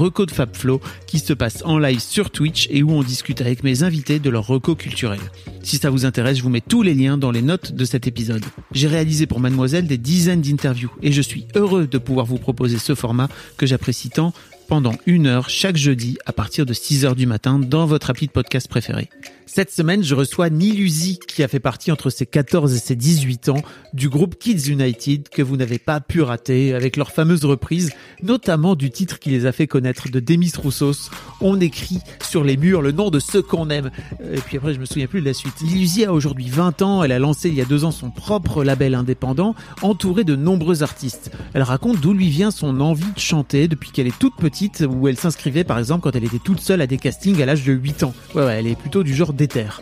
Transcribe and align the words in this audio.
reco 0.00 0.24
de 0.24 0.30
FabFlow 0.30 0.80
qui 1.06 1.18
se 1.18 1.34
passe 1.34 1.62
en 1.66 1.78
live 1.78 2.00
sur 2.00 2.30
Twitch 2.30 2.68
et 2.70 2.82
où 2.82 2.90
on 2.90 3.02
discute 3.02 3.42
avec 3.42 3.62
mes 3.62 3.82
invités 3.82 4.18
de 4.18 4.30
leur 4.30 4.46
reco 4.46 4.74
culturel. 4.74 5.20
Si 5.62 5.76
ça 5.76 5.90
vous 5.90 6.06
intéresse, 6.06 6.38
je 6.38 6.42
vous 6.42 6.48
mets 6.48 6.62
tous 6.62 6.82
les 6.82 6.94
liens 6.94 7.18
dans 7.18 7.30
les 7.30 7.42
notes 7.42 7.72
de 7.72 7.84
cet 7.84 8.06
épisode. 8.06 8.42
J'ai 8.72 8.88
réalisé 8.88 9.26
pour 9.26 9.40
Mademoiselle 9.40 9.86
des 9.86 9.98
dizaines 9.98 10.40
d'interviews 10.40 10.90
et 11.02 11.12
je 11.12 11.20
suis 11.20 11.46
heureux 11.54 11.86
de 11.86 11.98
pouvoir 11.98 12.24
vous 12.24 12.38
proposer 12.38 12.78
ce 12.78 12.94
format 12.94 13.28
que 13.58 13.66
j'apprécie 13.66 14.08
tant 14.08 14.32
pendant 14.70 14.94
une 15.04 15.26
heure 15.26 15.50
chaque 15.50 15.76
jeudi 15.76 16.16
à 16.26 16.32
partir 16.32 16.64
de 16.64 16.72
6 16.72 17.04
heures 17.04 17.16
du 17.16 17.26
matin 17.26 17.58
dans 17.58 17.86
votre 17.86 18.08
appli 18.08 18.28
de 18.28 18.30
podcast 18.30 18.68
préféré. 18.68 19.08
Cette 19.52 19.72
semaine, 19.72 20.04
je 20.04 20.14
reçois 20.14 20.48
Nilusi 20.48 21.18
qui 21.18 21.42
a 21.42 21.48
fait 21.48 21.58
partie 21.58 21.90
entre 21.90 22.08
ses 22.08 22.24
14 22.24 22.72
et 22.72 22.78
ses 22.78 22.94
18 22.94 23.48
ans 23.48 23.62
du 23.92 24.08
groupe 24.08 24.38
Kids 24.38 24.70
United 24.70 25.28
que 25.28 25.42
vous 25.42 25.56
n'avez 25.56 25.80
pas 25.80 25.98
pu 25.98 26.22
rater 26.22 26.72
avec 26.72 26.96
leur 26.96 27.10
fameuse 27.10 27.44
reprise, 27.44 27.90
notamment 28.22 28.76
du 28.76 28.92
titre 28.92 29.18
qui 29.18 29.30
les 29.30 29.46
a 29.46 29.52
fait 29.52 29.66
connaître 29.66 30.08
de 30.08 30.20
Demis 30.20 30.52
Roussos. 30.56 31.10
On 31.40 31.60
écrit 31.60 31.98
sur 32.22 32.44
les 32.44 32.56
murs 32.56 32.80
le 32.80 32.92
nom 32.92 33.10
de 33.10 33.18
ceux 33.18 33.42
qu'on 33.42 33.70
aime. 33.70 33.90
Et 34.32 34.38
puis 34.38 34.56
après, 34.56 34.72
je 34.72 34.78
me 34.78 34.84
souviens 34.84 35.08
plus 35.08 35.20
de 35.20 35.26
la 35.26 35.34
suite. 35.34 35.60
Nilusi 35.62 36.04
a 36.04 36.12
aujourd'hui 36.12 36.48
20 36.48 36.82
ans. 36.82 37.02
Elle 37.02 37.10
a 37.10 37.18
lancé 37.18 37.48
il 37.48 37.56
y 37.56 37.60
a 37.60 37.64
deux 37.64 37.84
ans 37.84 37.90
son 37.90 38.10
propre 38.10 38.62
label 38.62 38.94
indépendant, 38.94 39.56
entouré 39.82 40.22
de 40.22 40.36
nombreux 40.36 40.84
artistes. 40.84 41.32
Elle 41.54 41.64
raconte 41.64 42.00
d'où 42.00 42.14
lui 42.14 42.30
vient 42.30 42.52
son 42.52 42.80
envie 42.80 43.12
de 43.16 43.18
chanter 43.18 43.66
depuis 43.66 43.90
qu'elle 43.90 44.06
est 44.06 44.16
toute 44.16 44.36
petite, 44.36 44.59
où 44.88 45.08
elle 45.08 45.16
s'inscrivait 45.16 45.64
par 45.64 45.78
exemple 45.78 46.02
quand 46.02 46.14
elle 46.16 46.24
était 46.24 46.38
toute 46.38 46.60
seule 46.60 46.80
à 46.80 46.86
des 46.86 46.98
castings 46.98 47.42
à 47.42 47.46
l'âge 47.46 47.64
de 47.64 47.72
8 47.72 48.02
ans. 48.04 48.14
Ouais, 48.34 48.44
ouais, 48.44 48.56
elle 48.58 48.66
est 48.66 48.78
plutôt 48.78 49.02
du 49.02 49.14
genre 49.14 49.32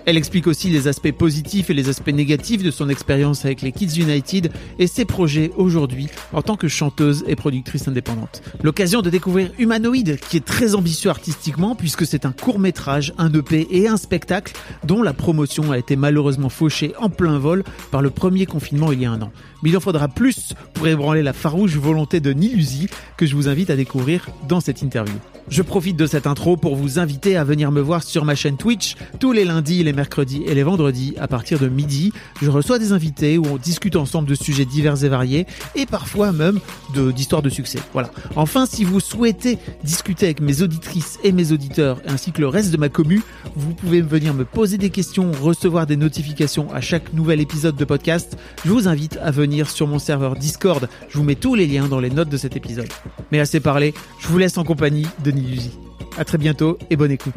elle 0.06 0.16
explique 0.16 0.46
aussi 0.46 0.68
les 0.70 0.88
aspects 0.88 1.12
positifs 1.12 1.70
et 1.70 1.74
les 1.74 1.88
aspects 1.88 2.12
négatifs 2.12 2.62
de 2.62 2.70
son 2.70 2.88
expérience 2.88 3.44
avec 3.44 3.62
les 3.62 3.72
Kids 3.72 4.00
United 4.00 4.52
et 4.78 4.86
ses 4.86 5.04
projets 5.04 5.50
aujourd'hui 5.56 6.08
en 6.32 6.42
tant 6.42 6.56
que 6.56 6.68
chanteuse 6.68 7.24
et 7.26 7.34
productrice 7.34 7.88
indépendante. 7.88 8.42
L'occasion 8.62 9.02
de 9.02 9.10
découvrir 9.10 9.50
Humanoid, 9.58 10.16
qui 10.16 10.36
est 10.36 10.44
très 10.44 10.74
ambitieux 10.74 11.10
artistiquement 11.10 11.74
puisque 11.74 12.06
c'est 12.06 12.26
un 12.26 12.32
court 12.32 12.58
métrage, 12.58 13.14
un 13.18 13.32
EP 13.32 13.66
et 13.70 13.88
un 13.88 13.96
spectacle 13.96 14.52
dont 14.84 15.02
la 15.02 15.12
promotion 15.12 15.72
a 15.72 15.78
été 15.78 15.96
malheureusement 15.96 16.48
fauchée 16.48 16.92
en 16.98 17.08
plein 17.08 17.38
vol 17.38 17.64
par 17.90 18.02
le 18.02 18.10
premier 18.10 18.46
confinement 18.46 18.92
il 18.92 19.02
y 19.02 19.06
a 19.06 19.10
un 19.10 19.22
an. 19.22 19.32
Mais 19.62 19.70
il 19.70 19.76
en 19.76 19.80
faudra 19.80 20.08
plus 20.08 20.54
pour 20.74 20.86
ébranler 20.86 21.22
la 21.22 21.32
farouche 21.32 21.74
volonté 21.74 22.20
de 22.20 22.32
Nilusi 22.32 22.88
que 23.16 23.26
je 23.26 23.34
vous 23.34 23.48
invite 23.48 23.70
à 23.70 23.76
découvrir 23.76 24.28
dans 24.48 24.60
cette 24.60 24.67
interview. 24.82 25.37
Je 25.50 25.62
profite 25.62 25.96
de 25.96 26.06
cette 26.06 26.26
intro 26.26 26.58
pour 26.58 26.76
vous 26.76 26.98
inviter 26.98 27.36
à 27.36 27.42
venir 27.42 27.72
me 27.72 27.80
voir 27.80 28.02
sur 28.02 28.26
ma 28.26 28.34
chaîne 28.34 28.58
Twitch 28.58 28.96
tous 29.18 29.32
les 29.32 29.46
lundis, 29.46 29.82
les 29.82 29.94
mercredis 29.94 30.42
et 30.46 30.54
les 30.54 30.62
vendredis 30.62 31.14
à 31.18 31.26
partir 31.26 31.58
de 31.58 31.68
midi. 31.68 32.12
Je 32.42 32.50
reçois 32.50 32.78
des 32.78 32.92
invités 32.92 33.38
où 33.38 33.46
on 33.46 33.56
discute 33.56 33.96
ensemble 33.96 34.28
de 34.28 34.34
sujets 34.34 34.66
divers 34.66 35.02
et 35.04 35.08
variés 35.08 35.46
et 35.74 35.86
parfois 35.86 36.32
même 36.32 36.60
d'histoires 36.94 37.40
de, 37.40 37.48
succès. 37.48 37.78
Voilà. 37.94 38.10
Enfin, 38.36 38.66
si 38.66 38.84
vous 38.84 39.00
souhaitez 39.00 39.58
discuter 39.82 40.26
avec 40.26 40.40
mes 40.40 40.60
auditrices 40.60 41.18
et 41.24 41.32
mes 41.32 41.50
auditeurs 41.50 42.02
ainsi 42.06 42.30
que 42.30 42.42
le 42.42 42.48
reste 42.48 42.70
de 42.70 42.76
ma 42.76 42.90
commu, 42.90 43.22
vous 43.56 43.72
pouvez 43.72 44.02
venir 44.02 44.34
me 44.34 44.44
poser 44.44 44.76
des 44.76 44.90
questions, 44.90 45.32
recevoir 45.40 45.86
des 45.86 45.96
notifications 45.96 46.70
à 46.74 46.82
chaque 46.82 47.14
nouvel 47.14 47.40
épisode 47.40 47.76
de 47.76 47.84
podcast. 47.86 48.36
Je 48.66 48.70
vous 48.70 48.86
invite 48.86 49.18
à 49.22 49.30
venir 49.30 49.70
sur 49.70 49.86
mon 49.86 49.98
serveur 49.98 50.36
Discord. 50.36 50.88
Je 51.08 51.16
vous 51.16 51.24
mets 51.24 51.36
tous 51.36 51.54
les 51.54 51.66
liens 51.66 51.88
dans 51.88 52.00
les 52.00 52.10
notes 52.10 52.28
de 52.28 52.36
cet 52.36 52.54
épisode. 52.54 52.88
Mais 53.32 53.40
assez 53.40 53.60
parlé, 53.60 53.94
je 54.20 54.28
vous 54.28 54.38
laisse 54.38 54.58
en 54.58 54.64
compagnie 54.64 55.06
de 55.24 55.37
Nilusi. 55.38 55.70
À 56.16 56.24
très 56.24 56.38
bientôt 56.38 56.78
et 56.90 56.96
bonne 56.96 57.10
écoute. 57.10 57.34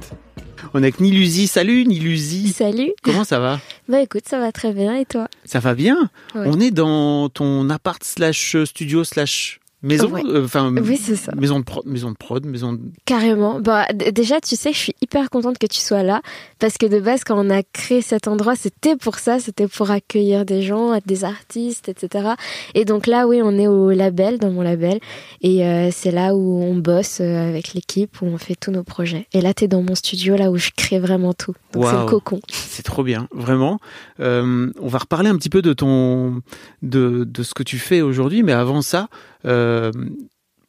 On 0.74 0.80
est 0.80 0.88
avec 0.88 1.00
Nilusi. 1.00 1.48
Salut 1.48 1.86
Nilusi. 1.86 2.50
Salut. 2.50 2.92
Comment 3.04 3.24
ça 3.24 3.40
va? 3.40 3.60
Bah 3.88 4.02
écoute, 4.02 4.24
ça 4.28 4.40
va 4.40 4.52
très 4.52 4.74
bien 4.74 4.96
et 4.96 5.06
toi? 5.06 5.28
Ça 5.46 5.60
va 5.60 5.74
bien? 5.74 6.10
On 6.36 6.60
est 6.60 6.72
dans 6.72 7.30
ton 7.30 7.70
appart 7.70 8.04
slash 8.04 8.58
studio 8.66 9.04
slash 9.04 9.61
Maison, 9.84 10.12
euh, 10.16 10.46
enfin, 10.46 10.72
oui, 10.76 10.96
c'est 10.96 11.16
ça. 11.16 11.34
Maison 11.36 11.60
de 11.60 11.66
prod, 11.66 11.84
maison 11.88 12.12
de 12.12 12.16
prod, 12.16 12.46
maison. 12.46 12.74
De... 12.74 12.82
Carrément. 13.06 13.60
Bah, 13.60 13.88
déjà, 13.94 14.40
tu 14.40 14.56
sais, 14.56 14.74
je 14.74 14.78
suis 14.78 14.96
hyper 15.02 15.32
contente 15.32 15.58
que 15.58 15.66
tu 15.66 15.80
sois 15.80 16.04
là 16.04 16.22
parce 16.60 16.78
que 16.78 16.86
de 16.86 17.00
base, 17.00 17.24
quand 17.24 17.36
on 17.44 17.50
a 17.50 17.64
créé 17.64 18.02
cet 18.04 18.28
endroit, 18.28 18.56
c'était 18.56 18.96
pour 18.96 19.18
ça, 19.18 19.40
c'était 19.40 19.68
pour 19.68 19.90
accueillir 19.90 20.46
des 20.46 20.62
gens, 20.62 21.00
des 21.08 21.24
artistes, 21.24 21.90
etc. 21.90 22.30
Et 22.76 22.86
donc 22.86 23.08
là, 23.08 23.28
oui, 23.28 23.42
on 23.44 23.58
est 23.58 23.68
au 23.68 23.90
label, 23.90 24.38
dans 24.38 24.52
mon 24.52 24.62
label, 24.62 25.00
et 25.42 25.66
euh, 25.66 25.90
c'est 25.92 26.12
là 26.12 26.36
où 26.36 26.62
on 26.62 26.76
bosse 26.76 27.20
euh, 27.20 27.50
avec 27.50 27.74
l'équipe, 27.74 28.22
où 28.22 28.28
on 28.28 28.38
fait 28.38 28.56
tous 28.56 28.70
nos 28.70 28.84
projets. 28.84 29.26
Et 29.34 29.42
là, 29.42 29.56
tu 29.56 29.64
es 29.64 29.68
dans 29.68 29.82
mon 29.82 29.96
studio, 29.96 30.36
là 30.36 30.52
où 30.52 30.58
je 30.58 30.70
crée 30.78 31.00
vraiment 31.00 31.34
tout. 31.34 31.56
Donc 31.74 31.86
c'est 31.86 31.98
le 31.98 32.06
cocon. 32.06 32.40
C'est 32.50 32.84
trop 32.84 33.04
bien, 33.04 33.28
vraiment. 33.32 33.80
on 34.20 34.72
va 34.80 35.00
reparler 35.00 35.32
un 35.32 35.38
petit 35.38 35.50
peu 35.50 35.64
de 35.64 35.74
ton, 35.74 36.44
de, 36.84 37.24
de 37.24 37.42
ce 37.42 37.56
que 37.56 37.64
tu 37.64 37.80
fais 37.80 38.02
aujourd'hui, 38.02 38.44
mais 38.44 38.54
avant 38.54 38.84
ça. 38.84 39.08
Euh, 39.46 39.71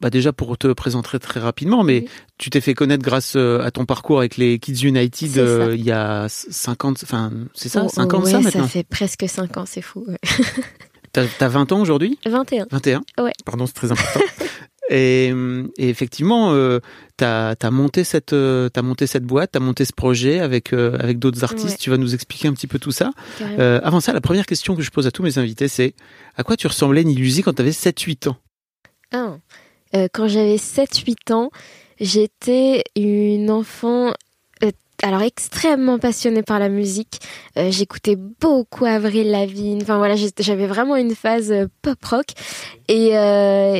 bah 0.03 0.09
déjà 0.09 0.33
pour 0.33 0.57
te 0.57 0.67
présenter 0.73 1.17
très 1.17 1.39
rapidement, 1.39 1.81
mais 1.83 2.05
tu 2.37 2.49
t'es 2.49 2.59
fait 2.59 2.73
connaître 2.73 3.03
grâce 3.03 3.35
euh, 3.37 3.61
à 3.61 3.71
ton 3.71 3.85
parcours 3.85 4.19
avec 4.19 4.35
les 4.35 4.59
Kids 4.59 4.85
United 4.85 5.37
euh, 5.37 5.75
il 5.77 5.83
y 5.83 5.93
a 5.93 6.27
50, 6.27 6.99
enfin 7.03 7.31
c'est 7.53 7.69
ça, 7.69 7.87
50 7.87 8.27
ça 8.27 8.41
maintenant 8.41 8.63
ça 8.63 8.67
fait 8.67 8.83
presque 8.83 9.23
5 9.25 9.55
ans, 9.55 9.65
c'est 9.65 9.81
fou. 9.81 10.05
Ouais. 10.05 10.17
T'as 11.13 11.23
as 11.39 11.47
20 11.47 11.71
ans 11.71 11.79
aujourd'hui 11.79 12.19
21. 12.25 12.65
21 12.69 13.03
Ouais. 13.23 13.31
Pardon, 13.45 13.65
c'est 13.65 13.73
très 13.73 13.91
important. 13.93 14.19
et, 14.89 15.27
et, 15.77 15.89
effectivement, 15.89 16.51
euh, 16.51 16.79
tu 17.17 17.23
as, 17.23 17.55
monté 17.71 18.03
cette, 18.03 18.33
as 18.33 18.81
monté 18.81 19.07
cette 19.07 19.23
boîte, 19.23 19.51
tu 19.53 19.57
as 19.57 19.61
monté 19.61 19.85
ce 19.85 19.93
projet 19.93 20.39
avec, 20.39 20.73
avec 20.73 21.19
d'autres 21.19 21.43
artistes. 21.43 21.77
Tu 21.79 21.91
vas 21.91 21.97
nous 21.97 22.15
expliquer 22.15 22.47
un 22.47 22.53
petit 22.53 22.67
peu 22.67 22.79
tout 22.79 22.91
ça. 22.91 23.11
avant 23.57 24.01
ça, 24.01 24.11
la 24.11 24.21
première 24.21 24.47
question 24.47 24.75
que 24.75 24.81
je 24.81 24.89
pose 24.89 25.05
à 25.05 25.11
tous 25.11 25.21
mes 25.21 25.37
invités, 25.37 25.67
c'est 25.67 25.93
à 26.35 26.43
quoi 26.43 26.57
tu 26.57 26.65
ressemblais 26.65 27.03
Nilusi 27.03 27.43
quand 27.43 27.53
tu 27.53 27.61
avais 27.61 27.69
7-8 27.69 28.29
ans? 28.29 28.37
Euh, 29.15 30.07
quand 30.11 30.27
j'avais 30.27 30.55
7-8 30.55 31.33
ans, 31.33 31.51
j'étais 31.99 32.83
une 32.95 33.51
enfant 33.51 34.11
euh, 34.63 34.71
alors 35.03 35.21
extrêmement 35.21 35.99
passionnée 35.99 36.41
par 36.41 36.59
la 36.59 36.69
musique. 36.69 37.19
Euh, 37.57 37.69
j'écoutais 37.69 38.15
beaucoup 38.15 38.85
Avril 38.85 39.29
Lavigne. 39.29 39.81
Enfin 39.81 39.97
voilà, 39.97 40.15
j'avais 40.39 40.67
vraiment 40.67 40.95
une 40.95 41.13
phase 41.13 41.53
pop 41.81 42.03
rock. 42.05 42.27
Et, 42.87 43.11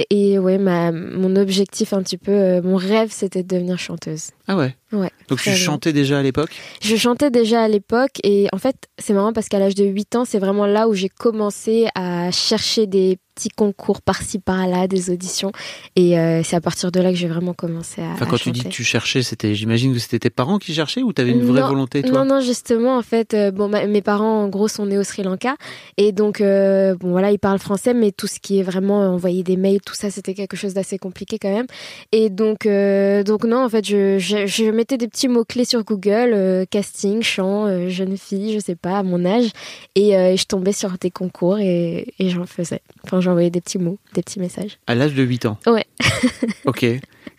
et 0.10 0.40
ouais, 0.40 0.58
mon 0.58 1.36
objectif 1.36 1.94
un 1.94 2.02
petit 2.04 2.18
peu, 2.18 2.62
mon 2.62 2.78
rêve, 2.78 3.10
c'était 3.12 3.44
de 3.44 3.48
devenir 3.48 3.78
chanteuse. 3.80 4.30
Ah 4.48 4.58
ouais. 4.58 4.76
Ouais. 4.92 5.12
Donc 5.30 5.42
tu 5.42 5.52
chantais 5.52 5.94
déjà 5.94 6.20
à 6.20 6.22
l'époque? 6.22 6.52
Je 6.82 6.96
chantais 6.96 7.32
déjà 7.32 7.64
à 7.64 7.68
l'époque 7.68 8.20
et 8.24 8.48
en 8.52 8.58
fait 8.58 8.76
c'est 9.00 9.14
marrant 9.14 9.34
parce 9.34 9.48
qu'à 9.48 9.60
l'âge 9.60 9.76
de 9.76 9.86
8 9.86 10.16
ans 10.18 10.26
c'est 10.26 10.40
vraiment 10.40 10.66
là 10.66 10.88
où 10.88 10.94
j'ai 10.94 11.10
commencé 11.10 11.88
à 11.96 12.30
chercher 12.32 12.86
des 12.86 13.18
petits 13.34 13.50
concours 13.50 14.02
par-ci 14.02 14.40
par-là, 14.40 14.88
des 14.88 15.10
auditions. 15.10 15.52
Et 15.96 16.20
euh, 16.20 16.44
c'est 16.44 16.56
à 16.56 16.62
partir 16.62 16.92
de 16.92 17.00
là 17.00 17.10
que 17.12 17.18
j'ai 17.18 17.28
vraiment 17.28 17.54
commencé 17.54 18.02
à. 18.02 18.12
Enfin, 18.12 18.26
quand 18.26 18.38
tu 18.38 18.52
dis 18.52 18.64
que 18.64 18.70
tu 18.70 18.84
cherchais, 18.84 19.24
c'était, 19.24 19.56
j'imagine 19.56 19.94
que 19.94 20.00
c'était 20.00 20.20
tes 20.20 20.30
parents 20.30 20.60
qui 20.60 20.74
cherchaient 20.74 21.02
ou 21.02 21.14
tu 21.14 21.22
avais 21.22 21.32
une 21.32 21.44
vraie 21.44 21.62
volonté, 21.62 22.02
toi? 22.02 22.24
Non, 22.24 22.36
non, 22.36 22.42
justement, 22.42 22.98
en 22.98 23.02
fait, 23.02 23.34
euh, 23.34 23.52
bon, 23.52 23.70
mes 23.70 24.02
parents, 24.02 24.44
en 24.44 24.50
gros, 24.50 24.68
sont 24.68 24.86
nés 24.86 24.98
au 24.98 25.04
Sri 25.04 25.24
Lanka. 25.24 25.56
Et 25.98 26.12
donc, 26.12 26.42
euh, 26.42 26.96
bon, 26.96 27.10
voilà, 27.12 27.32
ils 27.32 27.40
parlent 27.40 27.60
français, 27.60 27.94
mais 27.94 28.12
tout 28.12 28.28
ce 28.28 28.40
qui 28.40 28.60
est 28.60 28.64
vraiment 28.64 29.00
envoyer 29.00 29.44
des 29.44 29.58
mails, 29.58 29.82
tout 29.82 29.96
ça, 29.96 30.10
c'était 30.10 30.34
quelque 30.34 30.58
chose 30.58 30.74
d'assez 30.74 30.98
compliqué 30.98 31.40
quand 31.40 31.54
même. 31.54 31.68
Et 32.12 32.30
donc, 32.30 32.68
donc 32.68 33.46
non, 33.46 33.64
en 33.66 33.70
fait, 33.70 33.86
je, 33.86 34.20
je, 34.20 34.33
je 34.46 34.72
mettais 34.72 34.98
des 34.98 35.08
petits 35.08 35.28
mots-clés 35.28 35.66
sur 35.66 35.84
Google, 35.84 36.32
euh, 36.34 36.66
casting, 36.70 37.22
chant, 37.22 37.66
euh, 37.66 37.90
jeune 37.90 38.18
fille, 38.18 38.54
je 38.54 38.60
sais 38.60 38.76
pas, 38.76 39.00
à 39.00 39.04
mon 39.04 39.26
âge. 39.26 39.52
Et, 39.96 40.10
et 40.12 40.38
je 40.38 40.46
tombais 40.46 40.72
sur 40.72 40.92
des 41.00 41.12
concours 41.12 41.60
et, 41.60 42.14
et 42.20 42.30
j'en 42.30 42.46
faisais. 42.46 42.82
Enfin, 43.04 43.22
j'envoyais 43.22 43.50
des 43.50 43.62
petits 43.62 43.80
mots, 43.80 43.98
des 44.14 44.22
petits 44.22 44.40
messages. 44.40 44.78
À 44.88 44.96
l'âge 44.96 45.14
de 45.14 45.24
8 45.24 45.46
ans 45.46 45.58
Ouais. 45.68 45.86
ok. 46.66 46.86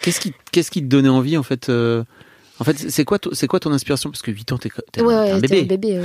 Qu'est-ce 0.01 0.21
qui, 0.21 0.33
qu'est-ce 0.53 0.71
qui 0.71 0.81
te 0.81 0.87
donnait 0.87 1.09
envie, 1.09 1.37
en 1.37 1.43
fait 1.43 1.71
En 1.71 2.65
fait, 2.65 2.77
c'est 2.91 3.05
quoi, 3.05 3.19
c'est 3.33 3.47
quoi 3.47 3.61
ton 3.61 3.73
inspiration? 3.73 4.11
Parce 4.11 4.23
que 4.23 4.31
8 4.31 4.53
ans, 4.53 4.59
t'es, 4.59 4.71
t'es 4.93 5.03
ouais, 5.03 5.15
un, 5.15 5.35
ouais, 5.35 5.41
bébé. 5.41 5.61
Un 5.61 5.65
bébé. 5.65 6.01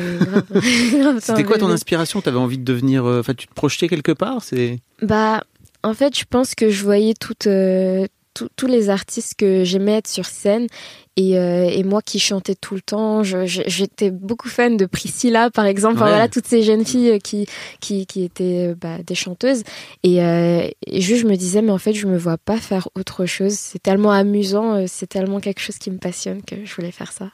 C'était 1.21 1.43
quoi 1.43 1.57
ton 1.57 1.69
inspiration? 1.69 2.21
T'avais 2.21 2.37
envie 2.37 2.57
de 2.57 2.63
devenir. 2.63 3.05
Enfin, 3.05 3.33
tu 3.33 3.47
te 3.47 3.53
projetais 3.53 3.87
quelque 3.87 4.11
part? 4.11 4.43
C'est. 4.43 4.79
Bah, 5.01 5.43
en 5.83 5.93
fait, 5.93 6.17
je 6.17 6.25
pense 6.29 6.55
que 6.55 6.69
je 6.69 6.83
voyais 6.83 7.13
toutes, 7.13 7.47
euh, 7.47 8.05
tous 8.55 8.67
les 8.67 8.89
artistes 8.89 9.35
que 9.37 9.63
j'aimais 9.63 9.97
être 9.97 10.07
sur 10.07 10.25
scène 10.25 10.67
et, 11.19 11.37
euh, 11.37 11.69
et, 11.69 11.83
moi 11.83 12.01
qui 12.01 12.17
chantais 12.17 12.55
tout 12.55 12.75
le 12.75 12.81
temps. 12.81 13.23
J'étais 13.23 14.09
beaucoup 14.09 14.47
fan 14.47 14.77
de 14.77 14.85
Priscilla, 14.85 15.49
par 15.49 15.65
exemple. 15.65 15.95
Enfin, 15.95 16.07
voilà, 16.07 16.29
toutes 16.29 16.45
ces 16.45 16.61
jeunes 16.61 16.85
filles 16.85 17.19
qui, 17.19 17.45
qui, 17.81 18.05
qui 18.05 18.23
étaient 18.23 18.73
bah, 18.79 18.99
des 19.05 19.15
chanteuses. 19.15 19.63
Et, 20.03 20.23
euh, 20.23 20.67
et 20.87 21.01
juste, 21.01 21.23
je 21.23 21.27
me 21.27 21.35
disais, 21.35 21.61
mais 21.61 21.71
en 21.71 21.77
fait, 21.77 21.93
je 21.93 22.07
me 22.07 22.17
vois 22.17 22.37
pas 22.37 22.57
faire 22.57 22.87
autre 22.95 23.25
chose. 23.25 23.53
C'est 23.53 23.83
tellement 23.83 24.11
amusant, 24.11 24.75
euh, 24.75 24.85
c'est 24.87 25.07
tellement 25.07 25.41
quelque 25.41 25.59
chose 25.59 25.77
qui 25.77 25.91
me 25.91 25.97
passionne 25.97 26.41
que 26.41 26.63
je 26.63 26.73
voulais 26.75 26.91
faire 26.91 27.11
ça. 27.11 27.31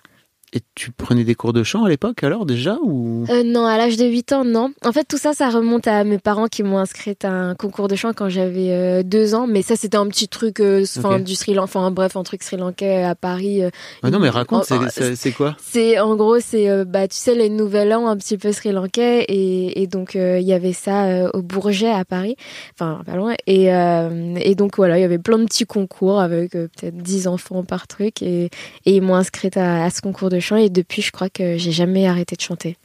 Et 0.55 0.61
tu 0.73 0.91
prenais 0.91 1.25
des 1.25 1.35
cours 1.35 1.51
de 1.51 1.63
chant 1.63 1.83
à 1.83 1.89
l'époque 1.89 2.23
alors 2.23 2.45
déjà 2.45 2.77
ou? 2.81 3.25
Euh, 3.29 3.43
Non, 3.43 3.65
à 3.65 3.75
l'âge 3.77 3.97
de 3.97 4.05
8 4.05 4.31
ans, 4.31 4.45
non. 4.45 4.71
En 4.85 4.93
fait, 4.93 5.03
tout 5.03 5.17
ça, 5.17 5.33
ça 5.33 5.49
remonte 5.49 5.85
à 5.85 6.05
mes 6.05 6.17
parents 6.17 6.47
qui 6.47 6.63
m'ont 6.63 6.77
inscrite 6.77 7.25
à 7.25 7.29
un 7.29 7.55
concours 7.55 7.89
de 7.89 7.97
chant 7.97 8.13
quand 8.13 8.29
j'avais 8.29 8.71
euh, 8.71 9.03
2 9.03 9.35
ans. 9.35 9.47
Mais 9.47 9.61
ça, 9.63 9.75
c'était 9.75 9.97
un 9.97 10.07
petit 10.07 10.29
truc 10.29 10.61
euh, 10.61 10.85
okay. 11.03 11.23
du 11.23 11.35
Sri 11.35 11.55
Lanka, 11.55 11.65
enfin 11.65 11.91
bref, 11.91 12.15
un 12.15 12.23
truc 12.23 12.41
sri 12.41 12.55
lankais 12.55 13.03
à 13.03 13.15
Paris. 13.15 13.65
Euh, 13.65 13.69
ah 14.01 14.09
non, 14.09 14.19
mais 14.19 14.29
raconte, 14.29 14.63
c'est 14.63 15.31
quoi? 15.33 15.57
C'est 15.61 15.99
en 15.99 16.15
gros, 16.15 16.39
c'est 16.39 16.69
euh, 16.69 16.85
bah 16.85 17.09
tu 17.09 17.17
sais 17.17 17.35
les 17.35 17.49
Nouvel 17.49 17.93
An 17.93 18.07
un 18.07 18.15
petit 18.15 18.37
peu 18.37 18.53
sri 18.53 18.71
lankais 18.71 19.25
et, 19.27 19.81
et 19.81 19.87
donc 19.87 20.15
il 20.15 20.41
y 20.41 20.53
avait 20.53 20.71
ça 20.71 21.29
au 21.33 21.41
Bourget 21.41 21.91
à 21.91 22.05
Paris, 22.05 22.37
enfin 22.79 23.01
pas 23.05 23.17
loin. 23.17 23.33
Et, 23.45 23.65
et 23.65 24.55
donc 24.55 24.77
voilà, 24.77 24.97
il 24.97 25.01
y 25.01 25.05
avait 25.05 25.19
plein 25.19 25.37
de 25.37 25.43
petits 25.45 25.65
concours 25.65 26.21
avec 26.21 26.51
peut-être 26.51 26.95
10 26.95 27.27
enfants 27.27 27.65
par 27.65 27.87
truc 27.87 28.21
et, 28.21 28.45
et 28.85 28.95
ils 28.95 29.01
m'ont 29.01 29.15
inscrite 29.15 29.57
à, 29.57 29.83
à 29.83 29.89
ce 29.89 29.99
concours 29.99 30.29
de 30.29 30.39
chant 30.39 30.44
et 30.53 30.69
depuis 30.69 31.01
je 31.01 31.12
crois 31.12 31.30
que 31.30 31.57
j'ai 31.57 31.71
jamais 31.71 32.07
arrêté 32.07 32.36
de 32.36 32.42
chanter. 32.42 32.77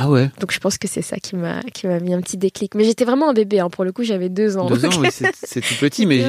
Ah 0.00 0.08
ouais. 0.08 0.30
Donc 0.38 0.52
je 0.52 0.60
pense 0.60 0.78
que 0.78 0.86
c'est 0.86 1.02
ça 1.02 1.16
qui 1.16 1.34
m'a 1.34 1.60
qui 1.74 1.88
m'a 1.88 1.98
mis 1.98 2.14
un 2.14 2.20
petit 2.20 2.36
déclic. 2.36 2.76
Mais 2.76 2.84
j'étais 2.84 3.04
vraiment 3.04 3.30
un 3.30 3.32
bébé. 3.32 3.58
Hein. 3.58 3.68
Pour 3.68 3.84
le 3.84 3.90
coup, 3.90 4.04
j'avais 4.04 4.28
deux 4.28 4.56
ans. 4.56 4.66
Deux 4.66 4.84
ans, 4.86 5.00
oui, 5.00 5.08
c'est 5.10 5.60
tout 5.60 5.74
petit, 5.80 6.06
mais 6.06 6.24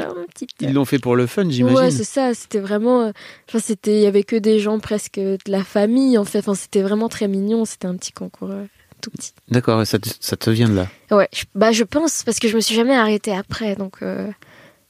ils 0.59 0.73
l'ont 0.73 0.85
fait 0.85 0.97
pour 0.97 1.15
le 1.15 1.27
fun, 1.27 1.47
j'imagine. 1.47 1.77
Ouais, 1.77 1.91
c'est 1.91 2.03
ça. 2.03 2.33
C'était 2.33 2.59
vraiment. 2.59 3.11
Enfin, 3.47 3.59
c'était. 3.59 3.99
Il 3.99 4.01
y 4.01 4.07
avait 4.07 4.23
que 4.23 4.35
des 4.35 4.59
gens 4.59 4.79
presque 4.79 5.19
de 5.19 5.37
la 5.45 5.63
famille, 5.63 6.17
en 6.17 6.25
fait. 6.25 6.39
Enfin, 6.39 6.55
c'était 6.55 6.81
vraiment 6.81 7.09
très 7.09 7.27
mignon. 7.27 7.63
C'était 7.63 7.85
un 7.85 7.95
petit 7.95 8.11
concours 8.11 8.49
euh, 8.49 8.65
tout 9.01 9.11
petit. 9.11 9.33
D'accord. 9.49 9.85
Ça, 9.85 9.99
te, 9.99 10.09
ça 10.19 10.35
te 10.35 10.49
vient 10.49 10.67
de 10.67 10.75
là. 10.75 10.87
Ouais. 11.11 11.29
Je, 11.31 11.43
bah, 11.53 11.71
je 11.71 11.83
pense 11.83 12.23
parce 12.23 12.39
que 12.39 12.47
je 12.47 12.55
me 12.55 12.61
suis 12.61 12.73
jamais 12.73 12.95
arrêtée 12.95 13.35
après. 13.35 13.75
Donc, 13.75 13.97
euh, 14.01 14.27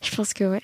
je 0.02 0.16
pense 0.16 0.34
que 0.34 0.46
ouais. 0.46 0.64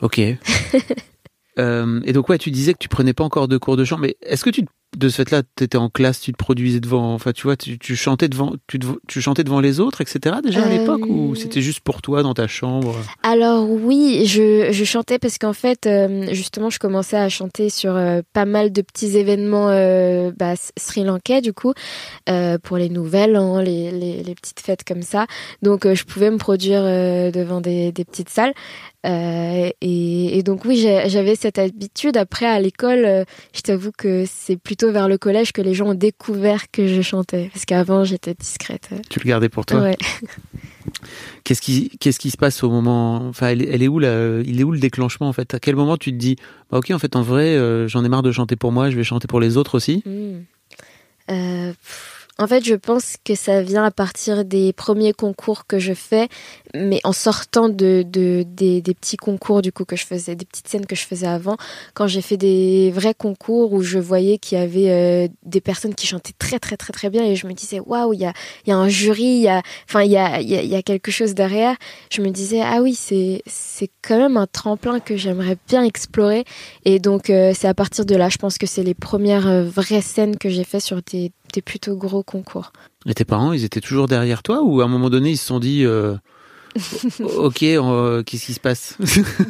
Ok. 0.00 0.22
Euh, 1.58 2.00
et 2.04 2.12
donc 2.12 2.28
ouais, 2.28 2.38
tu 2.38 2.50
disais 2.50 2.72
que 2.72 2.78
tu 2.78 2.88
prenais 2.88 3.12
pas 3.12 3.24
encore 3.24 3.48
de 3.48 3.58
cours 3.58 3.76
de 3.76 3.84
chant, 3.84 3.98
mais 3.98 4.16
est-ce 4.22 4.44
que 4.44 4.50
tu 4.50 4.64
de 4.96 5.08
ce 5.08 5.16
fait-là, 5.16 5.42
tu 5.56 5.64
étais 5.64 5.78
en 5.78 5.88
classe, 5.88 6.20
tu 6.20 6.32
te 6.32 6.36
produisais 6.36 6.80
devant, 6.80 7.14
enfin 7.14 7.32
tu 7.32 7.42
vois, 7.44 7.56
tu, 7.56 7.78
tu 7.78 7.96
chantais 7.96 8.28
devant, 8.28 8.54
tu, 8.66 8.78
tu, 9.08 9.20
chantais 9.20 9.44
devant 9.44 9.60
les 9.60 9.80
autres, 9.80 10.00
etc. 10.00 10.36
Déjà 10.42 10.64
à 10.64 10.68
l'époque, 10.68 11.02
Euh, 11.02 11.08
ou 11.08 11.34
c'était 11.34 11.60
juste 11.60 11.80
pour 11.80 12.02
toi 12.02 12.22
dans 12.22 12.34
ta 12.34 12.46
chambre? 12.46 12.96
Alors 13.22 13.68
oui, 13.70 14.26
je, 14.26 14.68
je 14.70 14.84
chantais 14.84 15.18
parce 15.18 15.38
qu'en 15.38 15.52
fait, 15.52 15.86
euh, 15.86 16.26
justement, 16.32 16.70
je 16.70 16.78
commençais 16.78 17.16
à 17.16 17.28
chanter 17.28 17.70
sur 17.70 17.96
euh, 17.96 18.22
pas 18.32 18.44
mal 18.44 18.72
de 18.72 18.82
petits 18.82 19.16
événements 19.16 19.68
euh, 19.68 20.32
bah, 20.36 20.54
sri 20.78 21.04
lankais 21.04 21.40
du 21.40 21.52
coup, 21.52 21.72
euh, 22.28 22.58
pour 22.58 22.76
les 22.76 22.88
nouvelles, 22.88 23.36
hein, 23.36 23.62
les, 23.62 23.90
les, 23.90 24.22
les, 24.22 24.34
petites 24.34 24.60
fêtes 24.60 24.84
comme 24.84 25.02
ça. 25.02 25.26
Donc 25.62 25.86
euh, 25.86 25.94
je 25.94 26.04
pouvais 26.04 26.30
me 26.30 26.38
produire 26.38 26.82
devant 26.82 27.60
des, 27.60 27.92
des, 27.92 28.04
petites 28.04 28.30
salles. 28.30 28.54
Et, 29.06 30.38
et, 30.38 30.42
donc 30.42 30.64
oui, 30.64 30.76
j'avais 30.78 31.34
cette 31.34 31.58
habitude. 31.58 32.16
Après 32.16 32.46
à 32.46 32.58
l'école, 32.58 33.26
je 33.54 33.60
t'avoue 33.60 33.92
que 33.96 34.24
c'est 34.26 34.56
plutôt 34.56 34.83
vers 34.86 35.08
le 35.08 35.18
collège 35.18 35.52
que 35.52 35.62
les 35.62 35.74
gens 35.74 35.88
ont 35.88 35.94
découvert 35.94 36.70
que 36.70 36.86
je 36.86 37.02
chantais. 37.02 37.50
Parce 37.52 37.64
qu'avant, 37.64 38.04
j'étais 38.04 38.34
discrète. 38.34 38.90
Tu 39.10 39.20
le 39.20 39.28
gardais 39.28 39.48
pour 39.48 39.66
toi 39.66 39.80
Ouais. 39.80 39.96
Qu'est-ce 41.44 41.60
qui, 41.60 41.90
qu'est-ce 41.98 42.18
qui 42.18 42.30
se 42.30 42.36
passe 42.36 42.62
au 42.62 42.70
moment, 42.70 43.28
enfin, 43.28 43.48
elle, 43.48 43.62
elle, 43.62 43.82
est 43.82 43.88
où 43.88 44.00
il 44.00 44.60
est 44.60 44.64
où 44.64 44.72
le 44.72 44.78
déclenchement 44.78 45.28
en 45.28 45.32
fait? 45.32 45.54
À 45.54 45.58
quel 45.58 45.76
moment 45.76 45.96
tu 45.96 46.10
te 46.10 46.16
dis, 46.16 46.36
bah, 46.70 46.78
ok, 46.78 46.90
en 46.90 46.98
fait, 46.98 47.16
en 47.16 47.22
vrai, 47.22 47.56
euh, 47.56 47.88
j'en 47.88 48.04
ai 48.04 48.08
marre 48.08 48.22
de 48.22 48.32
chanter 48.32 48.56
pour 48.56 48.72
moi, 48.72 48.90
je 48.90 48.96
vais 48.96 49.04
chanter 49.04 49.26
pour 49.26 49.40
les 49.40 49.56
autres 49.56 49.76
aussi? 49.76 50.02
Mmh. 50.06 50.44
euh, 51.30 51.72
En 52.40 52.48
fait, 52.48 52.64
je 52.64 52.74
pense 52.74 53.14
que 53.24 53.36
ça 53.36 53.62
vient 53.62 53.84
à 53.84 53.92
partir 53.92 54.44
des 54.44 54.72
premiers 54.72 55.12
concours 55.12 55.68
que 55.68 55.78
je 55.78 55.94
fais, 55.94 56.28
mais 56.74 57.00
en 57.04 57.12
sortant 57.12 57.68
de, 57.68 58.04
de 58.04 58.44
des, 58.44 58.82
petits 58.82 59.16
concours 59.16 59.62
du 59.62 59.70
coup 59.70 59.84
que 59.84 59.94
je 59.94 60.04
faisais, 60.04 60.34
des 60.34 60.44
petites 60.44 60.66
scènes 60.66 60.86
que 60.86 60.96
je 60.96 61.04
faisais 61.04 61.28
avant, 61.28 61.56
quand 61.94 62.08
j'ai 62.08 62.22
fait 62.22 62.36
des 62.36 62.90
vrais 62.92 63.14
concours 63.14 63.72
où 63.72 63.82
je 63.82 64.00
voyais 64.00 64.38
qu'il 64.38 64.58
y 64.58 64.60
avait 64.60 64.90
euh, 64.90 65.28
des 65.44 65.60
personnes 65.60 65.94
qui 65.94 66.08
chantaient 66.08 66.34
très 66.36 66.58
très 66.58 66.76
très 66.76 66.92
très 66.92 67.08
bien 67.08 67.24
et 67.24 67.36
je 67.36 67.46
me 67.46 67.52
disais 67.52 67.78
waouh, 67.78 68.12
il 68.12 68.20
y 68.20 68.26
a, 68.26 68.32
y 68.66 68.72
a 68.72 68.76
un 68.76 68.88
jury, 68.88 69.22
il 69.22 69.42
y 69.42 69.48
a, 69.48 69.62
enfin 69.88 70.02
il 70.02 70.10
y, 70.10 70.16
a, 70.16 70.40
y 70.40 70.74
a 70.74 70.82
quelque 70.82 71.12
chose 71.12 71.34
derrière. 71.34 71.76
Je 72.10 72.20
me 72.20 72.30
disais 72.30 72.60
ah 72.60 72.82
oui 72.82 72.96
c'est 72.96 73.42
c'est 73.46 73.90
quand 74.02 74.18
même 74.18 74.36
un 74.36 74.48
tremplin 74.48 74.98
que 74.98 75.16
j'aimerais 75.16 75.56
bien 75.68 75.84
explorer 75.84 76.44
et 76.84 76.98
donc 76.98 77.30
euh, 77.30 77.52
c'est 77.54 77.68
à 77.68 77.74
partir 77.74 78.04
de 78.04 78.16
là, 78.16 78.28
je 78.28 78.38
pense 78.38 78.58
que 78.58 78.66
c'est 78.66 78.82
les 78.82 78.94
premières 78.94 79.46
euh, 79.46 79.62
vraies 79.62 80.02
scènes 80.02 80.36
que 80.36 80.48
j'ai 80.48 80.64
fait 80.64 80.80
sur 80.80 81.00
des 81.02 81.30
des 81.54 81.62
plutôt 81.62 81.96
gros 81.96 82.22
concours. 82.22 82.72
Et 83.06 83.14
tes 83.14 83.24
parents, 83.24 83.52
ils 83.52 83.64
étaient 83.64 83.80
toujours 83.80 84.06
derrière 84.06 84.42
toi 84.42 84.62
ou 84.62 84.80
à 84.80 84.84
un 84.84 84.88
moment 84.88 85.10
donné, 85.10 85.30
ils 85.30 85.36
se 85.36 85.46
sont 85.46 85.60
dit 85.60 85.84
euh, 85.84 86.16
Ok, 87.36 87.62
euh, 87.62 88.22
qu'est-ce 88.22 88.46
qui 88.46 88.54
se 88.54 88.60
passe? 88.60 88.96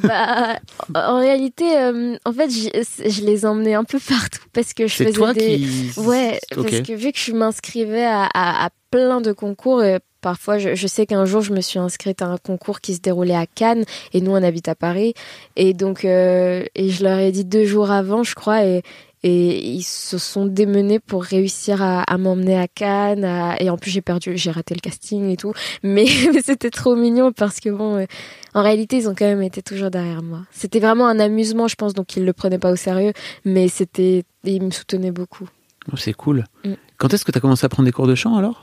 Bah, 0.03 0.59
En 0.95 1.19
réalité, 1.19 1.77
euh, 1.79 2.17
en 2.25 2.33
fait, 2.33 2.51
je, 2.51 3.09
je, 3.09 3.23
les 3.23 3.47
emmenais 3.47 3.75
un 3.75 3.85
peu 3.85 3.99
partout 3.99 4.43
parce 4.53 4.75
que 4.75 4.87
je 4.87 4.95
faisais 4.95 5.13
toi 5.13 5.33
des. 5.33 5.59
Qui... 5.59 5.93
Ouais, 5.97 6.39
okay. 6.57 6.71
parce 6.71 6.89
que 6.89 6.93
vu 6.93 7.13
que 7.13 7.19
je 7.19 7.33
m'inscrivais 7.33 8.05
à, 8.05 8.25
à, 8.35 8.67
à, 8.67 8.71
plein 8.91 9.21
de 9.21 9.33
concours. 9.33 9.83
Et 9.83 9.99
Parfois, 10.25 10.57
je, 10.57 10.75
je, 10.75 10.87
sais 10.87 11.05
qu'un 11.05 11.27
jour, 11.27 11.43
je 11.43 11.53
me 11.53 11.61
suis 11.61 11.79
inscrite 11.79 12.23
à 12.23 12.27
un 12.27 12.39
concours 12.39 12.81
qui 12.81 12.95
se 12.95 13.01
déroulait 13.01 13.37
à 13.37 13.45
Cannes 13.45 13.85
et 14.15 14.23
nous, 14.23 14.31
on 14.31 14.43
habite 14.43 14.69
à 14.69 14.75
Paris. 14.75 15.13
Et 15.57 15.75
donc, 15.75 16.07
euh, 16.07 16.65
et 16.75 16.89
je 16.89 17.05
leur 17.05 17.19
ai 17.19 17.31
dit 17.31 17.45
deux 17.45 17.67
jours 17.67 17.91
avant, 17.91 18.23
je 18.23 18.35
crois, 18.35 18.65
et, 18.65 18.83
et 19.27 19.67
ils 19.67 19.83
se 19.83 20.19
sont 20.19 20.45
démenés 20.45 21.01
pour 21.01 21.25
réussir 21.25 21.83
à, 21.83 22.03
à 22.03 22.19
m'emmener 22.19 22.59
à 22.59 22.69
Cannes 22.69 23.25
à... 23.25 23.61
et 23.61 23.71
en 23.71 23.79
plus 23.79 23.91
j'ai 23.91 24.03
perdu 24.03 24.37
j'ai 24.37 24.51
raté 24.51 24.75
le 24.75 24.81
casting 24.81 25.31
et 25.31 25.37
tout. 25.39 25.55
Mais, 25.83 26.05
mais 26.33 26.43
c'était 26.43 26.71
trop 26.71 26.95
mignon 26.95 27.33
parce 27.33 27.59
que 27.59 27.71
bon 27.71 27.97
euh, 27.97 28.05
en 28.53 28.63
réalité 28.63 28.99
ils 28.99 29.09
ont 29.09 29.15
quand 29.15 29.25
même 29.25 29.43
été 29.43 29.63
toujours 29.63 29.91
derrière 29.91 30.23
moi. 30.23 30.43
C'était 30.53 30.79
vraiment 30.79 31.09
un 31.09 31.19
amusement 31.19 31.69
je 31.69 31.75
pense 31.75 31.95
donc 31.95 32.15
ils 32.17 32.25
le 32.25 32.35
prenaient 32.35 32.59
pas 32.59 32.71
au 32.71 32.77
sérieux 32.77 33.15
mais 33.47 33.69
c'était 33.69 34.25
ils 34.45 34.63
me 34.63 34.71
soutenaient 34.71 35.11
beaucoup. 35.11 35.49
Oh, 35.91 35.97
c'est 35.97 36.13
cool. 36.13 36.45
Mm. 36.65 36.75
quand 36.99 37.13
est-ce 37.15 37.25
que 37.25 37.33
tu 37.33 37.39
as 37.39 37.41
commencé 37.41 37.65
à 37.65 37.71
prendre 37.71 37.87
des 37.87 37.93
cours 37.93 38.07
de 38.07 38.15
chant 38.15 38.37
alors? 38.37 38.63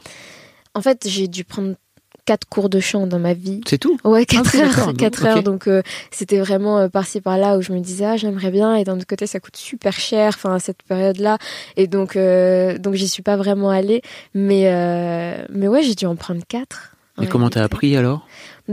En 0.75 0.81
fait 0.81 1.07
j'ai 1.07 1.27
dû 1.27 1.43
prendre 1.43 1.73
quatre 2.25 2.47
cours 2.47 2.69
de 2.69 2.79
chant 2.79 3.07
dans 3.07 3.19
ma 3.19 3.33
vie. 3.33 3.61
C'est 3.67 3.77
tout 3.77 3.97
Ouais, 4.03 4.25
quatre 4.25 4.55
ah, 4.55 4.65
heures. 4.65 4.93
Quatre 4.97 5.25
heures. 5.25 5.43
Donc, 5.43 5.67
euh, 5.67 5.81
c'était 6.11 6.39
vraiment 6.39 6.79
euh, 6.79 6.87
par-ci 6.89 7.21
par-là 7.21 7.57
où 7.57 7.61
je 7.61 7.71
me 7.71 7.79
disais, 7.79 8.05
ah, 8.05 8.17
j'aimerais 8.17 8.51
bien. 8.51 8.75
Et 8.75 8.83
d'un 8.83 8.95
autre 8.95 9.07
côté, 9.07 9.27
ça 9.27 9.39
coûte 9.39 9.57
super 9.57 9.93
cher, 9.93 10.33
enfin, 10.35 10.55
à 10.55 10.59
cette 10.59 10.83
période-là. 10.83 11.37
Et 11.77 11.87
donc, 11.87 12.15
euh, 12.15 12.77
donc 12.77 12.95
j'y 12.95 13.07
suis 13.07 13.23
pas 13.23 13.37
vraiment 13.37 13.69
allée. 13.69 14.01
Mais, 14.33 14.63
euh, 14.65 15.45
mais 15.49 15.67
ouais, 15.67 15.83
j'ai 15.83 15.95
dû 15.95 16.05
en 16.05 16.15
prendre 16.15 16.41
quatre. 16.47 16.95
Et 17.21 17.27
comment 17.27 17.49
t'as 17.49 17.63
appris 17.63 17.95
alors? 17.95 18.25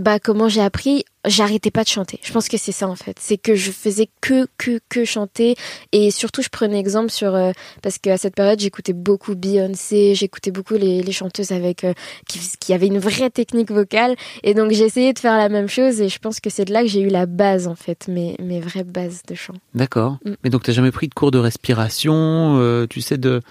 Bah 0.03 0.19
comment 0.19 0.49
j'ai 0.49 0.61
appris? 0.61 1.05
J'arrêtais 1.27 1.71
pas 1.71 1.83
de 1.83 1.89
chanter. 1.89 2.21
Je 2.23 2.33
pense 2.33 2.49
que 2.49 2.57
c'est 2.57 2.73
ça 2.73 2.89
en 2.89 2.95
fait. 2.95 3.17
C'est 3.21 3.37
que 3.37 3.55
je 3.55 3.71
faisais 3.71 4.09
que 4.21 4.47
que 4.57 4.81
que 4.89 5.05
chanter. 5.05 5.57
Et 5.93 6.11
surtout 6.11 6.43
je 6.43 6.49
prenais 6.49 6.79
exemple 6.79 7.11
sur 7.11 7.35
euh, 7.35 7.53
parce 7.83 7.99
qu'à 7.99 8.17
cette 8.17 8.35
période 8.35 8.61
j'écoutais 8.61 8.93
beaucoup 8.93 9.35
Beyoncé 9.35 10.15
j'écoutais 10.15 10.51
beaucoup 10.51 10.75
les, 10.75 11.03
les 11.03 11.13
chanteuses 11.13 11.53
avec 11.53 11.85
euh, 11.85 11.93
qui, 12.29 12.41
qui 12.61 12.73
avaient 12.73 12.87
une 12.87 12.99
vraie 12.99 13.31
technique 13.31 13.71
vocale. 13.71 14.15
Et 14.43 14.55
donc 14.55 14.73
j'ai 14.73 14.85
essayé 14.85 15.13
de 15.13 15.19
faire 15.19 15.37
la 15.37 15.49
même 15.49 15.69
chose 15.69 16.01
et 16.01 16.09
je 16.09 16.19
pense 16.19 16.41
que 16.41 16.51
c'est 16.51 16.65
de 16.65 16.73
là 16.73 16.83
que 16.83 16.89
j'ai 16.89 17.01
eu 17.01 17.09
la 17.09 17.27
base 17.27 17.67
en 17.67 17.75
fait 17.75 18.09
mes 18.09 18.37
mes 18.39 18.61
vraies 18.61 18.85
bases 18.85 19.23
de 19.29 19.35
chant. 19.35 19.55
D'accord. 19.75 20.19
Mm. 20.25 20.33
mais 20.45 20.51
donc 20.51 20.63
t'as 20.63 20.73
jamais 20.73 20.93
pris 20.93 21.09
de 21.09 21.15
cours 21.15 21.31
de 21.31 21.39
respiration 21.39 22.59
euh, 22.59 22.87
tu 22.89 23.01
sais 23.01 23.19
de 23.19 23.43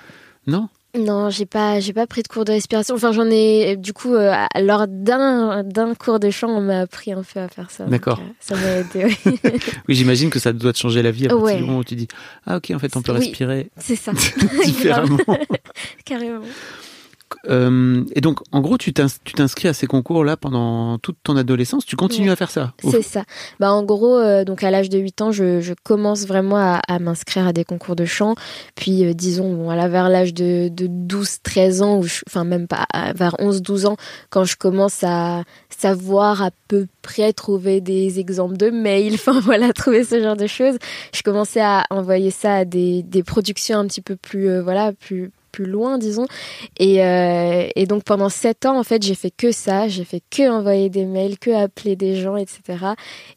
non? 0.47 0.69
Non, 0.97 1.29
j'ai 1.29 1.45
pas, 1.45 1.79
j'ai 1.79 1.93
pas 1.93 2.07
pris 2.07 2.23
de 2.23 2.27
cours 2.27 2.45
de 2.45 2.51
respiration. 2.51 2.95
Enfin, 2.95 3.11
j'en 3.11 3.29
ai, 3.29 3.75
du 3.77 3.93
coup, 3.93 4.13
euh, 4.13 4.33
lors 4.59 4.87
d'un, 4.87 5.63
d'un 5.63 5.93
cours 5.95 6.19
de 6.19 6.29
chant, 6.29 6.49
on 6.49 6.61
m'a 6.61 6.81
appris 6.81 7.11
un 7.11 7.23
peu 7.23 7.39
à 7.39 7.47
faire 7.47 7.71
ça. 7.71 7.85
D'accord. 7.85 8.19
Euh, 8.19 8.31
ça 8.39 8.55
m'a 8.55 8.77
aidé. 8.77 9.15
Oui, 9.25 9.39
oui 9.87 9.95
j'imagine 9.95 10.29
que 10.29 10.39
ça 10.39 10.53
doit 10.53 10.73
te 10.73 10.77
changer 10.77 11.01
la 11.01 11.11
vie 11.11 11.25
à 11.25 11.29
partir 11.29 11.45
ouais. 11.45 11.57
du 11.57 11.63
moment 11.63 11.79
où 11.79 11.83
tu 11.83 11.95
dis, 11.95 12.07
ah 12.45 12.57
ok, 12.57 12.71
en 12.73 12.79
fait, 12.79 12.95
on 12.95 13.01
peut 13.01 13.13
oui, 13.13 13.19
respirer 13.19 13.69
c'est 13.77 13.95
ça. 13.95 14.11
différemment. 14.65 15.17
Carrément. 16.05 16.41
Euh, 17.49 18.03
et 18.13 18.21
donc, 18.21 18.39
en 18.51 18.61
gros, 18.61 18.77
tu 18.77 18.93
t'inscris 18.93 19.67
à 19.67 19.73
ces 19.73 19.87
concours-là 19.87 20.37
pendant 20.37 20.97
toute 20.97 21.17
ton 21.23 21.37
adolescence. 21.37 21.85
Tu 21.85 21.95
continues 21.95 22.31
à 22.31 22.35
faire 22.35 22.51
ça 22.51 22.73
C'est 22.83 23.01
ça. 23.01 23.23
Bah, 23.59 23.71
en 23.71 23.83
gros, 23.83 24.17
euh, 24.17 24.43
donc 24.43 24.63
à 24.63 24.71
l'âge 24.71 24.89
de 24.89 24.97
8 24.97 25.21
ans, 25.21 25.31
je, 25.31 25.61
je 25.61 25.73
commence 25.83 26.25
vraiment 26.25 26.57
à, 26.57 26.79
à 26.87 26.99
m'inscrire 26.99 27.47
à 27.47 27.53
des 27.53 27.63
concours 27.63 27.95
de 27.95 28.05
chant. 28.05 28.35
Puis, 28.75 29.05
euh, 29.05 29.13
disons, 29.13 29.53
bon, 29.53 29.67
vers 29.67 30.09
l'âge 30.09 30.33
de, 30.33 30.69
de 30.69 30.87
12-13 30.87 31.81
ans, 31.83 31.97
ou 31.99 32.05
enfin, 32.27 32.43
même 32.43 32.67
pas, 32.67 32.85
vers 33.15 33.35
11-12 33.39 33.87
ans, 33.87 33.97
quand 34.29 34.43
je 34.43 34.55
commence 34.57 35.03
à 35.03 35.43
savoir 35.69 36.41
à 36.41 36.51
peu 36.67 36.87
près 37.01 37.33
trouver 37.33 37.81
des 37.81 38.19
exemples 38.19 38.57
de 38.57 38.69
mails, 38.69 39.13
enfin 39.15 39.39
voilà, 39.39 39.71
trouver 39.73 40.03
ce 40.03 40.21
genre 40.21 40.35
de 40.35 40.47
choses, 40.47 40.77
je 41.13 41.21
commençais 41.21 41.61
à 41.61 41.85
envoyer 41.89 42.31
ça 42.31 42.55
à 42.55 42.65
des, 42.65 43.03
des 43.03 43.23
productions 43.23 43.79
un 43.79 43.87
petit 43.87 44.01
peu 44.01 44.15
plus, 44.15 44.59
voilà, 44.59 44.91
plus 44.93 45.31
plus 45.51 45.65
loin, 45.65 45.97
disons. 45.97 46.25
Et, 46.79 47.03
euh, 47.03 47.67
et 47.75 47.85
donc 47.85 48.03
pendant 48.03 48.29
sept 48.29 48.65
ans, 48.65 48.77
en 48.77 48.83
fait, 48.83 49.03
j'ai 49.03 49.15
fait 49.15 49.31
que 49.31 49.51
ça. 49.51 49.87
J'ai 49.87 50.03
fait 50.03 50.21
que 50.29 50.49
envoyer 50.49 50.89
des 50.89 51.05
mails, 51.05 51.39
que 51.39 51.51
appeler 51.51 51.95
des 51.95 52.15
gens, 52.15 52.37
etc. 52.37 52.61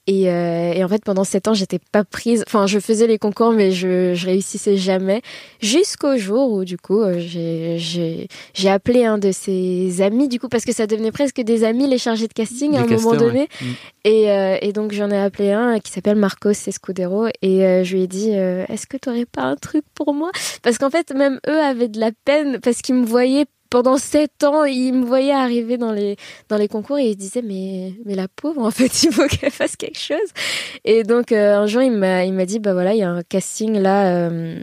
Et, 0.06 0.30
euh, 0.30 0.72
et 0.72 0.84
en 0.84 0.88
fait, 0.88 1.04
pendant 1.04 1.24
sept 1.24 1.48
ans, 1.48 1.54
j'étais 1.54 1.78
pas 1.92 2.04
prise. 2.04 2.44
Enfin, 2.46 2.66
je 2.66 2.78
faisais 2.78 3.06
les 3.06 3.18
concours, 3.18 3.52
mais 3.52 3.70
je, 3.70 4.14
je 4.14 4.26
réussissais 4.26 4.76
jamais. 4.76 5.22
Jusqu'au 5.60 6.16
jour 6.16 6.52
où, 6.52 6.64
du 6.64 6.76
coup, 6.76 7.00
euh, 7.00 7.18
j'ai 7.18 8.68
appelé 8.68 9.04
un 9.04 9.18
de 9.18 9.32
ses 9.32 10.02
amis, 10.02 10.28
du 10.28 10.40
coup, 10.40 10.48
parce 10.48 10.64
que 10.64 10.72
ça 10.72 10.86
devenait 10.86 11.12
presque 11.12 11.40
des 11.40 11.64
amis, 11.64 11.88
les 11.88 11.98
chargés 11.98 12.28
de 12.28 12.32
casting, 12.32 12.76
à 12.76 12.80
un 12.80 12.86
moment 12.86 13.14
donné. 13.14 13.48
Mm. 13.60 13.66
Et, 14.04 14.58
et, 14.62 14.72
donc, 14.72 14.92
j'en 14.92 15.10
ai 15.10 15.18
appelé 15.18 15.52
un 15.52 15.78
qui 15.80 15.92
s'appelle 15.92 16.16
Marcos 16.16 16.50
Escudero. 16.50 17.26
Et 17.42 17.84
je 17.84 17.94
lui 17.94 18.02
ai 18.02 18.06
dit, 18.06 18.30
est-ce 18.30 18.86
que 18.86 18.96
tu 18.96 19.08
aurais 19.08 19.26
pas 19.26 19.42
un 19.42 19.56
truc 19.56 19.84
pour 19.94 20.14
moi? 20.14 20.30
Parce 20.62 20.78
qu'en 20.78 20.90
fait, 20.90 21.12
même 21.14 21.40
eux 21.48 21.60
avaient 21.60 21.88
de 21.88 21.99
la 22.00 22.10
peine 22.24 22.58
parce 22.60 22.82
qu'il 22.82 22.96
me 22.96 23.06
voyait 23.06 23.46
pendant 23.70 23.98
sept 23.98 24.42
ans, 24.42 24.64
il 24.64 24.92
me 24.94 25.06
voyait 25.06 25.32
arriver 25.32 25.78
dans 25.78 25.92
les 25.92 26.16
dans 26.48 26.56
les 26.56 26.66
concours 26.66 26.98
et 26.98 27.10
il 27.10 27.16
disait 27.16 27.42
mais 27.42 27.94
mais 28.04 28.16
la 28.16 28.26
pauvre 28.26 28.62
en 28.62 28.72
fait 28.72 29.02
il 29.04 29.12
faut 29.12 29.28
qu'elle 29.28 29.52
fasse 29.52 29.76
quelque 29.76 29.98
chose. 29.98 30.18
Et 30.84 31.04
donc 31.04 31.30
euh, 31.30 31.56
un 31.56 31.66
jour 31.66 31.82
il 31.82 31.92
m'a 31.92 32.24
il 32.24 32.32
m'a 32.32 32.46
dit 32.46 32.58
bah 32.58 32.72
voilà 32.72 32.94
il 32.94 32.98
y 32.98 33.02
a 33.02 33.10
un 33.10 33.22
casting 33.22 33.78
là 33.78 34.28
euh, 34.28 34.60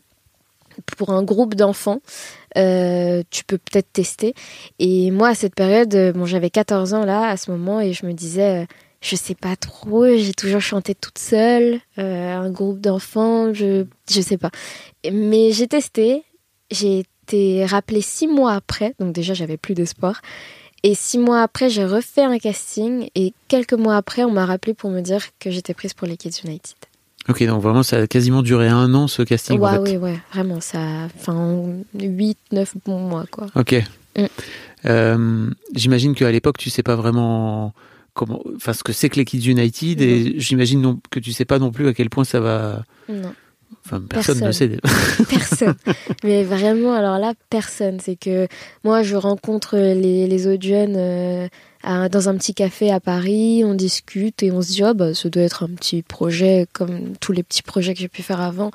pour 0.98 1.12
un 1.12 1.24
groupe 1.24 1.56
d'enfants. 1.56 2.02
Euh, 2.58 3.24
tu 3.30 3.44
peux 3.46 3.58
peut-être 3.58 3.92
tester. 3.94 4.34
Et 4.80 5.10
moi 5.12 5.30
à 5.30 5.36
cette 5.36 5.56
période 5.56 5.96
bon 6.14 6.26
j'avais 6.26 6.50
14 6.50 6.94
ans 6.94 7.06
là 7.06 7.30
à 7.30 7.38
ce 7.38 7.50
moment 7.50 7.80
et 7.80 7.94
je 7.94 8.06
me 8.06 8.12
disais 8.12 8.68
je 9.00 9.16
sais 9.16 9.36
pas 9.36 9.56
trop, 9.56 10.08
j'ai 10.18 10.34
toujours 10.34 10.60
chanté 10.60 10.96
toute 10.96 11.20
seule, 11.20 11.80
un 11.98 12.50
groupe 12.50 12.80
d'enfants, 12.82 13.54
je 13.54 13.86
je 14.10 14.22
sais 14.22 14.38
pas. 14.38 14.50
Mais 15.10 15.52
j'ai 15.52 15.68
testé, 15.68 16.24
j'ai 16.72 17.06
été 17.28 17.66
rappelée 17.66 18.02
six 18.02 18.28
mois 18.28 18.54
après, 18.54 18.96
donc 19.00 19.14
déjà 19.14 19.34
j'avais 19.34 19.58
plus 19.58 19.74
d'espoir. 19.74 20.22
Et 20.84 20.96
six 20.96 21.18
mois 21.18 21.42
après, 21.42 21.70
j'ai 21.70 21.86
refait 21.86 22.24
un 22.24 22.38
casting 22.38 23.10
et 23.16 23.34
quelques 23.48 23.74
mois 23.74 23.98
après, 23.98 24.24
on 24.24 24.32
m'a 24.32 24.46
rappelé 24.46 24.74
pour 24.74 24.90
me 24.90 25.02
dire 25.02 25.22
que 25.40 25.50
j'étais 25.50 25.74
prise 25.74 25.94
pour 25.94 26.08
les 26.08 26.18
Kids 26.18 26.42
United. 26.46 26.76
Ok, 27.28 27.44
donc 27.44 27.62
vraiment, 27.62 27.84
ça 27.84 27.98
a 27.98 28.08
quasiment 28.08 28.42
duré 28.42 28.68
un 28.70 28.94
an 28.94 29.08
ce 29.08 29.22
casting. 29.22 29.60
Ouais, 29.60 29.78
oui, 29.80 29.98
ouais, 29.98 30.18
vraiment, 30.34 30.62
ça, 30.62 30.80
enfin, 31.16 31.64
8, 32.00 32.38
9 32.54 32.76
bons 32.86 33.00
mois, 33.00 33.26
quoi. 33.30 33.48
Ok. 33.56 33.76
Mm. 34.18 34.26
Euh, 34.86 35.50
j'imagine 35.74 36.16
qu'à 36.16 36.32
l'époque, 36.32 36.58
tu 36.58 36.70
sais 36.70 36.84
pas 36.84 36.96
vraiment 36.96 37.74
comment, 38.14 38.42
enfin, 38.56 38.72
ce 38.72 38.84
que 38.84 38.94
c'est 38.94 39.10
que 39.10 39.18
les 39.18 39.26
Kids 39.26 39.50
United 39.50 40.02
et 40.02 40.40
j'imagine 40.40 41.00
que 41.10 41.20
tu 41.20 41.34
sais 41.34 41.46
pas 41.46 41.60
non 41.60 41.72
plus 41.72 41.88
à 41.88 41.94
quel 41.94 42.10
point 42.10 42.24
ça 42.24 42.40
va. 42.40 42.84
Non 43.10 43.34
personne, 44.10 44.40
ne 44.40 44.52
sait. 44.52 44.80
personne. 45.30 45.76
Mais 46.24 46.44
vraiment, 46.44 46.94
alors 46.94 47.18
là, 47.18 47.34
personne. 47.50 48.00
C'est 48.00 48.16
que 48.16 48.48
moi, 48.84 49.04
je 49.04 49.16
rencontre 49.16 49.78
les, 49.78 50.28
les 50.28 50.48
autres 50.48 50.64
jeunes 50.64 51.50
dans 51.84 52.30
un 52.30 52.36
petit 52.38 52.54
café 52.54 52.92
à 52.92 53.00
Paris, 53.00 53.64
on 53.66 53.74
discute 53.74 54.44
et 54.44 54.52
on 54.52 54.62
se 54.62 54.68
dit, 54.68 54.84
oh, 54.84 54.94
bah, 54.94 55.14
ça 55.14 55.30
doit 55.30 55.44
être 55.44 55.64
un 55.64 55.70
petit 55.70 56.02
projet 56.02 56.68
comme 56.74 57.14
tous 57.20 57.32
les 57.32 57.44
petits 57.44 57.64
projets 57.64 57.94
que 57.94 58.00
j'ai 58.00 58.08
pu 58.08 58.24
faire 58.24 58.42
avant. 58.42 58.72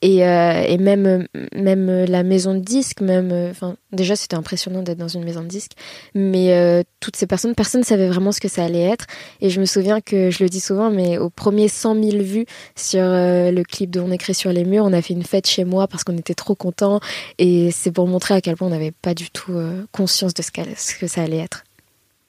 Et, 0.00 0.24
euh, 0.24 0.62
et 0.62 0.78
même, 0.78 1.26
même 1.54 2.04
la 2.04 2.22
maison 2.22 2.54
de 2.54 2.60
disques, 2.60 3.00
même, 3.00 3.32
euh, 3.32 3.50
enfin, 3.50 3.76
déjà, 3.92 4.14
c'était 4.14 4.36
impressionnant 4.36 4.82
d'être 4.82 4.98
dans 4.98 5.08
une 5.08 5.24
maison 5.24 5.42
de 5.42 5.48
disques. 5.48 5.72
Mais 6.14 6.52
euh, 6.52 6.82
toutes 7.00 7.16
ces 7.16 7.26
personnes, 7.26 7.54
personne 7.54 7.80
ne 7.80 7.86
savait 7.86 8.06
vraiment 8.06 8.30
ce 8.30 8.40
que 8.40 8.46
ça 8.46 8.64
allait 8.64 8.82
être. 8.82 9.06
Et 9.40 9.50
je 9.50 9.60
me 9.60 9.64
souviens 9.64 10.00
que, 10.00 10.30
je 10.30 10.44
le 10.44 10.48
dis 10.48 10.60
souvent, 10.60 10.90
mais 10.90 11.18
au 11.18 11.30
premier 11.30 11.66
100 11.68 11.94
000 11.94 12.22
vues 12.22 12.46
sur 12.76 13.02
le 13.02 13.62
clip 13.62 13.90
de 13.90 14.00
On 14.00 14.12
écrit 14.12 14.34
sur 14.34 14.52
les 14.52 14.64
murs, 14.64 14.84
on 14.84 14.92
a 14.92 15.02
fait 15.02 15.14
une 15.14 15.24
fête 15.24 15.48
chez 15.48 15.64
moi 15.64 15.88
parce 15.88 16.04
qu'on 16.04 16.16
était 16.16 16.34
trop 16.34 16.54
contents. 16.54 17.00
Et 17.38 17.70
c'est 17.72 17.90
pour 17.90 18.06
montrer 18.06 18.34
à 18.34 18.40
quel 18.40 18.56
point 18.56 18.68
on 18.68 18.70
n'avait 18.70 18.92
pas 18.92 19.14
du 19.14 19.30
tout 19.30 19.52
conscience 19.90 20.34
de 20.34 20.42
ce, 20.42 20.50
ce 20.76 20.94
que 20.94 21.06
ça 21.06 21.22
allait 21.22 21.38
être 21.38 21.64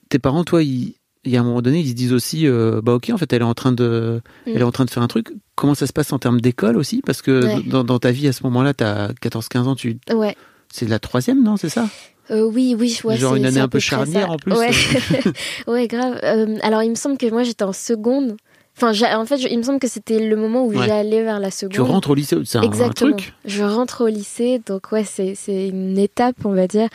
tes 0.09 0.19
parents, 0.19 0.43
toi, 0.43 0.61
il 0.63 0.95
y 1.25 1.37
a 1.37 1.39
un 1.39 1.43
moment 1.43 1.61
donné, 1.61 1.79
ils 1.79 1.89
se 1.89 1.93
disent 1.93 2.13
aussi, 2.13 2.47
euh, 2.47 2.81
bah 2.83 2.93
ok, 2.93 3.09
en 3.11 3.17
fait, 3.17 3.31
elle 3.33 3.41
est 3.41 3.45
en 3.45 3.53
train 3.53 3.71
de, 3.71 4.21
mm. 4.45 4.51
elle 4.55 4.61
est 4.61 4.63
en 4.63 4.71
train 4.71 4.85
de 4.85 4.89
faire 4.89 5.03
un 5.03 5.07
truc. 5.07 5.31
Comment 5.55 5.75
ça 5.75 5.87
se 5.87 5.93
passe 5.93 6.11
en 6.11 6.19
termes 6.19 6.41
d'école 6.41 6.77
aussi? 6.77 7.01
Parce 7.05 7.21
que 7.21 7.61
dans, 7.69 7.99
ta 7.99 8.11
vie 8.11 8.27
à 8.27 8.33
ce 8.33 8.43
moment-là, 8.43 8.73
tu 8.73 8.83
as 8.83 9.11
14-15 9.21 9.57
ans, 9.63 9.75
tu. 9.75 9.99
Ouais. 10.13 10.35
C'est 10.71 10.87
la 10.87 10.99
troisième, 10.99 11.43
non 11.43 11.57
C'est 11.57 11.69
ça? 11.69 11.87
Euh, 12.31 12.43
oui, 12.43 12.75
oui, 12.77 12.99
ouais, 13.03 13.17
Genre 13.17 13.35
une 13.35 13.45
année 13.45 13.59
un 13.59 13.67
peu 13.67 13.79
charnière 13.79 14.29
en 14.29 14.37
plus. 14.37 14.53
Ouais, 14.53 14.69
ouais 15.67 15.87
grave. 15.87 16.19
Euh, 16.23 16.57
alors 16.61 16.83
il 16.83 16.91
me 16.91 16.95
semble 16.95 17.17
que 17.17 17.25
moi 17.31 17.43
j'étais 17.43 17.63
en 17.63 17.73
seconde. 17.73 18.37
Enfin, 18.77 18.93
en 19.17 19.25
fait, 19.25 19.37
il 19.51 19.57
me 19.57 19.63
semble 19.63 19.79
que 19.79 19.89
c'était 19.89 20.25
le 20.25 20.37
moment 20.37 20.65
où 20.65 20.71
j'allais 20.71 21.21
vers 21.21 21.39
la 21.41 21.51
seconde. 21.51 21.73
Tu 21.73 21.81
rentres 21.81 22.11
au 22.11 22.15
lycée, 22.15 22.37
c'est 22.45 22.59
un, 22.59 22.61
Exactement. 22.61 23.11
truc 23.11 23.33
Je 23.43 23.63
rentre 23.63 24.05
au 24.05 24.07
lycée, 24.07 24.61
donc 24.65 24.93
ouais, 24.93 25.03
c'est 25.03 25.35
une 25.67 25.97
étape, 25.97 26.37
on 26.45 26.53
va 26.53 26.65
dire. 26.65 26.87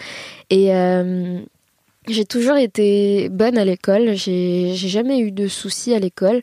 Et, 0.49 0.71
j'ai 2.09 2.25
toujours 2.25 2.57
été 2.57 3.29
bonne 3.31 3.59
à 3.59 3.65
l'école, 3.65 4.15
j'ai 4.15 4.75
jamais 4.75 5.19
eu 5.21 5.31
de 5.31 5.49
soucis 5.49 5.95
à 5.95 5.99
l'école. 5.99 6.41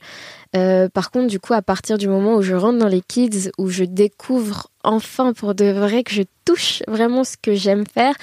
Euh, 0.56 0.90
par 0.90 1.12
contre, 1.12 1.28
du 1.28 1.40
coup, 1.40 1.54
à 1.54 1.62
partir 1.62 1.98
du 1.98 2.08
moment 2.08 2.36
où 2.36 2.42
je 2.42 2.56
rentre 2.56 2.80
dans 2.80 2.88
les 2.88 3.02
kids, 3.02 3.52
où 3.58 3.70
je 3.70 3.84
découvre 3.84 4.68
enfin 4.84 5.34
pour 5.34 5.56
de 5.56 5.66
vrai 5.66 6.04
que 6.04 6.14
je 6.14 6.24
touche 6.46 6.84
vraiment 6.88 7.24
ce 7.24 7.38
que 7.42 7.54
j'aime 7.54 7.86
faire, 7.86 8.16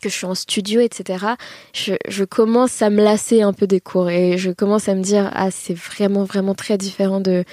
que 0.00 0.08
je 0.08 0.14
suis 0.14 0.26
en 0.26 0.34
studio, 0.34 0.80
etc., 0.80 1.26
je, 1.72 1.94
je, 2.08 2.24
commence 2.24 2.82
à 2.82 2.90
me 2.90 3.02
lasser 3.02 3.42
un 3.42 3.52
peu 3.52 3.66
des 3.66 3.80
cours 3.80 4.10
et 4.10 4.36
je 4.36 4.50
commence 4.50 4.88
à 4.88 4.94
me 4.94 5.02
dire, 5.02 5.30
ah, 5.32 5.50
c'est 5.50 5.74
vraiment, 5.74 6.24
vraiment 6.24 6.54
très 6.54 6.76
différent 6.76 7.20
de, 7.20 7.44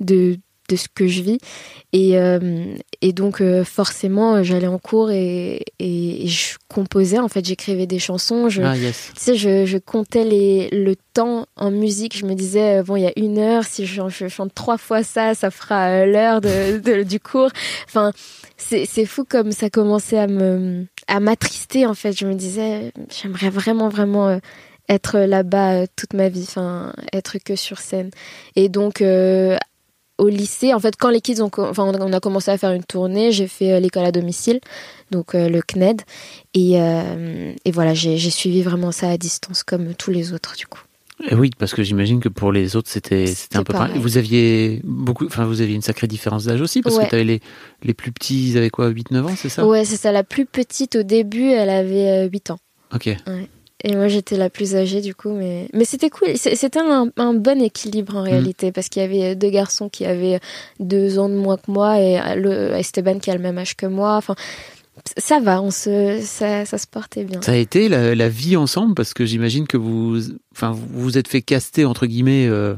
de, 0.00 0.36
de 0.68 0.76
ce 0.76 0.86
que 0.92 1.06
je 1.06 1.22
vis. 1.22 1.38
Et, 1.92 2.18
euh, 2.18 2.74
et 3.00 3.12
donc, 3.12 3.40
euh, 3.40 3.64
forcément, 3.64 4.42
j'allais 4.42 4.66
en 4.66 4.78
cours 4.78 5.10
et, 5.10 5.64
et, 5.78 6.26
je 6.28 6.56
composais. 6.68 7.18
En 7.18 7.28
fait, 7.28 7.44
j'écrivais 7.44 7.86
des 7.86 7.98
chansons. 7.98 8.48
Je, 8.48 8.62
ah, 8.62 8.74
Tu 8.74 8.92
sais, 9.16 9.34
je, 9.34 9.64
je, 9.64 9.78
comptais 9.78 10.24
les, 10.24 10.68
le 10.70 10.94
temps 11.14 11.46
en 11.56 11.70
musique. 11.70 12.16
Je 12.16 12.26
me 12.26 12.34
disais, 12.34 12.80
euh, 12.80 12.82
bon, 12.82 12.96
il 12.96 13.02
y 13.02 13.06
a 13.06 13.12
une 13.16 13.38
heure. 13.38 13.64
Si 13.64 13.86
je, 13.86 14.02
je 14.08 14.28
chante 14.28 14.54
trois 14.54 14.78
fois 14.78 15.02
ça, 15.02 15.34
ça 15.34 15.50
fera 15.50 16.04
l'heure 16.04 16.40
de, 16.42 17.02
du 17.02 17.20
cours. 17.20 17.50
Enfin, 17.86 18.12
c'est 18.56 19.06
fou 19.06 19.24
comme 19.24 19.52
ça 19.52 19.70
commençait 19.70 20.18
à 20.18 20.26
me 20.26 20.84
à 21.06 21.20
m'attrister, 21.20 21.86
en 21.86 21.94
fait. 21.94 22.12
Je 22.12 22.26
me 22.26 22.34
disais, 22.34 22.92
j'aimerais 23.08 23.48
vraiment, 23.48 23.88
vraiment 23.88 24.38
être 24.90 25.18
là-bas 25.20 25.86
toute 25.96 26.12
ma 26.12 26.28
vie, 26.28 26.44
enfin 26.46 26.92
être 27.12 27.38
que 27.38 27.56
sur 27.56 27.78
scène. 27.78 28.10
Et 28.56 28.68
donc 28.68 29.02
au 30.18 30.28
lycée, 30.28 30.74
en 30.74 30.80
fait, 30.80 30.96
quand 30.96 31.10
les 31.10 31.20
kids 31.20 31.40
ont, 31.40 31.50
enfin, 31.56 31.84
on 31.84 32.12
a 32.12 32.20
commencé 32.20 32.50
à 32.50 32.58
faire 32.58 32.72
une 32.72 32.84
tournée, 32.84 33.32
j'ai 33.32 33.46
fait 33.46 33.72
euh, 33.72 33.80
l'école 33.80 34.04
à 34.04 34.12
domicile, 34.12 34.60
donc 35.10 35.34
euh, 35.34 35.48
le 35.48 35.62
CNED, 35.62 36.02
et, 36.54 36.80
euh, 36.80 37.52
et 37.64 37.70
voilà, 37.70 37.94
j'ai 37.94 38.18
suivi 38.30 38.62
vraiment 38.62 38.92
ça 38.92 39.08
à 39.08 39.16
distance 39.16 39.62
comme 39.62 39.94
tous 39.94 40.10
les 40.10 40.32
autres, 40.32 40.56
du 40.56 40.66
coup. 40.66 40.82
Et 41.28 41.34
oui, 41.34 41.50
parce 41.58 41.74
que 41.74 41.82
j'imagine 41.82 42.20
que 42.20 42.28
pour 42.28 42.52
les 42.52 42.76
autres, 42.76 42.88
c'était 42.88 43.24
un 43.54 43.64
peu 43.64 43.72
pareil. 43.72 43.98
Vous 43.98 44.18
aviez 44.18 44.80
beaucoup, 44.84 45.26
enfin, 45.26 45.46
vous 45.46 45.60
aviez 45.60 45.74
une 45.74 45.82
sacrée 45.82 46.06
différence 46.06 46.44
d'âge 46.44 46.60
aussi, 46.60 46.80
parce 46.82 46.98
que 46.98 47.08
tu 47.08 47.14
avais 47.14 47.24
les, 47.24 47.40
les 47.82 47.94
plus 47.94 48.12
petits, 48.12 48.50
ils 48.50 48.58
avaient 48.58 48.70
quoi, 48.70 48.90
8-9 48.90 49.22
ans, 49.22 49.34
c'est 49.36 49.48
ça? 49.48 49.66
Ouais, 49.66 49.84
c'est 49.84 49.96
ça. 49.96 50.12
La 50.12 50.22
plus 50.22 50.46
petite 50.46 50.94
au 50.96 51.02
début, 51.02 51.50
elle 51.50 51.70
avait 51.70 52.28
8 52.28 52.50
ans. 52.50 52.58
Ok. 52.94 53.06
Ouais. 53.06 53.48
Et 53.84 53.94
moi, 53.94 54.08
j'étais 54.08 54.36
la 54.36 54.50
plus 54.50 54.74
âgée, 54.74 55.00
du 55.00 55.14
coup, 55.14 55.30
mais, 55.30 55.68
mais 55.72 55.84
c'était 55.84 56.10
cool. 56.10 56.30
C'était 56.36 56.80
un, 56.80 57.10
un, 57.16 57.34
bon 57.34 57.62
équilibre 57.62 58.16
en 58.16 58.22
mm. 58.22 58.24
réalité, 58.24 58.72
parce 58.72 58.88
qu'il 58.88 59.02
y 59.02 59.04
avait 59.04 59.36
deux 59.36 59.50
garçons 59.50 59.88
qui 59.88 60.04
avaient 60.04 60.40
deux 60.80 61.18
ans 61.18 61.28
de 61.28 61.34
moins 61.34 61.56
que 61.56 61.70
moi 61.70 62.00
et 62.00 62.18
le 62.36 62.72
Esteban 62.74 63.20
qui 63.20 63.30
a 63.30 63.34
le 63.34 63.42
même 63.42 63.56
âge 63.56 63.76
que 63.76 63.86
moi. 63.86 64.16
Enfin, 64.16 64.34
ça 65.16 65.40
va, 65.40 65.62
on 65.62 65.70
se, 65.70 66.20
ça, 66.22 66.64
ça 66.64 66.78
se 66.78 66.86
portait 66.86 67.24
bien. 67.24 67.40
Ça 67.42 67.52
a 67.52 67.56
été 67.56 67.88
la, 67.88 68.14
la 68.14 68.28
vie 68.28 68.56
ensemble, 68.56 68.94
parce 68.94 69.14
que 69.14 69.24
j'imagine 69.24 69.66
que 69.66 69.76
vous, 69.76 70.18
enfin, 70.52 70.72
vous 70.72 71.02
vous 71.02 71.18
êtes 71.18 71.28
fait 71.28 71.42
caster 71.42 71.84
entre 71.84 72.06
guillemets. 72.06 72.46
Euh, 72.46 72.74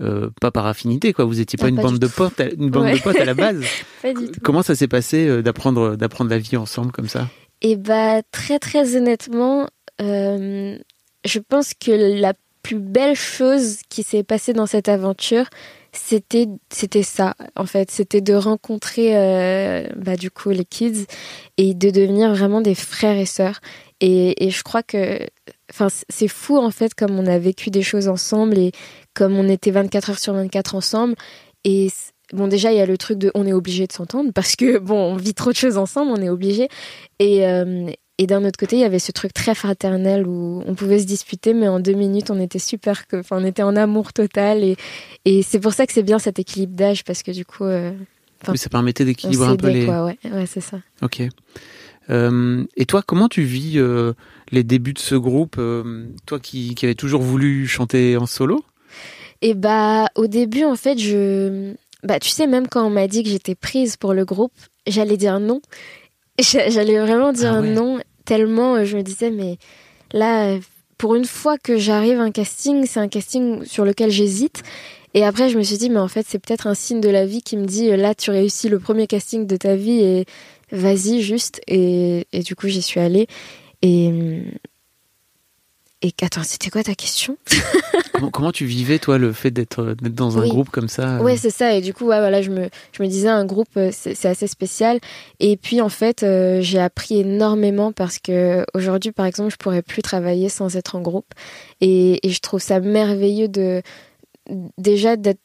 euh, 0.00 0.30
pas 0.40 0.50
par 0.50 0.66
affinité 0.66 1.12
quoi 1.12 1.26
vous 1.26 1.38
étiez 1.38 1.58
pas, 1.58 1.66
ah, 1.66 1.68
une, 1.68 1.76
bande 1.76 1.98
de 1.98 2.06
potes 2.06 2.40
une 2.58 2.70
bande 2.70 2.90
de 2.90 2.98
potes 2.98 3.20
à 3.20 3.26
la 3.26 3.34
base 3.34 3.62
pas 4.02 4.14
du 4.14 4.26
tout. 4.30 4.40
comment 4.42 4.62
ça 4.62 4.74
s'est 4.74 4.88
passé 4.88 5.28
euh, 5.28 5.42
d'apprendre 5.42 5.96
d'apprendre 5.96 6.30
la 6.30 6.38
vie 6.38 6.56
ensemble 6.56 6.90
comme 6.92 7.08
ça? 7.08 7.28
Et 7.60 7.72
eh 7.72 7.76
bah 7.76 8.22
très 8.32 8.58
très 8.58 8.96
honnêtement 8.96 9.68
euh, 10.02 10.78
je 11.24 11.38
pense 11.38 11.74
que 11.74 12.20
la 12.20 12.34
plus 12.62 12.78
belle 12.78 13.16
chose 13.16 13.78
qui 13.88 14.02
s'est 14.02 14.22
passée 14.22 14.52
dans 14.52 14.66
cette 14.66 14.88
aventure, 14.88 15.46
c'était 15.92 16.46
c'était 16.72 17.02
ça 17.02 17.34
en 17.54 17.66
fait 17.66 17.90
c'était 17.90 18.22
de 18.22 18.32
rencontrer 18.32 19.16
euh, 19.16 19.86
bah, 19.96 20.16
du 20.16 20.30
coup 20.30 20.50
les 20.50 20.64
kids 20.64 21.06
et 21.58 21.74
de 21.74 21.90
devenir 21.90 22.34
vraiment 22.34 22.62
des 22.62 22.74
frères 22.74 23.18
et 23.18 23.26
sœurs 23.26 23.60
Et, 24.00 24.46
et 24.46 24.50
je 24.50 24.62
crois 24.62 24.82
que, 24.82 25.18
enfin, 25.70 25.88
c'est 26.08 26.28
fou 26.28 26.56
en 26.58 26.70
fait 26.70 26.94
comme 26.94 27.18
on 27.18 27.26
a 27.26 27.38
vécu 27.38 27.70
des 27.70 27.82
choses 27.82 28.08
ensemble 28.08 28.58
et 28.58 28.72
comme 29.14 29.36
on 29.36 29.48
était 29.48 29.70
24 29.70 30.10
heures 30.10 30.18
sur 30.18 30.34
24 30.34 30.74
ensemble. 30.74 31.14
Et 31.64 31.88
bon, 32.32 32.48
déjà 32.48 32.72
il 32.72 32.78
y 32.78 32.80
a 32.80 32.86
le 32.86 32.98
truc 32.98 33.18
de, 33.18 33.30
on 33.34 33.46
est 33.46 33.52
obligé 33.52 33.86
de 33.86 33.92
s'entendre 33.92 34.32
parce 34.34 34.56
que 34.56 34.78
bon, 34.78 34.96
on 34.96 35.16
vit 35.16 35.34
trop 35.34 35.50
de 35.50 35.56
choses 35.56 35.78
ensemble, 35.78 36.12
on 36.12 36.22
est 36.22 36.30
obligé. 36.30 36.68
Et 37.18 37.46
euh, 37.46 37.90
et 38.18 38.26
d'un 38.26 38.44
autre 38.44 38.58
côté, 38.58 38.76
il 38.76 38.80
y 38.80 38.84
avait 38.84 38.98
ce 38.98 39.10
truc 39.10 39.32
très 39.32 39.54
fraternel 39.54 40.26
où 40.26 40.62
on 40.66 40.74
pouvait 40.74 40.98
se 40.98 41.06
disputer, 41.06 41.54
mais 41.54 41.68
en 41.68 41.80
deux 41.80 41.94
minutes, 41.94 42.30
on 42.30 42.38
était 42.40 42.58
super, 42.58 43.06
que, 43.06 43.16
enfin, 43.16 43.38
on 43.40 43.44
était 43.44 43.62
en 43.62 43.74
amour 43.74 44.12
total. 44.12 44.62
Et, 44.62 44.76
et 45.24 45.42
c'est 45.42 45.58
pour 45.58 45.72
ça 45.72 45.86
que 45.86 45.92
c'est 45.92 46.02
bien 46.02 46.18
cet 46.18 46.38
équilibre 46.38 46.74
d'âge, 46.74 47.04
parce 47.04 47.22
que 47.22 47.30
du 47.30 47.44
coup. 47.44 47.64
Euh, 47.64 47.92
oui, 48.48 48.58
ça 48.58 48.68
permettait 48.68 49.04
d'équilibrer 49.04 49.48
un 49.48 49.56
peu 49.56 49.70
les. 49.70 49.86
Quoi, 49.86 50.04
ouais, 50.04 50.18
ouais 50.24 50.46
c'est 50.46 50.60
ça. 50.60 50.78
Ok. 51.00 51.22
Euh, 52.10 52.64
et 52.76 52.84
toi, 52.84 53.02
comment 53.06 53.28
tu 53.28 53.42
vis 53.42 53.78
euh, 53.78 54.12
les 54.50 54.64
débuts 54.64 54.92
de 54.92 54.98
ce 54.98 55.14
groupe 55.14 55.60
Toi 56.26 56.40
qui, 56.40 56.74
qui 56.74 56.84
avais 56.84 56.94
toujours 56.94 57.22
voulu 57.22 57.66
chanter 57.66 58.16
en 58.16 58.26
solo? 58.26 58.64
Et 59.40 59.54
bah, 59.54 60.06
au 60.16 60.26
début, 60.26 60.64
en 60.64 60.76
fait, 60.76 60.98
je. 60.98 61.72
Bah, 62.02 62.18
tu 62.18 62.30
sais, 62.30 62.46
même 62.46 62.68
quand 62.68 62.84
on 62.84 62.90
m'a 62.90 63.06
dit 63.06 63.22
que 63.22 63.30
j'étais 63.30 63.54
prise 63.54 63.96
pour 63.96 64.12
le 64.12 64.24
groupe, 64.24 64.52
j'allais 64.86 65.16
dire 65.16 65.40
non. 65.40 65.62
J'allais 66.38 66.98
vraiment 66.98 67.32
dire 67.32 67.54
ah 67.54 67.60
non 67.60 67.98
tellement 68.24 68.76
euh, 68.76 68.84
je 68.84 68.96
me 68.96 69.02
disais, 69.02 69.30
mais 69.30 69.58
là, 70.12 70.56
pour 70.98 71.14
une 71.14 71.24
fois 71.24 71.58
que 71.58 71.76
j'arrive 71.78 72.20
à 72.20 72.22
un 72.22 72.30
casting, 72.30 72.86
c'est 72.86 73.00
un 73.00 73.08
casting 73.08 73.64
sur 73.64 73.84
lequel 73.84 74.10
j'hésite. 74.10 74.62
Et 75.14 75.24
après, 75.24 75.50
je 75.50 75.58
me 75.58 75.62
suis 75.62 75.76
dit, 75.76 75.90
mais 75.90 75.98
en 75.98 76.08
fait, 76.08 76.24
c'est 76.26 76.38
peut-être 76.38 76.66
un 76.66 76.74
signe 76.74 77.00
de 77.00 77.10
la 77.10 77.26
vie 77.26 77.42
qui 77.42 77.56
me 77.56 77.66
dit, 77.66 77.90
euh, 77.90 77.96
là, 77.96 78.14
tu 78.14 78.30
réussis 78.30 78.68
le 78.68 78.78
premier 78.78 79.06
casting 79.06 79.46
de 79.46 79.56
ta 79.56 79.76
vie 79.76 80.00
et 80.00 80.26
vas-y 80.70 81.20
juste. 81.20 81.60
Et, 81.66 82.26
et 82.32 82.42
du 82.42 82.56
coup, 82.56 82.68
j'y 82.68 82.80
suis 82.80 83.00
allée. 83.00 83.26
Et, 83.82 84.10
et 86.02 86.12
attends, 86.22 86.42
c'était 86.42 86.70
quoi 86.70 86.82
ta 86.82 86.94
question 86.94 87.36
comment, 88.32 88.52
tu 88.52 88.66
vivais 88.66 88.98
toi 88.98 89.18
le 89.18 89.32
fait 89.32 89.50
d'être 89.50 89.94
dans 90.00 90.38
un 90.38 90.46
groupe 90.46 90.70
comme 90.70 90.88
ça 90.88 91.16
euh 91.16 91.22
Ouais, 91.22 91.36
c'est 91.36 91.50
ça. 91.50 91.74
Et 91.74 91.80
du 91.80 91.94
coup, 91.94 92.06
ouais, 92.06 92.18
voilà, 92.18 92.42
je 92.42 92.50
me, 92.50 92.68
je 92.92 93.02
me 93.02 93.08
disais 93.08 93.28
un 93.28 93.44
groupe, 93.44 93.68
euh, 93.76 93.90
c'est 93.92 94.26
assez 94.26 94.46
spécial. 94.46 94.98
Et 95.40 95.56
puis 95.56 95.80
en 95.80 95.88
fait, 95.88 96.22
euh, 96.22 96.60
j'ai 96.60 96.80
appris 96.80 97.20
énormément 97.20 97.92
parce 97.92 98.18
que 98.18 98.64
aujourd'hui, 98.74 99.12
par 99.12 99.26
exemple, 99.26 99.50
je 99.50 99.56
pourrais 99.56 99.82
plus 99.82 100.02
travailler 100.02 100.48
sans 100.48 100.76
être 100.76 100.96
en 100.96 101.00
groupe. 101.00 101.32
Et, 101.80 102.26
et 102.26 102.30
je 102.30 102.40
trouve 102.40 102.60
ça 102.60 102.80
merveilleux 102.80 103.48
de 103.48 103.82
déjà 104.76 105.16
d'être 105.16 105.38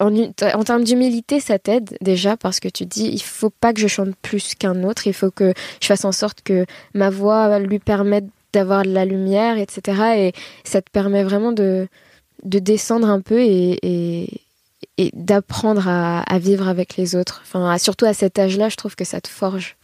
en, 0.00 0.12
en, 0.16 0.64
termes 0.64 0.82
d'humilité 0.82 1.38
ça 1.38 1.60
t'aide 1.60 1.96
déjà 2.00 2.36
parce 2.36 2.58
que 2.58 2.68
tu 2.68 2.86
dis 2.86 3.04
il 3.04 3.22
faut 3.22 3.50
pas 3.50 3.72
que 3.72 3.80
je 3.80 3.86
chante 3.86 4.16
plus 4.20 4.56
qu'un 4.56 4.82
autre 4.82 5.06
il 5.06 5.12
faut 5.12 5.30
que 5.30 5.54
je 5.80 5.86
fasse 5.86 6.04
en 6.04 6.10
sorte 6.10 6.42
que 6.42 6.66
ma 6.92 7.08
voix 7.08 7.60
lui 7.60 7.78
permette 7.78 8.24
d'avoir 8.52 8.84
de 8.84 8.90
la 8.90 9.04
lumière, 9.04 9.58
etc. 9.58 10.02
Et 10.16 10.32
ça 10.64 10.82
te 10.82 10.90
permet 10.90 11.24
vraiment 11.24 11.52
de, 11.52 11.88
de 12.44 12.58
descendre 12.58 13.08
un 13.08 13.20
peu 13.20 13.40
et, 13.40 13.78
et, 13.82 15.10
d'apprendre 15.14 15.88
à, 15.88 16.38
vivre 16.38 16.68
avec 16.68 16.96
les 16.96 17.16
autres. 17.16 17.42
Enfin, 17.44 17.76
surtout 17.78 18.04
à 18.04 18.14
cet 18.14 18.38
âge-là, 18.38 18.68
je 18.68 18.76
trouve 18.76 18.94
que 18.94 19.04
ça 19.04 19.20
te 19.20 19.28
forge. 19.28 19.76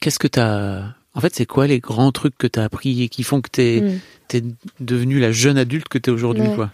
Qu'est-ce 0.00 0.18
que 0.18 0.28
tu 0.28 0.40
as. 0.40 0.94
En 1.14 1.20
fait, 1.20 1.34
c'est 1.34 1.46
quoi 1.46 1.66
les 1.66 1.78
grands 1.78 2.10
trucs 2.10 2.36
que 2.36 2.46
tu 2.46 2.58
as 2.58 2.64
appris 2.64 3.02
et 3.02 3.08
qui 3.08 3.22
font 3.22 3.40
que 3.40 3.50
tu 3.52 3.60
es, 3.62 3.80
mm. 3.80 4.54
devenue 4.80 5.20
la 5.20 5.30
jeune 5.30 5.58
adulte 5.58 5.88
que 5.88 5.98
tu 5.98 6.10
es 6.10 6.12
aujourd'hui 6.12 6.48
quoi? 6.54 6.70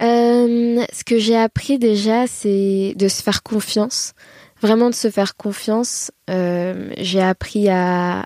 Euh, 0.00 0.82
Ce 0.92 1.04
que 1.04 1.18
j'ai 1.18 1.36
appris 1.36 1.78
déjà, 1.78 2.26
c'est 2.26 2.94
de 2.96 3.08
se 3.08 3.22
faire 3.22 3.42
confiance. 3.42 4.14
Vraiment 4.62 4.90
de 4.90 4.94
se 4.94 5.10
faire 5.10 5.36
confiance. 5.36 6.10
Euh, 6.30 6.90
j'ai 6.98 7.20
appris 7.20 7.68
à, 7.68 8.24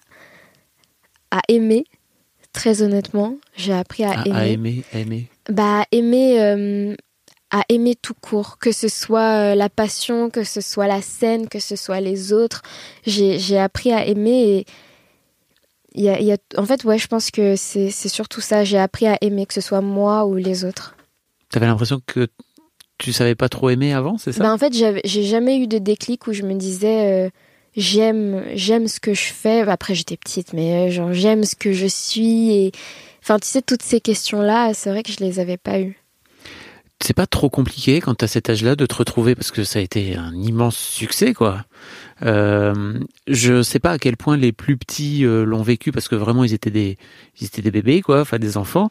à 1.35 1.41
aimer, 1.49 1.85
très 2.53 2.83
honnêtement. 2.83 3.37
J'ai 3.57 3.73
appris 3.73 4.05
à, 4.05 4.23
aimer. 4.25 4.37
À 4.37 4.47
aimer, 4.47 4.85
aimer. 4.93 5.29
Bah, 5.51 5.85
aimer, 5.91 6.41
euh, 6.41 6.95
à 7.51 7.65
aimer 7.69 7.97
tout 7.97 8.15
court, 8.15 8.59
que 8.59 8.71
ce 8.71 8.87
soit 8.87 9.53
euh, 9.53 9.55
la 9.57 9.69
passion, 9.69 10.31
que 10.31 10.45
ce 10.45 10.61
soit 10.61 10.87
la 10.87 11.03
scène, 11.03 11.49
que 11.49 11.59
ce 11.59 11.75
soit 11.75 12.01
les 12.01 12.33
autres. 12.33 12.63
J'ai 13.05 13.59
appris 13.59 13.93
à 13.93 14.07
aimer 14.07 14.59
et. 14.59 14.67
Il 15.97 16.03
y 16.03 16.09
a, 16.09 16.21
y 16.21 16.33
a, 16.33 16.39
en 16.57 16.67
fait, 16.67 16.83
ouais, 16.83 16.99
je 16.99 17.07
pense 17.07 17.31
que 17.31 17.55
c'est 17.55 17.91
surtout 17.91 18.41
ça. 18.41 18.65
J'ai 18.65 18.79
appris 18.79 19.07
à 19.07 19.17
aimer, 19.21 19.47
que 19.47 19.55
ce 19.55 19.61
soit 19.61 19.81
moi 19.81 20.27
ou 20.27 20.35
les 20.35 20.65
autres. 20.65 20.97
Tu 21.53 21.57
avais 21.57 21.67
l'impression 21.67 22.01
que 22.05 22.27
tu 22.99 23.13
savais 23.13 23.37
pas 23.37 23.49
trop 23.49 23.71
aimer 23.71 23.93
avant, 23.93 24.19
c'est 24.19 24.33
ça? 24.33 24.43
Bah, 24.43 24.53
En 24.53 24.59
fait, 24.59 24.73
j'ai 24.73 25.23
jamais 25.23 25.57
eu 25.59 25.69
de 25.69 25.79
déclic 25.79 26.27
où 26.27 26.33
je 26.33 26.43
me 26.43 26.55
disais. 26.55 27.27
Euh, 27.27 27.31
j'aime 27.77 28.43
j'aime 28.55 28.89
ce 28.89 29.01
que 29.01 29.15
je 29.15 29.33
fais 29.33 29.61
après 29.63 29.95
j'étais 29.95 30.17
petite 30.17 30.53
mais 30.53 30.89
euh, 30.89 30.91
genre 30.91 31.13
j'aime 31.13 31.45
ce 31.45 31.57
que 31.57 31.73
je 31.73 31.87
suis 31.87 32.53
et 32.53 32.73
enfin 33.23 33.39
tu 33.39 33.49
sais 33.49 33.63
toutes 33.63 33.83
ces 33.83 34.01
questions 34.01 34.41
là 34.41 34.75
c'est 34.75 34.91
vrai 34.91 35.03
que 35.03 35.13
je 35.13 35.21
les 35.21 35.41
avais 35.41 35.57
pas 35.57 35.81
eues 35.81 35.99
c'est 37.05 37.15
pas 37.15 37.27
trop 37.27 37.51
compliqué 37.51 38.01
quand 38.01 38.15
tu 38.15 38.25
as 38.25 38.29
cet 38.29 38.49
âge-là 38.49 38.77
de 38.77 38.87
te 38.87 38.95
retrouver 38.95 39.35
parce 39.35 39.51
que 39.51 39.65
ça 39.65 39.79
a 39.79 39.83
été 39.83 40.17
un 40.17 40.35
immense 40.35 40.77
succès 40.77 41.35
quoi. 41.35 41.65
Euh, 42.23 42.99
je 43.27 43.63
sais 43.63 43.81
pas 43.81 43.91
à 43.91 43.99
quel 43.99 44.17
point 44.17 44.37
les 44.37 44.53
plus 44.53 44.77
petits 44.77 45.27
euh, 45.27 45.45
l'ont 45.45 45.63
vécu 45.63 45.93
parce 45.93 46.09
que 46.09 46.15
vraiment 46.15 46.45
ils 46.45 46.55
étaient 46.55 46.71
des 46.71 46.97
ils 47.41 47.47
étaient 47.47 47.61
des 47.61 47.73
bébés 47.73 48.01
quoi, 48.01 48.21
enfin 48.21 48.39
des 48.39 48.57
enfants. 48.57 48.89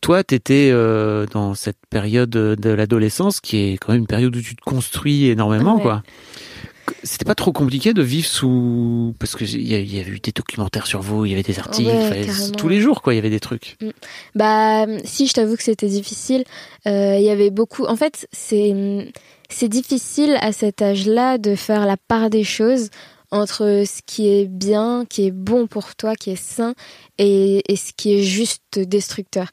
Toi, 0.00 0.24
tu 0.24 0.34
étais 0.34 0.70
euh, 0.72 1.26
dans 1.26 1.54
cette 1.54 1.76
période 1.90 2.30
de 2.30 2.70
l'adolescence 2.70 3.40
qui 3.40 3.58
est 3.58 3.78
quand 3.78 3.92
même 3.92 4.02
une 4.02 4.06
période 4.06 4.34
où 4.34 4.40
tu 4.40 4.56
te 4.56 4.62
construis 4.62 5.26
énormément 5.26 5.78
quoi 5.78 6.02
c'était 7.02 7.24
pas 7.24 7.34
trop 7.34 7.52
compliqué 7.52 7.94
de 7.94 8.02
vivre 8.02 8.26
sous 8.26 9.14
parce 9.18 9.36
que 9.36 9.44
il 9.44 9.66
y, 9.66 10.00
avait 10.00 10.10
eu 10.10 10.20
des 10.20 10.32
documentaires 10.32 10.86
sur 10.86 11.00
vous, 11.00 11.24
il 11.24 11.30
y 11.30 11.34
avait 11.34 11.42
des 11.42 11.58
articles, 11.58 11.90
tous 12.56 12.68
les 12.68 12.80
jours 12.80 13.02
quoi, 13.02 13.14
il 13.14 13.16
y 13.16 13.18
avait 13.18 13.30
des 13.30 13.40
trucs. 13.40 13.76
Mm. 13.80 13.90
Bah 14.34 14.86
si, 15.04 15.26
je 15.26 15.32
t'avoue 15.32 15.56
que 15.56 15.62
c'était 15.62 15.88
difficile. 15.88 16.44
Euh, 16.86 17.16
il 17.18 17.24
y 17.24 17.30
avait 17.30 17.50
beaucoup. 17.50 17.84
En 17.84 17.96
fait, 17.96 18.28
c'est 18.32 19.12
c'est 19.48 19.68
difficile 19.68 20.36
à 20.40 20.52
cet 20.52 20.80
âge-là 20.82 21.38
de 21.38 21.54
faire 21.54 21.86
la 21.86 21.96
part 21.96 22.30
des 22.30 22.44
choses 22.44 22.90
entre 23.32 23.84
ce 23.86 24.00
qui 24.04 24.28
est 24.28 24.46
bien, 24.46 25.04
qui 25.08 25.26
est 25.26 25.30
bon 25.30 25.66
pour 25.66 25.94
toi, 25.94 26.14
qui 26.14 26.30
est 26.30 26.42
sain, 26.42 26.74
et, 27.18 27.62
et 27.72 27.76
ce 27.76 27.92
qui 27.96 28.14
est 28.14 28.22
juste 28.22 28.78
destructeur. 28.78 29.48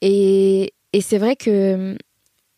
Et, 0.00 0.72
et 0.92 1.00
c'est 1.00 1.18
vrai 1.18 1.36
que 1.36 1.96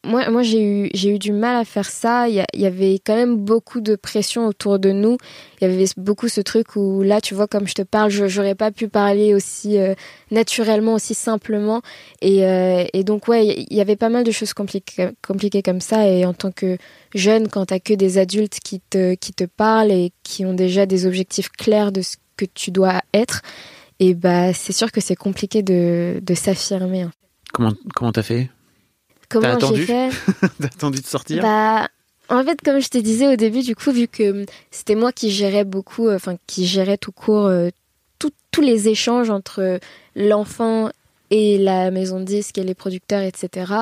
moi, 0.05 0.29
moi 0.31 0.43
j'ai 0.43 0.63
eu, 0.63 0.91
j'ai 0.95 1.15
eu 1.15 1.19
du 1.19 1.33
mal 1.33 1.57
à 1.57 1.65
faire 1.65 1.89
ça. 1.89 2.29
Il 2.29 2.45
y, 2.55 2.67
avait 2.67 2.95
quand 3.05 3.15
même 3.15 3.37
beaucoup 3.37 3.81
de 3.81 3.95
pression 3.95 4.47
autour 4.47 4.79
de 4.79 4.91
nous. 4.91 5.17
Il 5.61 5.69
y 5.69 5.73
avait 5.73 5.85
beaucoup 5.97 6.29
ce 6.29 6.41
truc 6.41 6.75
où 6.75 7.03
là, 7.03 7.21
tu 7.21 7.35
vois, 7.35 7.47
comme 7.47 7.69
je 7.69 7.75
te 7.75 7.83
parle, 7.83 8.11
je 8.11 8.27
j'aurais 8.27 8.57
pas 8.57 8.73
pu 8.73 8.89
parler 8.89 9.33
aussi 9.33 9.79
euh, 9.79 9.95
naturellement, 10.31 10.95
aussi 10.95 11.15
simplement. 11.15 11.83
Et, 12.21 12.45
euh, 12.45 12.85
et 12.93 13.05
donc, 13.05 13.29
ouais, 13.29 13.47
il 13.47 13.77
y 13.77 13.81
avait 13.81 13.97
pas 13.97 14.09
mal 14.09 14.25
de 14.25 14.33
choses 14.33 14.55
compliquées, 14.55 15.11
compliquées 15.27 15.63
comme 15.63 15.81
ça. 15.81 16.09
Et 16.09 16.25
en 16.25 16.35
tant 16.35 16.51
que 16.51 16.79
jeune, 17.15 17.49
quand 17.49 17.67
t'as 17.67 17.79
que 17.79 17.95
des 17.95 18.19
adultes 18.19 18.59
qui 18.59 18.81
te, 18.81 19.15
qui 19.15 19.33
te 19.33 19.45
parlent 19.45 19.93
et 19.93 20.13
qui 20.25 20.45
ont 20.45 20.55
déjà 20.55 20.85
des 20.85 21.07
objectifs 21.07 21.51
clairs 21.51 21.93
de 21.93 22.03
ce 22.03 22.17
que 22.37 22.45
tu 22.45 22.73
dois 22.73 23.03
être, 23.15 23.43
et 24.01 24.15
bah, 24.15 24.53
c'est 24.53 24.73
sûr 24.73 24.91
que 24.91 25.01
c'est 25.01 25.15
compliqué 25.15 25.63
de, 25.63 26.19
de 26.21 26.35
s'affirmer. 26.35 27.07
Comment, 27.53 27.73
comment 27.95 28.11
t'as 28.11 28.23
fait? 28.23 28.51
Comment 29.33 29.59
j'ai 29.75 29.87
fait 29.87 30.11
T'as 30.61 30.67
attendu 30.67 31.01
de 31.01 31.07
sortir? 31.07 31.43
Bah, 31.43 31.89
en 32.29 32.45
fait, 32.45 32.61
comme 32.63 32.81
je 32.81 32.89
te 32.89 32.99
disais 32.99 33.29
au 33.33 33.37
début, 33.37 33.63
du 33.63 33.77
coup, 33.77 33.93
vu 33.93 34.09
que 34.09 34.47
c'était 34.71 34.95
moi 34.95 35.13
qui 35.13 35.31
gérais 35.31 35.65
beaucoup, 35.65 36.09
euh, 36.09 36.17
enfin, 36.17 36.37
qui 36.47 36.67
gérais 36.67 36.97
tout 36.97 37.13
court 37.13 37.47
euh, 37.47 37.69
tous 38.51 38.61
les 38.61 38.89
échanges 38.89 39.31
entre 39.31 39.81
l'enfant 40.15 40.91
et 41.31 41.57
la 41.57 41.91
maison 41.91 42.21
de 42.21 42.25
disques 42.25 42.59
et 42.59 42.63
les 42.63 42.75
producteurs, 42.75 43.23
etc. 43.23 43.73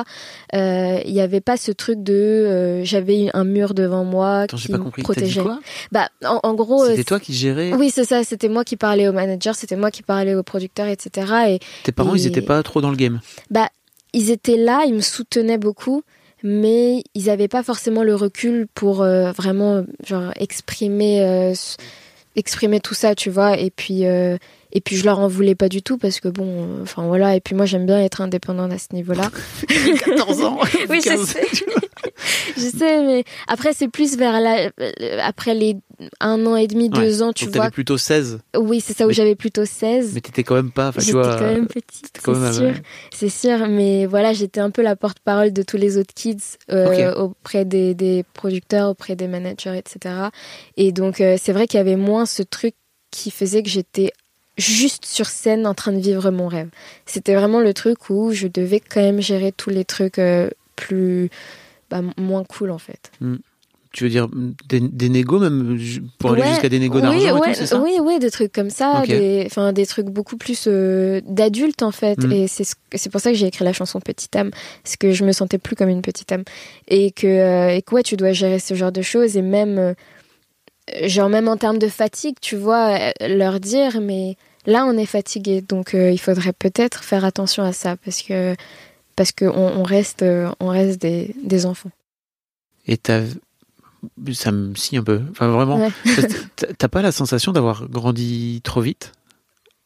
Euh, 0.55 1.01
il 1.05 1.11
n'y 1.11 1.19
avait 1.19 1.41
pas 1.41 1.57
ce 1.57 1.73
truc 1.73 2.01
de 2.01 2.81
j'avais 2.85 3.29
un 3.33 3.43
mur 3.43 3.73
devant 3.73 4.05
moi 4.05 4.47
qui 4.47 4.71
me 4.71 5.03
protégeait. 5.03 5.41
Quoi? 5.41 5.59
Bah, 5.91 6.07
en, 6.23 6.53
gros, 6.53 6.85
c'était 6.85 7.03
toi 7.03 7.19
qui 7.19 7.33
gérais? 7.33 7.73
Oui, 7.73 7.89
c'est 7.89 8.05
ça. 8.05 8.23
C'était 8.23 8.47
moi 8.47 8.63
qui 8.63 8.77
parlais 8.77 9.09
au 9.09 9.11
manager, 9.11 9.55
c'était 9.55 9.75
moi 9.75 9.91
qui 9.91 10.03
parlais 10.03 10.35
aux 10.35 10.43
producteurs, 10.43 10.87
etc. 10.87 11.33
Et 11.49 11.59
tes 11.83 11.91
parents, 11.91 12.15
ils 12.15 12.23
n'étaient 12.23 12.41
pas 12.41 12.63
trop 12.63 12.79
dans 12.79 12.91
le 12.91 12.95
game? 12.95 13.19
Bah, 13.49 13.67
ils 14.13 14.31
étaient 14.31 14.57
là, 14.57 14.83
ils 14.85 14.93
me 14.93 15.01
soutenaient 15.01 15.57
beaucoup, 15.57 16.03
mais 16.43 17.03
ils 17.13 17.25
n'avaient 17.25 17.47
pas 17.47 17.63
forcément 17.63 18.03
le 18.03 18.15
recul 18.15 18.67
pour 18.73 19.01
euh, 19.01 19.31
vraiment 19.31 19.83
genre 20.05 20.31
exprimer 20.37 21.21
euh, 21.21 21.53
exprimer 22.35 22.79
tout 22.79 22.93
ça, 22.93 23.15
tu 23.15 23.29
vois. 23.29 23.59
Et 23.59 23.69
puis 23.69 24.05
euh, 24.05 24.37
et 24.73 24.81
puis 24.81 24.95
je 24.95 25.05
leur 25.05 25.19
en 25.19 25.27
voulais 25.27 25.55
pas 25.55 25.69
du 25.69 25.81
tout 25.81 25.97
parce 25.97 26.19
que 26.19 26.29
bon, 26.29 26.81
enfin 26.81 27.05
voilà. 27.05 27.35
Et 27.35 27.41
puis 27.41 27.55
moi 27.55 27.65
j'aime 27.65 27.85
bien 27.85 28.01
être 28.01 28.21
indépendante 28.21 28.71
à 28.71 28.77
ce 28.77 28.87
niveau-là. 28.93 29.29
14 30.05 30.41
ans. 30.43 30.59
oui, 30.89 31.01
je 31.03 31.17
sais. 31.17 31.45
je 32.57 32.77
sais, 32.77 33.03
mais 33.03 33.23
après 33.47 33.73
c'est 33.73 33.89
plus 33.89 34.17
vers 34.17 34.39
la, 34.39 34.71
après 35.23 35.53
les 35.53 35.77
un 36.19 36.45
an 36.45 36.55
et 36.55 36.67
demi, 36.67 36.89
deux 36.89 37.21
ans, 37.21 37.33
tu 37.33 37.45
donc 37.45 37.55
vois. 37.55 37.65
Avais 37.65 37.71
plutôt 37.71 37.97
16. 37.97 38.39
Oui, 38.57 38.81
c'est 38.81 38.95
ça 38.95 39.07
où 39.07 39.11
j'avais 39.11 39.35
plutôt 39.35 39.65
16. 39.65 40.13
Mais 40.13 40.21
t'étais 40.21 40.43
quand 40.43 40.55
même 40.55 40.71
pas, 40.71 40.91
J'étais 40.97 41.11
quand 41.11 41.41
même 41.41 41.67
petite, 41.67 42.19
c'est 42.23 42.53
sûr. 42.53 42.73
C'est 43.13 43.29
sûr, 43.29 43.67
mais 43.67 44.05
voilà, 44.05 44.33
j'étais 44.33 44.59
un 44.59 44.71
peu 44.71 44.81
la 44.81 44.95
porte-parole 44.95 45.53
de 45.53 45.63
tous 45.63 45.77
les 45.77 45.97
autres 45.97 46.13
kids 46.13 46.37
euh, 46.71 47.13
auprès 47.15 47.65
des, 47.65 47.93
des, 47.93 48.23
producteurs, 48.33 48.89
auprès 48.89 49.15
des 49.15 49.27
managers, 49.27 49.77
etc. 49.77 50.15
Et 50.77 50.91
donc 50.91 51.21
euh, 51.21 51.37
c'est 51.39 51.53
vrai 51.53 51.67
qu'il 51.67 51.77
y 51.77 51.81
avait 51.81 51.95
moins 51.95 52.25
ce 52.25 52.43
truc 52.43 52.75
qui 53.11 53.31
faisait 53.31 53.63
que 53.63 53.69
j'étais 53.69 54.13
juste 54.57 55.05
sur 55.05 55.27
scène 55.27 55.65
en 55.65 55.73
train 55.73 55.91
de 55.91 55.99
vivre 55.99 56.31
mon 56.31 56.47
rêve. 56.47 56.69
C'était 57.05 57.35
vraiment 57.35 57.59
le 57.59 57.73
truc 57.73 58.09
où 58.09 58.31
je 58.31 58.47
devais 58.47 58.79
quand 58.79 59.01
même 59.01 59.21
gérer 59.21 59.51
tous 59.51 59.69
les 59.69 59.85
trucs 59.85 60.19
euh, 60.19 60.49
plus 60.75 61.29
bah, 61.89 62.01
moins 62.17 62.43
cool 62.43 62.71
en 62.71 62.77
fait. 62.77 63.11
Mm. 63.19 63.35
Tu 63.93 64.05
veux 64.05 64.09
dire 64.09 64.29
des, 64.69 64.79
des 64.79 65.09
négos 65.09 65.39
même 65.39 65.77
pour 66.17 66.31
aller 66.31 66.43
jusqu'à 66.47 66.69
des 66.69 66.79
négos 66.79 67.01
d'argent 67.01 67.17
oui, 67.17 67.25
et 67.25 67.29
tout, 67.29 67.53
c'est 67.59 67.65
ça 67.65 67.79
Oui, 67.81 67.91
oui, 68.01 68.19
des 68.19 68.31
trucs 68.31 68.53
comme 68.53 68.69
ça, 68.69 69.03
des, 69.05 69.43
enfin 69.45 69.73
des 69.73 69.85
trucs 69.85 70.05
beaucoup 70.07 70.37
plus 70.37 70.63
euh, 70.67 71.19
d'adultes 71.27 71.83
en 71.83 71.91
fait. 71.91 72.17
Mm. 72.23 72.31
Et 72.31 72.47
c'est 72.47 72.63
ce- 72.63 72.75
c'est 72.95 73.09
pour 73.11 73.19
ça 73.19 73.31
que 73.31 73.37
j'ai 73.37 73.47
écrit 73.47 73.65
la 73.65 73.73
chanson 73.73 73.99
Petite 73.99 74.33
âme, 74.37 74.51
parce 74.81 74.95
que 74.95 75.11
je 75.11 75.25
me 75.25 75.33
sentais 75.33 75.57
plus 75.57 75.75
comme 75.75 75.89
une 75.89 76.01
petite 76.01 76.31
âme 76.31 76.43
et 76.87 77.11
que 77.11 77.27
euh, 77.27 77.75
et 77.75 77.81
que 77.81 77.93
ouais, 77.95 78.03
tu 78.03 78.15
dois 78.15 78.31
gérer 78.31 78.59
ce 78.59 78.73
genre 78.75 78.93
de 78.93 79.01
choses 79.01 79.35
et 79.35 79.41
même 79.41 79.77
euh, 79.77 79.93
genre 81.07 81.27
même 81.27 81.49
en 81.49 81.57
termes 81.57 81.77
de 81.79 81.89
fatigue, 81.89 82.35
tu 82.41 82.55
vois, 82.55 82.97
leur 83.19 83.59
dire 83.59 83.99
mais 83.99 84.37
là 84.65 84.85
on 84.85 84.97
est 84.97 85.05
fatigué, 85.05 85.59
donc 85.61 85.93
il 85.93 86.17
faudrait 86.19 86.53
peut-être 86.53 87.03
faire 87.03 87.25
attention 87.25 87.63
à 87.63 87.73
ça 87.73 87.97
parce 88.05 88.21
que 88.21 88.55
parce 89.17 89.33
que 89.33 89.43
on, 89.43 89.79
on 89.79 89.83
reste 89.83 90.23
on 90.61 90.67
reste 90.69 91.01
des, 91.01 91.35
des 91.43 91.65
enfants. 91.65 91.91
Et 92.87 92.95
t'as 92.97 93.21
ça 94.33 94.51
me 94.51 94.75
scie 94.75 94.97
un 94.97 95.03
peu. 95.03 95.21
Enfin 95.31 95.47
vraiment. 95.49 95.77
Ouais. 95.77 95.91
T'as- 96.77 96.87
pas 96.89 97.01
la 97.01 97.11
sensation 97.11 97.51
d'avoir 97.51 97.87
grandi 97.87 98.61
trop 98.63 98.81
vite? 98.81 99.11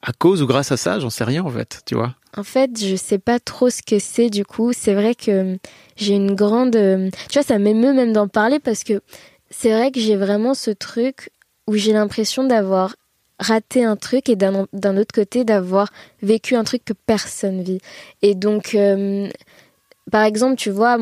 À 0.02 0.12
cause 0.14 0.42
ou 0.42 0.48
grâce 0.48 0.72
à 0.72 0.78
ça, 0.78 1.00
j'en 1.00 1.10
sais 1.10 1.24
rien 1.24 1.44
en 1.44 1.50
fait, 1.50 1.82
tu 1.86 1.96
vois. 1.96 2.16
En 2.38 2.44
fait, 2.44 2.72
je 2.84 2.96
sais 2.96 3.18
pas 3.18 3.40
trop 3.40 3.70
ce 3.70 3.82
que 3.82 3.98
c'est 4.00 4.30
du 4.30 4.46
coup. 4.46 4.72
C'est 4.74 4.94
vrai 4.94 5.16
que 5.16 5.58
j'ai 5.96 6.14
une 6.14 6.36
grande. 6.36 6.76
euh, 6.76 7.10
Tu 7.30 7.40
vois, 7.40 7.44
ça 7.48 7.58
m'émeut 7.58 7.94
même 7.94 8.14
d'en 8.14 8.28
parler 8.28 8.60
parce 8.60 8.84
que 8.84 9.02
c'est 9.50 9.72
vrai 9.72 9.92
que 9.92 10.00
j'ai 10.00 10.16
vraiment 10.16 10.54
ce 10.54 10.70
truc 10.72 11.32
où 11.68 11.76
j'ai 11.76 11.94
l'impression 11.94 12.44
d'avoir 12.44 12.96
raté 13.40 13.84
un 13.84 13.96
truc 13.96 14.30
et 14.30 14.36
d'un 14.36 14.68
d'un 14.74 14.96
autre 14.98 15.14
côté 15.14 15.44
d'avoir 15.44 15.92
vécu 16.22 16.56
un 16.56 16.64
truc 16.64 16.86
que 16.86 16.94
personne 16.94 17.64
vit. 17.64 17.80
Et 18.22 18.36
donc, 18.36 18.76
euh, 18.76 19.28
par 20.12 20.24
exemple, 20.24 20.56
tu 20.56 20.70
vois, 20.70 20.98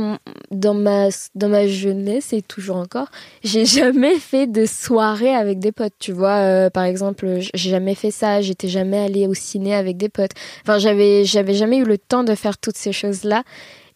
dans 0.51 0.73
ma, 0.73 1.09
dans 1.35 1.49
ma 1.49 1.67
jeunesse 1.67 2.31
et 2.31 2.41
toujours 2.41 2.77
encore, 2.77 3.07
j'ai 3.43 3.65
jamais 3.83 4.17
fait 4.17 4.47
de 4.47 4.65
soirée 4.65 5.35
avec 5.35 5.59
des 5.59 5.71
potes, 5.71 5.93
tu 5.99 6.13
vois. 6.13 6.37
Euh, 6.37 6.69
par 6.69 6.83
exemple, 6.83 7.39
j'ai 7.53 7.69
jamais 7.69 7.95
fait 7.95 8.11
ça, 8.11 8.41
j'étais 8.41 8.69
jamais 8.69 8.99
allée 8.99 9.27
au 9.27 9.33
ciné 9.33 9.75
avec 9.75 9.97
des 9.97 10.09
potes. 10.09 10.31
Enfin, 10.61 10.77
j'avais, 10.77 11.25
j'avais 11.25 11.53
jamais 11.53 11.77
eu 11.77 11.85
le 11.85 11.97
temps 11.97 12.23
de 12.23 12.33
faire 12.35 12.57
toutes 12.57 12.77
ces 12.77 12.93
choses-là. 12.93 13.43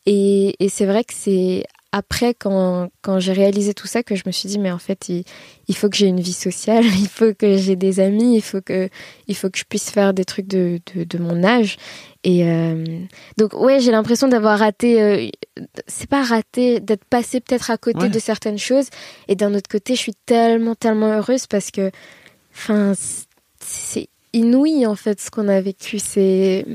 Et, 0.06 0.56
et 0.64 0.70
c'est 0.70 0.86
vrai 0.86 1.04
que 1.04 1.14
c'est 1.14 1.64
après, 1.98 2.34
quand, 2.34 2.90
quand 3.02 3.20
j'ai 3.20 3.34
réalisé 3.34 3.74
tout 3.74 3.88
ça, 3.88 4.04
que 4.04 4.16
je 4.16 4.24
me 4.26 4.32
suis 4.32 4.48
dit, 4.50 4.60
mais 4.60 4.72
en 4.72 4.78
fait, 4.80 5.10
il, 5.10 5.24
il 5.68 5.76
faut 5.76 5.90
que 5.90 5.98
j'ai 5.98 6.08
une 6.08 6.20
vie 6.20 6.34
sociale, 6.34 6.84
il 7.00 7.08
faut 7.08 7.34
que 7.34 7.58
j'ai 7.58 7.76
des 7.76 8.00
amis, 8.00 8.36
il 8.38 8.42
faut 8.42 8.62
que, 8.62 8.90
il 9.28 9.36
faut 9.36 9.50
que 9.50 9.58
je 9.58 9.64
puisse 9.68 9.90
faire 9.90 10.14
des 10.14 10.26
trucs 10.26 10.48
de, 10.48 10.80
de, 10.96 11.04
de 11.04 11.18
mon 11.18 11.44
âge. 11.44 11.78
Et 12.24 12.46
euh, 12.46 12.84
donc, 13.38 13.54
ouais, 13.54 13.80
j'ai 13.80 13.92
l'impression 13.92 14.28
d'avoir 14.28 14.60
raté, 14.60 15.02
euh, 15.02 15.28
c'est 15.88 16.10
pas 16.10 16.24
raté, 16.24 16.80
d'être 16.80 17.06
passé 17.06 17.40
peut-être 17.40 17.72
à 17.72 17.78
côté 17.78 17.98
Ouais. 18.04 18.10
de 18.10 18.20
certaines 18.20 18.58
choses. 18.60 18.88
Et 19.28 19.36
d'un 19.36 19.54
autre 19.56 19.70
côté, 19.70 19.96
je 19.96 20.00
suis 20.00 20.16
tellement, 20.26 20.76
tellement 20.76 21.12
heureuse 21.14 21.48
parce 21.48 21.72
que, 21.72 21.90
enfin, 22.54 22.94
c'est 23.60 24.10
inouï 24.34 24.86
en 24.86 24.96
fait 24.96 25.20
ce 25.22 25.30
qu'on 25.32 25.48
a 25.48 25.62
vécu. 25.62 26.00
C'est, 26.00 26.66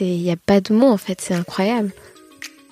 il 0.00 0.20
y 0.22 0.30
a 0.30 0.36
pas 0.36 0.60
de 0.60 0.72
mots 0.74 0.86
en 0.90 0.96
fait. 0.98 1.20
C'est 1.20 1.34
incroyable. 1.34 1.90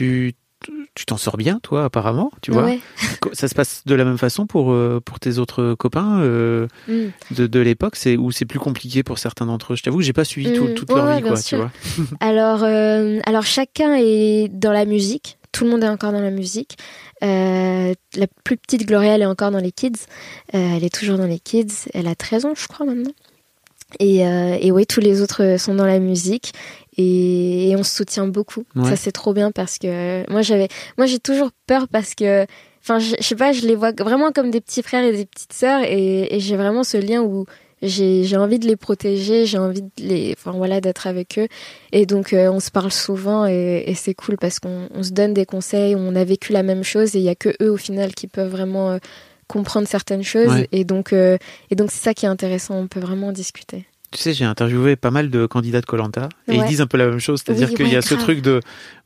Tu 0.00 0.32
tu 0.94 1.06
t'en 1.06 1.16
sors 1.16 1.36
bien, 1.38 1.58
toi, 1.62 1.84
apparemment, 1.84 2.30
tu 2.42 2.50
vois. 2.50 2.64
Ouais. 2.64 2.80
Ça 3.32 3.48
se 3.48 3.54
passe 3.54 3.82
de 3.86 3.94
la 3.94 4.04
même 4.04 4.18
façon 4.18 4.46
pour, 4.46 4.72
euh, 4.72 5.00
pour 5.02 5.18
tes 5.20 5.38
autres 5.38 5.74
copains 5.74 6.20
euh, 6.20 6.66
Mm. 6.88 7.06
de, 7.30 7.46
de 7.46 7.60
l'époque, 7.60 7.96
c'est 7.96 8.16
où 8.16 8.30
c'est 8.30 8.44
plus 8.44 8.58
compliqué 8.58 9.02
pour 9.02 9.18
certains 9.18 9.46
d'entre 9.46 9.72
eux? 9.72 9.76
Je 9.76 9.82
t'avoue 9.82 9.98
que 9.98 10.04
j'ai 10.04 10.12
pas 10.12 10.24
suivi 10.24 10.52
tout- 10.52 10.64
Mm. 10.68 10.74
toute 10.74 10.90
leur 10.90 11.06
ouais, 11.06 11.16
vie, 11.16 11.22
quoi, 11.22 11.40
tu 11.40 11.56
vois. 11.56 11.70
Alors, 12.20 12.62
euh, 12.64 13.20
alors 13.24 13.44
chacun 13.44 13.94
est 13.94 14.48
dans 14.48 14.72
la 14.72 14.84
musique. 14.84 15.38
Tout 15.52 15.64
le 15.64 15.70
monde 15.70 15.82
est 15.84 15.88
encore 15.88 16.12
dans 16.12 16.20
la 16.20 16.30
musique. 16.30 16.76
Euh, 17.22 17.94
la 18.16 18.26
plus 18.44 18.56
petite 18.56 18.86
Gloria, 18.86 19.14
elle 19.14 19.22
est 19.22 19.26
encore 19.26 19.50
dans 19.50 19.58
les 19.60 19.72
kids. 19.72 19.92
Elle 20.52 20.84
est 20.84 20.94
toujours 20.94 21.18
dans 21.18 21.26
les 21.26 21.38
kids. 21.40 21.88
Elle 21.94 22.06
a 22.06 22.14
13 22.14 22.44
ans, 22.44 22.54
je 22.56 22.66
crois, 22.68 22.84
maintenant. 22.86 23.12
Et, 23.98 24.26
euh, 24.26 24.56
et 24.60 24.70
oui, 24.72 24.86
tous 24.86 25.00
les 25.00 25.22
autres 25.22 25.56
sont 25.58 25.74
dans 25.74 25.86
la 25.86 25.98
musique. 25.98 26.52
Et, 26.96 27.70
et 27.70 27.76
on 27.76 27.82
se 27.82 27.96
soutient 27.96 28.26
beaucoup. 28.26 28.64
Ouais. 28.76 28.90
Ça, 28.90 28.96
c'est 28.96 29.12
trop 29.12 29.32
bien 29.32 29.50
parce 29.50 29.78
que 29.78 30.30
moi, 30.30 30.42
j'avais, 30.42 30.68
moi, 30.98 31.06
j'ai 31.06 31.18
toujours 31.18 31.50
peur 31.66 31.88
parce 31.88 32.14
que, 32.14 32.46
enfin, 32.82 32.98
je, 32.98 33.14
je 33.18 33.24
sais 33.24 33.36
pas, 33.36 33.52
je 33.52 33.66
les 33.66 33.74
vois 33.74 33.92
vraiment 33.92 34.32
comme 34.32 34.50
des 34.50 34.60
petits 34.60 34.82
frères 34.82 35.04
et 35.04 35.12
des 35.12 35.24
petites 35.24 35.52
sœurs. 35.52 35.82
Et, 35.84 36.34
et 36.34 36.40
j'ai 36.40 36.56
vraiment 36.56 36.84
ce 36.84 36.96
lien 36.98 37.22
où 37.22 37.46
j'ai 37.82 38.24
j'ai 38.24 38.36
envie 38.36 38.58
de 38.58 38.66
les 38.66 38.76
protéger, 38.76 39.46
j'ai 39.46 39.58
envie 39.58 39.82
de 39.82 39.90
les, 39.98 40.34
enfin 40.36 40.52
voilà, 40.52 40.80
d'être 40.80 41.06
avec 41.06 41.38
eux. 41.38 41.48
Et 41.92 42.06
donc 42.06 42.32
euh, 42.32 42.50
on 42.50 42.60
se 42.60 42.70
parle 42.70 42.92
souvent 42.92 43.46
et, 43.46 43.84
et 43.86 43.94
c'est 43.94 44.14
cool 44.14 44.36
parce 44.36 44.58
qu'on 44.58 44.88
on 44.94 45.02
se 45.02 45.12
donne 45.12 45.32
des 45.32 45.46
conseils, 45.46 45.94
on 45.96 46.14
a 46.14 46.24
vécu 46.24 46.52
la 46.52 46.62
même 46.62 46.82
chose 46.82 47.16
et 47.16 47.20
il 47.20 47.24
y 47.24 47.30
a 47.30 47.34
que 47.34 47.50
eux 47.62 47.70
au 47.70 47.76
final 47.76 48.14
qui 48.14 48.26
peuvent 48.26 48.50
vraiment 48.50 48.90
euh, 48.90 48.98
comprendre 49.50 49.88
certaines 49.88 50.22
choses. 50.22 50.48
Ouais. 50.48 50.68
Et 50.72 50.84
donc 50.84 51.12
euh, 51.12 51.36
et 51.70 51.74
donc 51.74 51.90
c'est 51.90 52.02
ça 52.02 52.14
qui 52.14 52.24
est 52.26 52.28
intéressant, 52.28 52.76
on 52.76 52.86
peut 52.86 53.00
vraiment 53.00 53.28
en 53.28 53.32
discuter. 53.32 53.86
Tu 54.12 54.18
sais, 54.18 54.32
j'ai 54.32 54.44
interviewé 54.44 54.96
pas 54.96 55.12
mal 55.12 55.30
de 55.30 55.46
candidats 55.46 55.80
de 55.80 55.86
Colanta 55.86 56.28
et 56.48 56.56
ils 56.56 56.64
disent 56.64 56.80
un 56.80 56.88
peu 56.88 56.98
la 56.98 57.06
même 57.06 57.20
chose, 57.20 57.42
c'est-à-dire 57.44 57.68
Oui, 57.68 57.76
qu'il 57.76 57.88
y 57.88 57.94
a 57.94 58.02
ce 58.02 58.16
truc 58.16 58.42
de, 58.42 58.58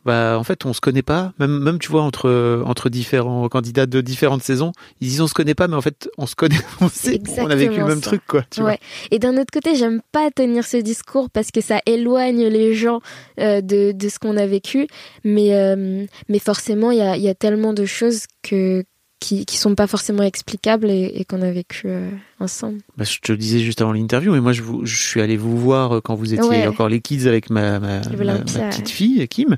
bah, 0.07 0.39
en 0.39 0.45
fait, 0.45 0.65
on 0.65 0.73
se 0.73 0.81
connaît 0.81 1.03
pas, 1.03 1.35
même, 1.39 1.59
même 1.59 1.79
tu 1.79 1.91
vois 1.91 2.01
entre 2.01 2.63
entre 2.65 2.89
différents 2.89 3.47
candidats 3.51 3.85
de 3.85 4.01
différentes 4.01 4.43
saisons, 4.43 4.73
ils 5.03 5.09
disent 5.09 5.21
on 5.21 5.27
se 5.27 5.35
connaît 5.35 5.55
pas, 5.55 5.69
mais 5.69 5.77
en 5.77 5.83
fait, 5.83 6.09
on 6.17 6.27
se 6.27 6.35
connaît, 6.35 6.57
on 6.81 6.89
sait, 6.89 7.21
on 7.37 7.51
a 7.51 7.55
vécu 7.55 7.81
le 7.81 7.85
même 7.85 8.03
ça. 8.03 8.09
truc, 8.11 8.23
quoi. 8.27 8.45
Tu 8.51 8.63
vois. 8.63 8.71
Ouais. 8.71 8.79
Et 9.11 9.19
d'un 9.19 9.37
autre 9.37 9.51
côté, 9.53 9.75
j'aime 9.77 10.01
pas 10.11 10.31
tenir 10.31 10.65
ce 10.65 10.79
discours 10.79 11.29
parce 11.29 11.51
que 11.51 11.61
ça 11.61 11.83
éloigne 11.85 12.47
les 12.47 12.73
gens 12.73 13.01
euh, 13.41 13.61
de, 13.61 13.93
de 13.93 14.09
ce 14.09 14.19
qu'on 14.19 14.39
a 14.39 14.47
vécu. 14.47 14.87
Mais, 15.23 15.55
euh, 15.55 16.07
mais 16.31 16.39
forcément, 16.39 16.91
il 16.91 16.99
y 16.99 17.03
a, 17.03 17.19
il 17.19 17.23
y 17.23 17.29
a 17.29 17.35
tellement 17.35 17.75
de 17.75 17.85
choses 17.85 18.25
que, 18.43 18.83
qui, 19.25 19.47
qui 19.47 19.57
sont 19.57 19.75
pas 19.75 19.87
forcément 19.87 20.23
explicables 20.23 20.91
et, 20.91 21.13
et 21.17 21.25
qu'on 21.25 21.41
a 21.41 21.51
vécu 21.51 21.87
euh, 21.87 22.11
ensemble. 22.41 22.79
Bah, 22.99 23.05
je 23.05 23.19
te 23.21 23.33
le 23.33 23.39
disais 23.39 23.61
juste 23.61 23.81
avant 23.81 23.93
l'interview, 23.93 24.33
mais 24.33 24.41
moi 24.41 24.53
je, 24.53 24.61
vous, 24.63 24.85
je 24.85 24.97
suis 24.97 25.21
allé 25.23 25.37
vous 25.39 25.57
voir 25.57 25.93
euh, 25.97 26.01
quand 26.03 26.15
vous 26.15 26.35
étiez 26.35 26.47
Ouais. 26.49 26.67
encore 26.67 26.89
les 26.89 27.01
kids 27.01 27.27
avec 27.27 27.49
ma, 27.49 27.81
ma, 27.81 28.01
ma- 28.01 28.09
L'Olympia, 28.17 28.61
ma 28.65 28.69
petite 28.71 28.91
fille 28.91 29.27
Kim 29.29 29.57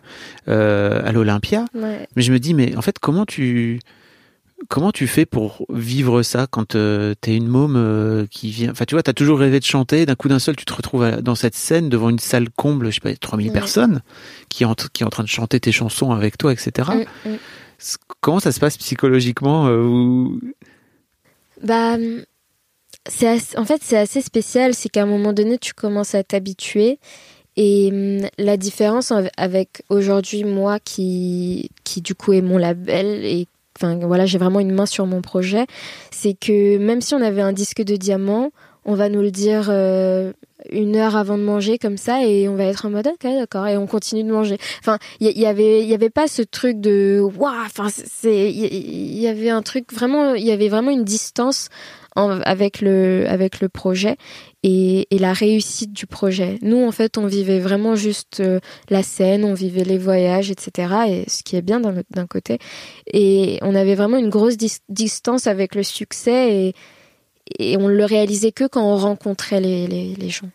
euh, 0.48 1.02
à 1.05 1.11
l'Olympia. 1.12 1.64
Ouais. 1.74 2.07
Mais 2.14 2.22
je 2.22 2.33
me 2.33 2.38
dis, 2.38 2.55
mais 2.55 2.76
en 2.76 2.83
fait, 2.83 2.98
comment 3.00 3.26
tu 3.26 3.81
comment 4.68 4.90
tu 4.92 5.07
fais 5.07 5.26
pour 5.26 5.66
vivre 5.68 6.22
ça 6.22 6.46
quand 6.50 6.68
t'es 7.20 7.37
une 7.37 7.46
môme 7.48 8.26
qui 8.31 8.50
vient 8.50 8.70
Enfin, 8.70 8.85
tu 8.87 8.94
vois, 8.94 9.02
t'as 9.02 9.12
toujours 9.12 9.38
rêvé 9.38 9.59
de 9.61 9.64
chanter. 9.64 10.07
D'un 10.07 10.14
coup 10.14 10.29
d'un 10.29 10.38
seul, 10.38 10.57
tu 10.57 10.64
te 10.64 10.72
retrouves 10.72 11.07
dans 11.22 11.35
cette 11.35 11.55
scène 11.57 11.88
devant 11.88 12.09
une 12.09 12.18
salle 12.18 12.48
comble, 12.50 12.87
je 12.90 12.94
sais 12.94 13.00
pas, 13.00 13.14
3000 13.14 13.48
Ouais. 13.48 13.52
personnes 13.52 14.00
qui 14.48 14.62
est, 14.62 14.66
en, 14.66 14.74
qui 14.74 15.02
est 15.02 15.07
en 15.07 15.11
train 15.11 15.24
de 15.24 15.29
chanter 15.29 15.61
tes 15.61 15.72
chansons 15.72 16.11
avec 16.12 16.38
toi, 16.38 16.52
etc. 16.52 16.88
Comment 18.20 18.40
ça 18.40 18.52
se 18.52 18.60
passe 18.60 18.76
psychologiquement 18.78 19.66
euh, 19.68 20.28
Bah, 21.62 21.96
assez- 23.06 23.56
en 23.58 23.64
fait, 23.64 23.80
c'est 23.82 23.96
assez 23.96 24.20
spécial. 24.20 24.74
C'est 24.74 24.88
qu'à 24.88 25.02
un 25.02 25.06
moment 25.06 25.32
donné, 25.32 25.58
tu 25.58 25.74
commences 25.74 26.14
à 26.14 26.22
t'habituer. 26.24 26.98
Et 27.56 27.90
hum, 27.92 28.28
la 28.38 28.56
différence 28.56 29.10
en- 29.10 29.24
avec 29.36 29.82
aujourd'hui, 29.88 30.44
moi, 30.44 30.78
qui, 30.78 31.70
qui 31.84 32.02
du 32.02 32.14
coup 32.14 32.32
est 32.32 32.42
mon 32.42 32.58
label 32.58 33.24
et 33.24 33.46
enfin 33.78 33.96
voilà, 33.96 34.24
j'ai 34.26 34.38
vraiment 34.38 34.60
une 34.60 34.72
main 34.72 34.86
sur 34.86 35.06
mon 35.06 35.20
projet, 35.20 35.66
c'est 36.10 36.32
que 36.34 36.78
même 36.78 37.00
si 37.02 37.14
on 37.14 37.20
avait 37.20 37.42
un 37.42 37.52
disque 37.52 37.82
de 37.82 37.96
diamant, 37.96 38.50
on 38.87 38.94
va 38.94 39.09
nous 39.09 39.20
le 39.20 39.33
dire 39.33 39.66
euh, 39.68 40.33
une 40.70 40.96
heure 40.96 41.16
avant 41.16 41.37
de 41.37 41.42
manger 41.42 41.77
comme 41.77 41.96
ça 41.96 42.25
et 42.25 42.49
on 42.49 42.55
va 42.55 42.64
être 42.64 42.87
en 42.87 42.90
mode 42.90 43.09
ok 43.09 43.22
d'accord 43.22 43.66
et 43.66 43.77
on 43.77 43.87
continue 43.87 44.22
de 44.22 44.33
manger. 44.33 44.59
Enfin, 44.79 44.99
il 45.20 45.37
y, 45.37 45.46
avait 45.46 45.83
il 45.83 45.88
y 45.88 45.94
avait 45.94 46.09
pas 46.09 46.29
ce 46.29 46.42
truc 46.42 46.81
de 46.81 47.20
waouh. 47.20 47.53
Enfin, 47.66 47.88
c'est 47.90 48.51
il 48.51 49.18
y, 49.18 49.27
avait 49.27 49.51
un 49.51 49.62
truc 49.62 49.92
vraiment 49.92 50.35
il 50.35 50.44
y 50.44 50.53
avait 50.53 50.68
vraiment 50.68 50.92
une 50.92 51.05
distance 51.05 51.68
avec 52.14 52.81
le 52.81 53.27
avec 53.29 53.61
le 53.61 53.68
projet 53.68 54.16
et, 54.62 55.07
et, 55.14 55.18
la 55.18 55.35
réussite 55.35 55.92
du 55.92 56.07
projet. 56.07 56.59
Nous, 56.62 56.83
en 56.83 56.90
fait, 56.90 57.18
on 57.18 57.27
vivait 57.27 57.61
vraiment 57.61 57.94
juste 57.94 58.40
euh, 58.40 58.59
la 58.88 59.03
scène, 59.03 59.44
on 59.44 59.53
vivait 59.53 59.85
les 59.85 59.99
voyages, 59.99 60.51
etc. 60.51 60.94
Et 61.09 61.25
ce 61.29 61.42
qui 61.42 61.57
est 61.57 61.62
bien 61.62 61.79
d'un 61.81 62.27
côté. 62.27 62.59
Et 63.12 63.59
on 63.61 63.75
avait 63.75 63.94
vraiment 63.94 64.16
une 64.16 64.31
grosse 64.31 64.57
distance 64.88 65.46
avec 65.46 65.75
le 65.75 65.83
succès 65.83 66.55
et, 66.55 66.75
et 67.59 67.76
on 67.76 67.88
le 67.88 68.04
réalisait 68.04 68.52
que 68.52 68.66
quand 68.66 68.82
on 68.82 68.96
rencontrait 68.96 69.61
les, 69.61 69.87
les, 69.87 70.14
les 70.14 70.28
gens. 70.30 70.50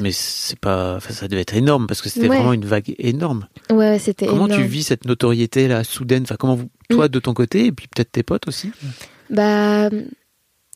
mais 0.00 0.12
c'est 0.12 0.58
pas, 0.58 0.98
ça 1.00 1.28
devait 1.28 1.42
être 1.42 1.54
énorme 1.54 1.86
parce 1.86 2.00
que 2.00 2.08
c'était 2.08 2.28
vraiment 2.28 2.52
une 2.52 2.64
vague 2.64 2.94
énorme. 2.98 3.46
Ouais, 3.70 3.98
c'était. 3.98 4.26
Comment 4.26 4.48
tu 4.48 4.62
vis 4.62 4.84
cette 4.84 5.04
notoriété 5.04 5.68
là 5.68 5.84
soudaine? 5.84 6.22
Enfin, 6.22 6.36
comment 6.38 6.54
vous, 6.56 6.70
toi 6.88 7.06
mm. 7.06 7.10
de 7.10 7.18
ton 7.18 7.34
côté 7.34 7.66
et 7.66 7.72
puis 7.72 7.88
peut-être 7.88 8.12
tes 8.12 8.22
potes 8.22 8.48
aussi? 8.48 8.70
Bah, 9.28 9.90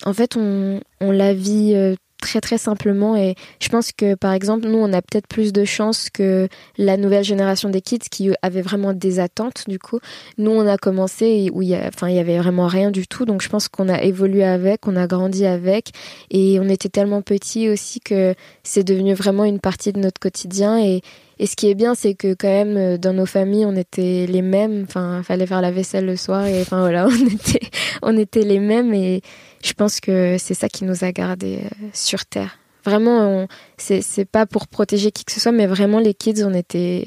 en 0.04 0.12
fait, 0.12 0.36
on, 0.36 0.80
on 1.00 1.10
la 1.10 1.34
vit 1.34 1.72
euh, 1.74 1.94
très 2.24 2.40
très 2.40 2.58
simplement. 2.58 3.16
Et 3.16 3.34
je 3.60 3.68
pense 3.68 3.92
que 3.92 4.14
par 4.14 4.32
exemple 4.32 4.66
nous 4.66 4.78
on 4.78 4.92
a 4.92 5.02
peut-être 5.02 5.28
plus 5.28 5.52
de 5.52 5.64
chance 5.64 6.08
que 6.10 6.48
la 6.78 6.96
nouvelle 6.96 7.24
génération 7.24 7.68
des 7.68 7.80
kids 7.80 8.08
qui 8.10 8.30
avaient 8.42 8.62
vraiment 8.62 8.92
des 8.92 9.20
attentes 9.20 9.64
du 9.68 9.78
coup. 9.78 10.00
Nous 10.38 10.50
on 10.50 10.66
a 10.66 10.78
commencé 10.78 11.50
où 11.52 11.62
il 11.62 11.68
y 11.68 11.76
enfin 11.76 12.08
il 12.08 12.16
y 12.16 12.18
avait 12.18 12.38
vraiment 12.38 12.66
rien 12.66 12.90
du 12.90 13.06
tout. 13.06 13.24
Donc 13.24 13.42
je 13.42 13.48
pense 13.48 13.68
qu'on 13.68 13.88
a 13.88 14.02
évolué 14.02 14.44
avec 14.44 14.88
on 14.88 14.96
a 14.96 15.06
grandi 15.06 15.46
avec. 15.46 15.90
Et 16.30 16.58
on 16.60 16.68
était 16.68 16.88
tellement 16.88 17.22
petits 17.22 17.68
aussi 17.68 18.00
que 18.00 18.34
c'est 18.62 18.84
devenu 18.84 19.14
vraiment 19.14 19.44
une 19.44 19.60
partie 19.60 19.92
de 19.92 20.00
notre 20.00 20.18
quotidien. 20.18 20.78
Et 20.82 21.02
et 21.38 21.46
ce 21.46 21.56
qui 21.56 21.68
est 21.68 21.74
bien, 21.74 21.94
c'est 21.94 22.14
que 22.14 22.34
quand 22.34 22.48
même 22.48 22.96
dans 22.98 23.12
nos 23.12 23.26
familles, 23.26 23.66
on 23.66 23.74
était 23.74 24.26
les 24.28 24.42
mêmes. 24.42 24.84
Enfin, 24.86 25.22
fallait 25.24 25.46
faire 25.46 25.60
la 25.60 25.72
vaisselle 25.72 26.06
le 26.06 26.16
soir 26.16 26.46
et 26.46 26.60
enfin 26.60 26.80
voilà, 26.80 27.06
on 27.10 27.26
était, 27.26 27.66
on 28.02 28.16
était 28.16 28.44
les 28.44 28.60
mêmes. 28.60 28.94
Et 28.94 29.20
je 29.64 29.72
pense 29.72 30.00
que 30.00 30.36
c'est 30.38 30.54
ça 30.54 30.68
qui 30.68 30.84
nous 30.84 31.04
a 31.04 31.12
gardés 31.12 31.60
euh, 31.64 31.86
sur 31.92 32.26
Terre. 32.26 32.58
Vraiment, 32.84 33.48
c'est 33.78 34.28
pas 34.30 34.44
pour 34.44 34.68
protéger 34.68 35.10
qui 35.10 35.24
que 35.24 35.32
ce 35.32 35.40
soit, 35.40 35.52
mais 35.52 35.66
vraiment 35.66 36.00
les 36.00 36.12
kids, 36.12 36.44
on 36.44 36.52
était, 36.52 37.06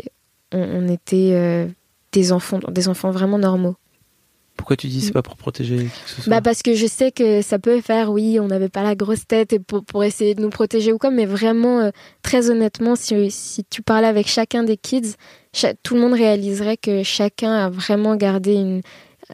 on, 0.52 0.88
était 0.88 1.34
euh, 1.34 1.68
des 2.14 2.32
enfants, 2.32 2.60
des 2.68 2.88
enfants 2.88 3.12
vraiment 3.12 3.38
normaux. 3.38 3.76
Pourquoi 4.56 4.76
tu 4.76 4.88
dis 4.88 5.02
c'est 5.02 5.12
pas 5.12 5.22
pour 5.22 5.38
protéger 5.38 5.78
qui 5.78 6.04
que 6.04 6.10
ce 6.10 6.22
soit? 6.24 6.32
Bah 6.32 6.42
parce 6.42 6.64
que 6.64 6.74
je 6.74 6.88
sais 6.88 7.12
que 7.12 7.44
ça 7.44 7.60
peut 7.60 7.80
faire, 7.80 8.12
oui, 8.12 8.40
on 8.40 8.48
n'avait 8.48 8.70
pas 8.70 8.82
la 8.82 8.96
grosse 8.96 9.28
tête 9.28 9.54
et 9.54 9.60
pour, 9.60 9.86
pour 9.86 10.04
essayer 10.04 10.34
de 10.34 10.42
nous 10.42 10.50
protéger 10.50 10.92
ou 10.92 10.98
quoi, 10.98 11.12
mais 11.12 11.28
vraiment, 11.28 11.80
euh, 11.82 11.92
très 12.24 12.50
honnêtement, 12.50 12.96
si, 12.96 13.30
si 13.30 13.64
tu 13.64 13.84
parlais 13.84 14.08
avec 14.08 14.28
chacun 14.28 14.64
des 14.64 14.78
kids, 14.78 15.14
tout 15.84 15.94
le 15.94 16.02
monde 16.02 16.14
réaliserait 16.14 16.78
que 16.78 17.04
chacun 17.04 17.54
a 17.54 17.70
vraiment 17.70 18.16
gardé 18.16 18.56
une, 18.56 18.82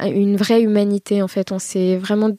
une 0.01 0.35
vraie 0.35 0.61
humanité 0.61 1.21
en 1.21 1.29
fait. 1.29 1.53
On 1.53 1.59
s'est 1.59 1.95
vraiment 1.95 2.31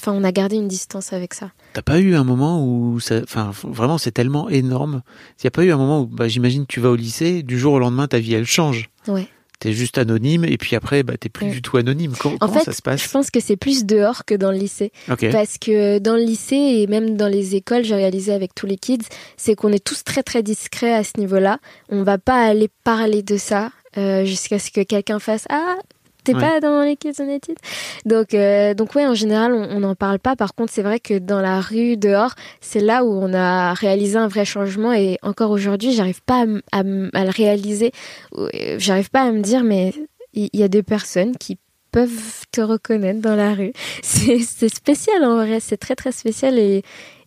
enfin, 0.00 0.12
on 0.12 0.24
a 0.24 0.32
gardé 0.32 0.56
une 0.56 0.68
distance 0.68 1.12
avec 1.12 1.34
ça. 1.34 1.50
T'as 1.74 1.82
pas 1.82 1.98
eu 1.98 2.14
un 2.14 2.24
moment 2.24 2.64
où, 2.64 3.00
ça, 3.00 3.20
enfin, 3.22 3.50
vraiment, 3.64 3.98
c'est 3.98 4.12
tellement 4.12 4.48
énorme. 4.48 5.02
Il 5.38 5.44
n'y 5.44 5.48
a 5.48 5.50
pas 5.50 5.64
eu 5.64 5.72
un 5.72 5.76
moment 5.76 6.02
où, 6.02 6.06
bah, 6.06 6.28
j'imagine, 6.28 6.66
tu 6.66 6.80
vas 6.80 6.90
au 6.90 6.96
lycée, 6.96 7.42
du 7.42 7.58
jour 7.58 7.74
au 7.74 7.78
lendemain, 7.78 8.08
ta 8.08 8.18
vie, 8.18 8.34
elle 8.34 8.46
change. 8.46 8.90
Ouais. 9.08 9.26
T'es 9.62 9.72
juste 9.72 9.96
anonyme 9.96 10.44
et 10.44 10.58
puis 10.58 10.74
après, 10.74 11.04
bah, 11.04 11.16
t'es 11.16 11.28
plus 11.28 11.46
du 11.46 11.62
tout 11.62 11.76
anonyme. 11.76 12.14
Comment, 12.18 12.36
en 12.40 12.48
fait, 12.48 12.64
ça 12.64 12.72
se 12.72 12.82
passe? 12.82 13.04
Je 13.04 13.08
pense 13.08 13.30
que 13.30 13.38
c'est 13.38 13.56
plus 13.56 13.84
dehors 13.84 14.24
que 14.24 14.34
dans 14.34 14.50
le 14.50 14.58
lycée. 14.58 14.90
Parce 15.06 15.56
que 15.58 16.00
dans 16.00 16.16
le 16.16 16.24
lycée 16.24 16.56
et 16.56 16.88
même 16.88 17.16
dans 17.16 17.28
les 17.28 17.54
écoles, 17.54 17.84
j'ai 17.84 17.94
réalisé 17.94 18.32
avec 18.32 18.56
tous 18.56 18.66
les 18.66 18.76
kids, 18.76 19.06
c'est 19.36 19.54
qu'on 19.54 19.70
est 19.70 19.84
tous 19.84 20.02
très 20.02 20.24
très 20.24 20.42
discrets 20.42 20.92
à 20.92 21.04
ce 21.04 21.12
niveau-là. 21.18 21.58
On 21.90 22.02
va 22.02 22.18
pas 22.18 22.44
aller 22.44 22.70
parler 22.82 23.22
de 23.22 23.36
ça 23.36 23.70
euh, 23.96 24.24
jusqu'à 24.24 24.58
ce 24.58 24.72
que 24.72 24.82
quelqu'un 24.82 25.20
fasse 25.20 25.44
ah 25.48 25.76
T'es 26.24 26.34
pas 26.34 26.60
dans 26.60 26.82
les 26.82 26.96
Kids 26.96 27.20
United 27.20 27.56
Donc, 28.04 28.34
euh, 28.34 28.74
donc 28.74 28.94
ouais, 28.94 29.06
en 29.06 29.14
général, 29.14 29.52
on 29.52 29.80
n'en 29.80 29.94
parle 29.94 30.18
pas. 30.18 30.36
Par 30.36 30.54
contre, 30.54 30.72
c'est 30.72 30.82
vrai 30.82 31.00
que 31.00 31.18
dans 31.18 31.40
la 31.40 31.60
rue, 31.60 31.96
dehors, 31.96 32.34
c'est 32.60 32.80
là 32.80 33.04
où 33.04 33.12
on 33.12 33.34
a 33.34 33.74
réalisé 33.74 34.16
un 34.16 34.28
vrai 34.28 34.44
changement. 34.44 34.92
Et 34.92 35.18
encore 35.22 35.50
aujourd'hui, 35.50 35.92
j'arrive 35.92 36.22
pas 36.22 36.44
à, 36.70 36.78
à, 36.78 36.82
le 36.82 37.30
réaliser. 37.30 37.92
Euh, 38.36 38.76
j'arrive 38.78 39.10
pas 39.10 39.22
à 39.22 39.32
me 39.32 39.40
dire, 39.40 39.64
mais 39.64 39.92
il 40.32 40.48
y, 40.52 40.62
a 40.62 40.68
des 40.68 40.82
personnes 40.82 41.36
qui 41.36 41.58
peuvent 41.90 42.46
te 42.52 42.60
reconnaître 42.60 43.20
dans 43.20 43.36
la 43.36 43.54
rue. 43.54 43.72
C'est 44.02 44.68
spécial 44.68 45.24
en 45.24 45.36
vrai. 45.36 45.60
C'est 45.60 45.76
très 45.76 45.96
très 45.96 46.12
spécial 46.12 46.58
et, 46.58 46.82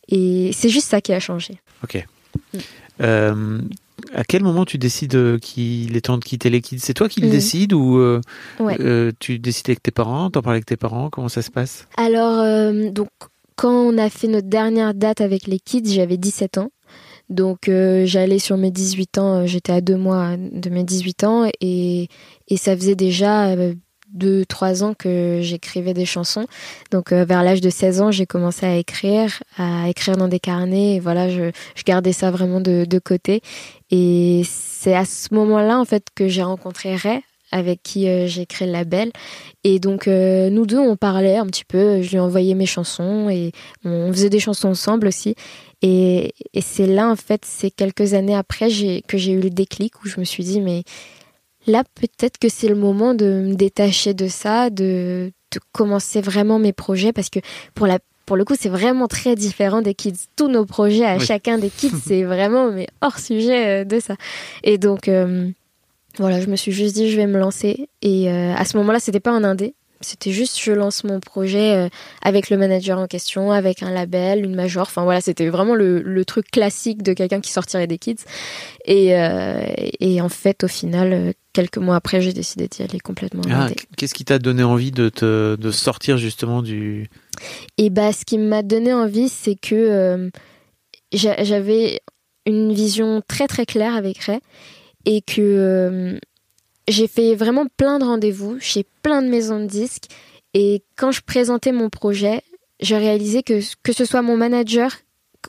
et 0.08 0.52
c'est 0.54 0.70
juste 0.70 0.88
ça 0.88 1.02
qui 1.02 1.14
a 1.14 1.20
changé. 1.20 1.60
Ok. 1.84 2.06
Mm. 2.54 2.58
Euh, 3.02 3.60
à 4.14 4.24
quel 4.24 4.44
moment 4.44 4.66
tu 4.66 4.78
décides 4.78 5.40
qu'il 5.40 5.96
est 5.96 6.02
temps 6.02 6.18
de 6.18 6.24
quitter 6.24 6.50
les 6.50 6.62
kids 6.62 6.80
C'est 6.80 6.94
toi 6.94 7.10
qui 7.10 7.22
le 7.22 7.28
mm. 7.28 7.32
décides 7.32 7.74
ou 7.74 7.98
euh, 7.98 8.22
euh, 8.62 9.12
tu 9.20 9.40
décides 9.40 9.70
avec 9.70 9.84
tes 9.84 9.92
parents 9.92 10.30
T'en 10.30 10.42
parles 10.42 10.56
avec 10.56 10.66
tes 10.66 10.78
parents? 10.78 11.10
Comment 11.10 11.30
ça 11.30 11.42
se 11.42 11.52
passe? 11.52 11.88
Alors, 11.98 12.40
euh, 12.40 12.90
donc, 12.92 13.10
quand 13.56 13.72
on 13.72 13.98
a 13.98 14.10
fait 14.10 14.28
notre 14.28 14.48
dernière 14.48 14.94
date 14.94 15.22
avec 15.22 15.48
les 15.48 15.60
kids, 15.60 15.94
j'avais 15.94 16.18
17 16.18 16.58
ans. 16.58 16.72
Donc, 17.30 17.68
j'allais 17.68 18.38
sur 18.38 18.56
mes 18.56 18.70
18 18.70 19.18
ans, 19.18 19.48
j'étais 19.48 19.72
à 19.72 19.82
deux 19.82 19.98
mois 19.98 20.38
de 20.38 20.70
mes 20.70 20.84
18 20.84 21.24
ans 21.24 21.50
et, 21.60 22.08
et 22.48 22.58
ça 22.58 22.78
faisait 22.78 22.96
déjà 22.96 23.56
deux, 24.14 24.46
trois 24.46 24.84
ans 24.84 24.94
que 24.94 25.40
j'écrivais 25.42 25.94
des 25.94 26.06
chansons. 26.06 26.48
Donc 26.92 27.12
euh, 27.12 27.26
vers 27.26 27.44
l'âge 27.44 27.62
de 27.62 27.70
16 27.70 28.02
ans, 28.02 28.12
j'ai 28.12 28.26
commencé 28.26 28.66
à 28.66 28.76
écrire, 28.76 29.44
à 29.58 29.90
écrire 29.90 30.18
dans 30.18 30.28
des 30.28 30.40
carnets. 30.40 30.96
Et 30.96 31.00
voilà, 31.00 31.30
je, 31.30 31.52
gardais 31.86 32.14
ça 32.14 32.32
vraiment 32.32 32.62
de, 32.62 32.86
de 32.86 33.00
côté. 33.00 33.42
Et 33.92 34.44
c'est 34.46 34.96
à 34.96 35.06
ce 35.06 35.34
moment-là, 35.34 35.80
en 35.80 35.86
fait, 35.86 36.08
que 36.16 36.28
j'ai 36.28 36.44
rencontré 36.44 36.96
Ray, 36.96 37.22
avec 37.52 37.82
qui 37.84 38.08
euh, 38.08 38.28
j'ai 38.28 38.46
créé 38.46 38.68
le 38.68 38.74
label. 38.74 39.12
Et 39.64 39.80
donc, 39.80 40.08
euh, 40.08 40.50
nous 40.50 40.66
deux, 40.66 40.80
on 40.80 40.96
parlait 40.96 41.38
un 41.38 41.46
petit 41.48 41.66
peu. 41.66 42.02
Je 42.02 42.12
lui 42.12 42.20
envoyais 42.20 42.54
mes 42.54 42.66
chansons 42.66 43.30
et 43.30 43.52
on 43.84 44.12
faisait 44.12 44.30
des 44.30 44.40
chansons 44.40 44.70
ensemble 44.70 45.08
aussi. 45.08 45.36
Et, 45.82 46.34
et 46.54 46.62
c'est 46.62 46.88
là, 46.88 47.10
en 47.10 47.16
fait, 47.16 47.44
c'est 47.46 47.72
quelques 47.72 48.14
années 48.14 48.36
après 48.36 48.70
que 49.08 49.18
j'ai 49.18 49.32
eu 49.32 49.40
le 49.40 49.50
déclic 49.50 50.04
où 50.04 50.08
je 50.08 50.20
me 50.20 50.26
suis 50.26 50.44
dit, 50.44 50.62
mais 50.62 50.84
là 51.68 51.84
peut-être 51.96 52.38
que 52.38 52.50
c'est 52.50 52.68
le 52.68 52.76
moment 52.76 53.14
de 53.14 53.26
me 53.26 53.56
détacher 53.56 54.14
de 54.14 54.28
ça, 54.28 54.70
de, 54.70 55.32
de 55.52 55.60
commencer 55.72 56.22
vraiment 56.22 56.60
mes 56.60 56.74
projets 56.74 57.14
parce 57.14 57.30
que 57.30 57.40
pour 57.74 57.88
la 57.88 58.00
pour 58.26 58.38
le 58.38 58.44
coup, 58.44 58.56
c'est 58.60 58.70
vraiment 58.70 59.08
très 59.08 59.36
différent 59.36 59.82
des 59.82 59.94
kids. 59.94 60.14
Tous 60.36 60.48
nos 60.48 60.66
projets 60.66 61.06
à 61.06 61.20
chacun 61.20 61.58
des 61.58 61.70
kids, 61.70 61.92
c'est 62.04 62.24
vraiment 62.24 62.72
mais 62.72 62.88
hors 63.02 63.20
sujet 63.20 63.82
euh, 63.82 63.84
de 63.86 64.00
ça. 64.00 64.16
Et 64.64 64.78
donc 64.78 65.08
euh, 65.08 65.50
voilà, 66.18 66.42
je 66.42 66.48
me 66.48 66.56
suis 66.56 66.72
juste 66.72 66.96
dit 66.96 67.12
je 67.12 67.18
vais 67.18 67.28
me 67.28 67.38
lancer. 67.38 67.88
Et 68.02 68.32
euh, 68.32 68.54
à 68.56 68.66
ce 68.66 68.78
moment-là, 68.78 69.00
c'était 69.00 69.20
pas 69.20 69.32
un 69.32 69.44
indé, 69.44 69.76
c'était 70.02 70.32
juste 70.32 70.60
je 70.60 70.72
lance 70.72 71.04
mon 71.04 71.20
projet 71.20 71.90
avec 72.22 72.50
le 72.50 72.58
manager 72.58 73.00
en 73.00 73.08
question, 73.08 73.52
avec 73.52 73.84
un 73.84 73.92
label, 73.92 74.44
une 74.44 74.56
major. 74.56 74.84
Enfin 74.84 75.04
voilà, 75.04 75.22
c'était 75.22 75.50
vraiment 75.50 75.76
le, 75.76 76.02
le, 76.02 76.26
truc 76.26 76.50
classique 76.52 77.04
de 77.04 77.14
quelqu'un 77.14 77.42
qui 77.42 77.52
sortirait 77.52 77.88
des 77.88 77.98
kids. 77.98 78.24
Et, 78.86 79.16
et 80.00 80.22
en 80.22 80.30
fait, 80.30 80.64
au 80.64 80.68
final, 80.68 81.34
quelques 81.56 81.78
mois 81.78 81.96
après, 81.96 82.20
j'ai 82.22 82.34
décidé 82.34 82.68
d'y 82.68 82.84
aller 82.84 83.00
complètement. 83.00 83.42
Ah, 83.50 83.70
Qu'est-ce 83.96 84.14
qui 84.14 84.26
t'a 84.26 84.40
donné 84.40 84.64
envie 84.64 84.92
de, 84.92 85.08
te, 85.08 85.56
de 85.56 85.72
sortir 85.72 86.18
justement 86.18 86.62
du... 86.62 87.10
Et 87.78 87.90
bah, 87.90 88.12
ce 88.12 88.26
qui 88.26 88.38
m'a 88.38 88.62
donné 88.62 88.94
envie, 88.94 89.30
c'est 89.30 89.56
que 89.56 89.76
euh, 89.76 90.30
j'avais 91.14 92.02
une 92.46 92.74
vision 92.74 93.22
très 93.26 93.48
très 93.48 93.66
claire 93.66 93.96
avec 93.96 94.20
Ray 94.20 94.40
et 95.06 95.22
que 95.22 95.42
euh, 95.42 96.20
j'ai 96.90 97.08
fait 97.08 97.36
vraiment 97.36 97.66
plein 97.78 98.00
de 98.00 98.04
rendez-vous 98.04 98.58
chez 98.60 98.86
plein 99.02 99.22
de 99.22 99.30
maisons 99.30 99.60
de 99.60 99.68
disques 99.68 100.06
et 100.54 100.84
quand 100.98 101.12
je 101.12 101.22
présentais 101.22 101.72
mon 101.72 101.90
projet, 101.90 102.42
j'ai 102.82 102.98
réalisé 102.98 103.44
que 103.44 103.60
que 103.82 103.94
ce 103.94 104.06
soit 104.06 104.22
mon 104.22 104.38
manager 104.38 104.92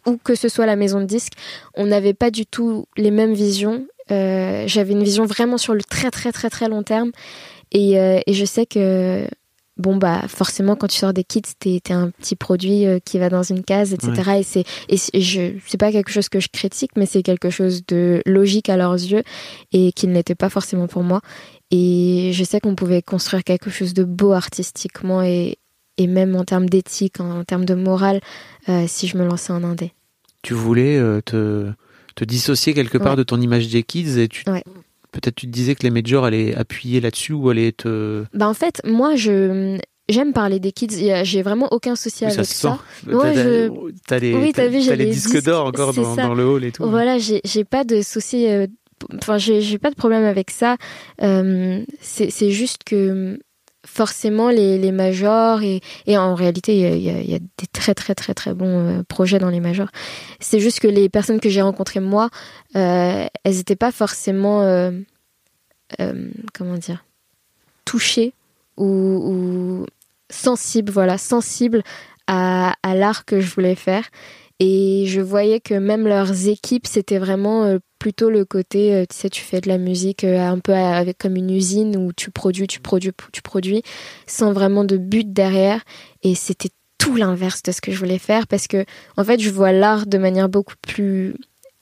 ou 0.07 0.16
que 0.16 0.35
ce 0.35 0.49
soit 0.49 0.66
la 0.66 0.77
maison 0.77 1.01
de 1.01 1.07
disques, 1.07 1.35
on 1.75 1.87
n'avait 1.87 2.14
pas 2.14 2.31
du 2.31 2.47
tout 2.47 2.87
les 2.97 3.11
mêmes 3.11 3.35
visions 3.35 3.87
j'avais 4.09 4.92
une 4.92 5.05
vision 5.05 5.25
vraiment 5.25 5.59
sur 5.59 5.75
le 5.75 5.83
très 5.83 6.11
très 6.11 6.33
très 6.33 6.51
très 6.51 6.69
long 6.69 6.83
terme. 6.83 7.12
Et, 7.73 7.99
euh, 7.99 8.21
et 8.27 8.33
je 8.33 8.45
sais 8.45 8.66
que 8.66 9.27
bon 9.77 9.97
bah 9.97 10.23
forcément 10.29 10.77
quand 10.77 10.87
tu 10.87 10.97
sors 10.97 11.12
des 11.12 11.25
kits 11.25 11.42
t'es 11.59 11.83
es 11.87 11.92
un 11.92 12.11
petit 12.11 12.35
produit 12.35 12.87
euh, 12.87 12.99
qui 13.05 13.19
va 13.19 13.29
dans 13.29 13.42
une 13.42 13.62
case 13.62 13.92
etc 13.92 14.38
et 14.38 14.42
c'est 14.42 14.64
et 14.88 15.21
je 15.21 15.53
c'est 15.66 15.77
pas 15.77 15.92
quelque 15.92 16.11
chose 16.11 16.31
que 16.31 16.40
je 16.40 16.49
critique 16.49 16.92
mais 16.97 17.05
c'est 17.05 17.23
quelque 17.23 17.51
chose 17.51 17.85
de 17.87 18.23
logique 18.25 18.71
à 18.71 18.79
leurs 18.79 18.95
yeux 18.95 19.23
et 19.73 19.92
qui 19.92 20.07
n'était 20.07 20.35
pas 20.35 20.49
forcément 20.49 20.87
pour 20.87 21.03
moi. 21.03 21.21
Et 21.71 22.31
je 22.33 22.45
sais 22.45 22.61
qu'on 22.61 22.77
pouvait 22.77 23.03
construire 23.03 23.42
quelque 23.42 23.71
chose 23.71 23.92
de 23.92 24.05
beau 24.05 24.33
artistiquement 24.33 25.21
et, 25.21 25.59
et 25.99 26.07
même 26.07 26.37
en 26.37 26.45
termes 26.45 26.69
d'éthique 26.69 27.21
en, 27.21 27.45
termes 27.45 27.64
de 27.64 27.75
morale 27.75 28.21
si 28.87 29.09
je 29.09 29.19
me 29.19 29.27
lançais 29.27 29.53
en 29.53 29.64
indé. 29.64 29.92
Tu 30.42 30.55
voulais 30.55 30.99
te 31.25 31.73
te 32.16 32.24
dissocier 32.24 32.74
quelque 32.74 32.98
part 32.98 33.14
de 33.14 33.22
ton 33.22 33.40
image 33.40 33.68
des 33.68 33.85
kids 33.85 34.18
et 34.18 34.26
tu 34.29 34.42
peut-être 35.12 35.35
tu 35.37 35.46
te 35.46 35.52
disais 35.52 35.74
que 35.76 35.83
les 35.85 35.90
majors 35.90 36.24
allaient 36.24 36.55
appuyer 36.57 37.00
là-dessus 37.00 37.33
ou 37.33 37.48
allaient 37.48 37.72
te. 37.72 38.24
Bah 38.35 38.48
en 38.48 38.55
fait, 38.55 38.83
moi 38.85 39.14
je 39.14 39.79
j'aime 40.09 40.33
parler 40.33 40.59
des 40.61 40.72
kids. 40.72 40.88
J'ai 41.24 41.42
vraiment 41.42 41.68
aucun 41.72 41.94
souci 41.96 42.24
Oui, 42.24 42.33
avec 42.33 42.37
ça 42.37 42.44
se 42.44 42.55
ça. 42.55 42.79
sent. 43.07 43.12
Ouais, 43.14 43.33
T'as 43.35 43.42
je- 43.44 43.70
t'as 44.07 44.18
les, 44.18 44.35
Oui, 44.35 44.52
t'as- 44.52 44.62
t'as 44.64 44.68
vu, 44.68 44.81
j'ai 44.83 44.96
les 44.96 45.05
les 45.07 45.11
disques 45.12 45.33
disques, 45.33 45.44
d'or 45.46 45.66
encore 45.66 45.94
dans, 45.94 46.35
le 46.35 46.44
hall 46.44 46.64
et 46.64 46.72
tout. 46.72 46.88
Voilà, 46.88 47.18
j'ai 47.18 47.40
j'ai 47.44 47.64
pas 47.64 47.85
de 47.85 48.02
souci. 48.02 48.46
euh, 48.48 48.66
Enfin, 49.14 49.37
j'ai 49.37 49.61
j'ai 49.61 49.79
pas 49.79 49.90
de 49.90 49.94
problème 49.94 50.24
avec 50.24 50.50
ça. 50.50 50.76
Euh, 51.22 51.83
c'est 52.00 52.31
c'est 52.31 52.50
juste 52.50 52.83
que 52.85 53.38
forcément 53.87 54.51
les, 54.51 54.79
les 54.79 54.92
majors 54.92 55.62
et, 55.62 55.81
et 56.07 56.18
en 56.18 56.35
réalité 56.35 56.77
il 56.77 56.99
y, 56.99 57.31
y 57.31 57.35
a- 57.35 57.38
des 57.38 57.66
très 57.72 57.94
très 57.94 58.14
très 58.14 58.35
très 58.35 58.53
bons 58.55 58.99
euh, 58.99 59.03
projets 59.09 59.38
dans 59.38 59.51
les 59.51 59.61
majors. 59.61 59.88
C'est 60.40 60.61
juste 60.61 60.81
que 60.81 60.88
les 60.88 61.09
personnes 61.09 61.40
que 61.40 61.49
j'ai 61.49 61.62
rencontrées 61.62 62.01
moi, 62.01 62.29
euh, 62.77 63.27
elles 63.44 63.59
étaient 63.59 63.77
pas 63.77 63.92
forcément 63.92 64.62
euh, 64.62 64.90
comment 66.53 66.75
dire 66.77 67.05
touchées 67.85 68.33
ou, 68.77 68.87
ou 68.87 69.87
sensibles, 70.31 70.90
voilà, 70.92 71.18
sensibles 71.18 71.83
à, 72.27 72.75
à 72.83 72.94
l'art 72.94 73.25
que 73.25 73.40
je 73.40 73.55
voulais 73.55 73.77
faire. 73.77 74.05
Et 74.59 75.05
je 75.07 75.21
voyais 75.21 75.61
que 75.61 75.75
même 75.75 76.07
leurs 76.07 76.49
équipes, 76.49 76.87
c'était 76.87 77.19
vraiment 77.19 77.64
euh, 77.64 77.79
plutôt 77.99 78.31
le 78.31 78.47
côté, 78.47 78.95
euh, 78.95 79.05
tu 79.09 79.14
sais, 79.14 79.29
tu 79.29 79.42
fais 79.42 79.61
de 79.61 79.69
la 79.69 79.77
musique 79.77 80.25
euh, 80.25 80.38
un 80.40 80.59
peu 80.61 80.73
avec 80.73 81.19
comme 81.19 81.37
une 81.37 81.51
usine 81.51 81.97
où 81.97 82.12
tu 82.14 82.31
produis, 82.31 82.66
tu 82.66 82.81
produis, 82.81 83.12
tu 83.33 83.42
produis, 83.42 83.83
sans 84.27 84.53
vraiment 84.53 84.85
de 84.85 84.97
but 84.97 85.31
derrière. 85.31 85.83
Et 86.23 86.35
c'était 86.35 86.71
tout 86.97 87.16
l'inverse 87.16 87.62
de 87.62 87.73
ce 87.73 87.83
que 87.83 87.92
je 87.92 87.99
voulais 87.99 88.19
faire 88.19 88.47
parce 88.47 88.66
que, 88.66 88.87
en 89.19 89.25
fait, 89.25 89.40
je 89.40 89.51
vois 89.51 89.73
l'art 89.73 90.07
de 90.07 90.16
manière 90.19 90.49
beaucoup 90.49 90.75
plus 90.81 91.35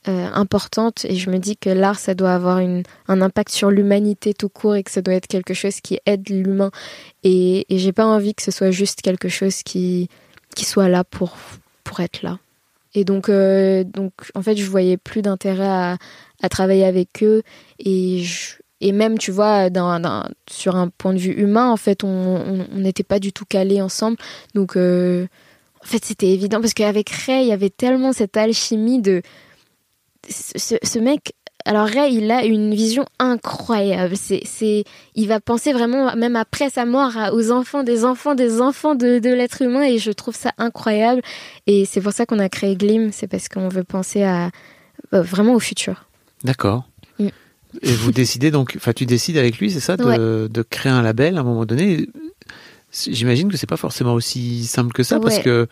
importante 0.07 1.03
et 1.05 1.15
je 1.15 1.31
me 1.31 1.39
dis 1.39 1.57
que 1.57 1.71
l'art, 1.71 1.97
ça 1.97 2.13
doit 2.13 2.35
avoir 2.35 2.59
une, 2.59 2.83
un 3.07 3.23
impact 3.23 3.49
sur 3.49 3.71
l'humanité 3.71 4.35
tout 4.35 4.49
court 4.49 4.75
et 4.75 4.83
que 4.83 4.91
ça 4.91 5.01
doit 5.01 5.15
être 5.15 5.25
quelque 5.25 5.55
chose 5.55 5.81
qui 5.81 5.99
aide 6.05 6.29
l'humain. 6.29 6.69
Et, 7.23 7.65
et 7.73 7.79
j'ai 7.79 7.91
pas 7.91 8.05
envie 8.05 8.35
que 8.35 8.43
ce 8.43 8.51
soit 8.51 8.69
juste 8.69 9.01
quelque 9.01 9.29
chose 9.29 9.63
qui, 9.63 10.09
qui 10.55 10.63
soit 10.63 10.89
là 10.89 11.03
pour, 11.03 11.35
pour 11.83 12.01
être 12.01 12.21
là. 12.21 12.37
Et 12.95 13.03
donc, 13.03 13.29
euh, 13.29 13.83
donc, 13.83 14.13
en 14.33 14.41
fait, 14.41 14.55
je 14.55 14.65
voyais 14.65 14.97
plus 14.97 15.21
d'intérêt 15.21 15.67
à, 15.67 15.97
travailler 16.49 16.85
avec 16.85 17.23
eux. 17.23 17.43
Et, 17.79 18.23
et 18.79 18.91
même, 18.91 19.17
tu 19.17 19.31
vois, 19.31 19.67
sur 20.49 20.75
un 20.75 20.87
point 20.89 21.13
de 21.13 21.19
vue 21.19 21.33
humain, 21.33 21.69
en 21.69 21.77
fait, 21.77 22.03
on 22.03 22.65
n'était 22.71 23.03
pas 23.03 23.19
du 23.19 23.33
tout 23.33 23.45
calés 23.45 23.81
ensemble. 23.81 24.17
Donc, 24.53 24.77
euh, 24.77 25.27
en 25.83 25.85
fait, 25.85 26.05
c'était 26.05 26.29
évident. 26.29 26.61
Parce 26.61 26.73
qu'avec 26.73 27.09
Ray, 27.09 27.45
il 27.45 27.49
y 27.49 27.51
avait 27.51 27.69
tellement 27.69 28.13
cette 28.13 28.37
alchimie 28.37 29.01
de. 29.01 29.21
Ce 30.27 30.99
mec. 30.99 31.33
Alors, 31.65 31.87
Ray, 31.87 32.15
il 32.15 32.29
a 32.29 32.45
une 32.45 32.75
vision 32.75 33.05
incroyable. 33.17 34.15
C'est, 34.15 34.41
c'est, 34.45 34.83
il 35.15 35.27
va 35.27 35.39
penser 35.39 35.73
vraiment, 35.73 36.15
même 36.15 36.35
après 36.35 36.69
sa 36.69 36.85
mort, 36.85 37.13
aux 37.33 37.51
enfants 37.51 37.83
des 37.83 38.05
enfants 38.05 38.35
des 38.35 38.61
enfants 38.61 38.93
de, 38.93 39.19
de 39.19 39.29
l'être 39.33 39.63
humain. 39.63 39.83
Et 39.83 39.97
je 39.97 40.11
trouve 40.11 40.35
ça 40.35 40.51
incroyable. 40.57 41.21
Et 41.65 41.85
c'est 41.85 42.01
pour 42.01 42.13
ça 42.13 42.25
qu'on 42.25 42.39
a 42.39 42.49
créé 42.49 42.75
Glim, 42.75 43.11
c'est 43.11 43.27
parce 43.27 43.49
qu'on 43.49 43.67
veut 43.67 43.83
penser 43.83 44.23
à 44.23 44.51
euh, 45.13 45.21
vraiment 45.21 45.53
au 45.53 45.59
futur. 45.59 46.05
D'accord. 46.43 46.87
Mm. 47.19 47.29
Et 47.81 47.91
vous 47.91 48.11
décidez 48.11 48.51
donc, 48.51 48.73
enfin, 48.77 48.93
tu 48.93 49.05
décides 49.05 49.37
avec 49.37 49.57
lui, 49.57 49.71
c'est 49.71 49.79
ça, 49.79 49.97
de, 49.97 50.47
de 50.47 50.61
créer 50.61 50.91
un 50.91 51.01
label 51.01 51.37
à 51.37 51.41
un 51.41 51.43
moment 51.43 51.65
donné? 51.65 52.07
J'imagine 53.07 53.51
que 53.51 53.57
c'est 53.57 53.67
pas 53.67 53.75
forcément 53.75 54.13
aussi 54.13 54.65
simple 54.65 54.93
que 54.93 55.03
ça, 55.03 55.19
parce 55.19 55.39
que 55.39 55.67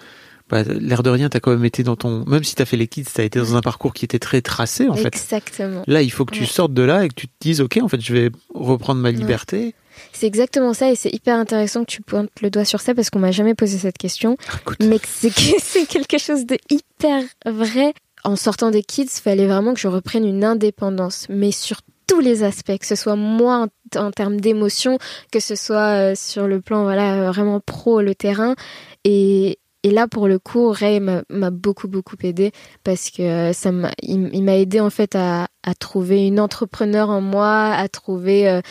bah, 0.49 0.63
l'air 0.63 1.03
de 1.03 1.09
rien, 1.09 1.29
t'as 1.29 1.39
quand 1.39 1.51
même 1.51 1.65
été 1.65 1.83
dans 1.83 1.95
ton, 1.95 2.23
même 2.25 2.43
si 2.43 2.55
t'as 2.55 2.65
fait 2.65 2.77
les 2.77 2.87
kids, 2.87 3.05
t'as 3.13 3.23
été 3.23 3.39
dans 3.39 3.55
un 3.55 3.61
parcours 3.61 3.93
qui 3.93 4.05
était 4.05 4.19
très 4.19 4.41
tracé 4.41 4.87
en 4.89 4.95
fait. 4.95 5.07
Exactement. 5.07 5.83
Là, 5.87 6.01
il 6.01 6.11
faut 6.11 6.25
que 6.25 6.33
tu 6.33 6.45
sortes 6.45 6.73
de 6.73 6.83
là 6.83 7.05
et 7.05 7.09
que 7.09 7.15
tu 7.15 7.27
te 7.27 7.33
dises, 7.39 7.61
ok, 7.61 7.79
en 7.81 7.87
fait, 7.87 8.01
je 8.01 8.13
vais 8.13 8.29
reprendre 8.53 9.01
ma 9.01 9.11
liberté. 9.11 9.73
C'est 10.11 10.25
exactement 10.27 10.73
ça 10.73 10.91
et 10.91 10.95
c'est 10.95 11.13
hyper 11.13 11.37
intéressant 11.37 11.81
que 11.85 11.91
tu 11.91 12.01
pointes 12.01 12.29
le 12.41 12.49
doigt 12.49 12.65
sur 12.65 12.81
ça 12.81 12.93
parce 12.95 13.09
qu'on 13.09 13.19
m'a 13.19 13.31
jamais 13.31 13.53
posé 13.53 13.77
cette 13.77 13.97
question. 13.97 14.37
Écoute, 14.61 14.77
Mais 14.81 14.99
c'est 15.07 15.29
que- 15.33 15.41
c'est 15.61 15.85
quelque 15.85 16.17
chose 16.17 16.45
de 16.45 16.57
hyper 16.69 17.23
vrai. 17.45 17.93
En 18.23 18.35
sortant 18.35 18.71
des 18.71 18.83
kids, 18.83 19.03
il 19.17 19.21
fallait 19.21 19.47
vraiment 19.47 19.73
que 19.73 19.79
je 19.79 19.87
reprenne 19.87 20.25
une 20.25 20.43
indépendance, 20.43 21.25
mais 21.29 21.51
sur 21.51 21.81
tous 22.07 22.19
les 22.21 22.43
aspects, 22.43 22.77
que 22.77 22.85
ce 22.85 22.95
soit 22.95 23.15
moi 23.15 23.67
en, 23.95 23.99
en 23.99 24.11
termes 24.11 24.39
d'émotion, 24.39 24.97
que 25.31 25.39
ce 25.39 25.55
soit 25.55 26.11
euh, 26.11 26.15
sur 26.15 26.47
le 26.47 26.59
plan 26.61 26.83
voilà 26.83 27.15
euh, 27.15 27.31
vraiment 27.31 27.59
pro, 27.59 28.01
le 28.01 28.15
terrain. 28.15 28.55
Et, 29.03 29.59
et 29.83 29.91
là, 29.91 30.07
pour 30.07 30.29
le 30.29 30.39
coup, 30.39 30.71
Ray 30.71 31.01
m'a 31.01 31.49
beaucoup, 31.51 31.89
beaucoup 31.89 32.15
aidé 32.23 32.51
parce 32.85 33.09
que 33.09 33.21
euh, 33.21 33.53
ça 33.53 33.71
m'a, 33.73 33.91
il, 34.01 34.43
m'a 34.43 34.55
aidé 34.55 34.79
en 34.79 34.89
fait 34.89 35.15
à, 35.15 35.47
trouver 35.77 36.25
une 36.25 36.39
entrepreneur 36.39 37.09
en 37.09 37.19
moi, 37.19 37.71
à 37.71 37.89
trouver 37.89 38.49
euh, 38.49 38.61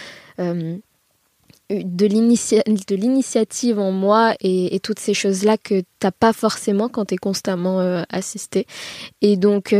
euh, 0.40 0.78
de 1.70 2.06
l'initia- 2.06 2.64
de 2.66 2.96
l'initiative 2.96 3.78
en 3.78 3.92
moi 3.92 4.34
et, 4.40 4.80
toutes 4.80 4.98
ces 4.98 5.12
choses-là 5.14 5.58
que 5.58 5.82
t'as 5.98 6.10
pas 6.10 6.32
forcément 6.32 6.88
quand 6.88 7.06
t'es 7.06 7.18
constamment 7.18 7.80
euh, 7.80 8.02
assisté. 8.08 8.66
Et 9.20 9.36
donc, 9.36 9.74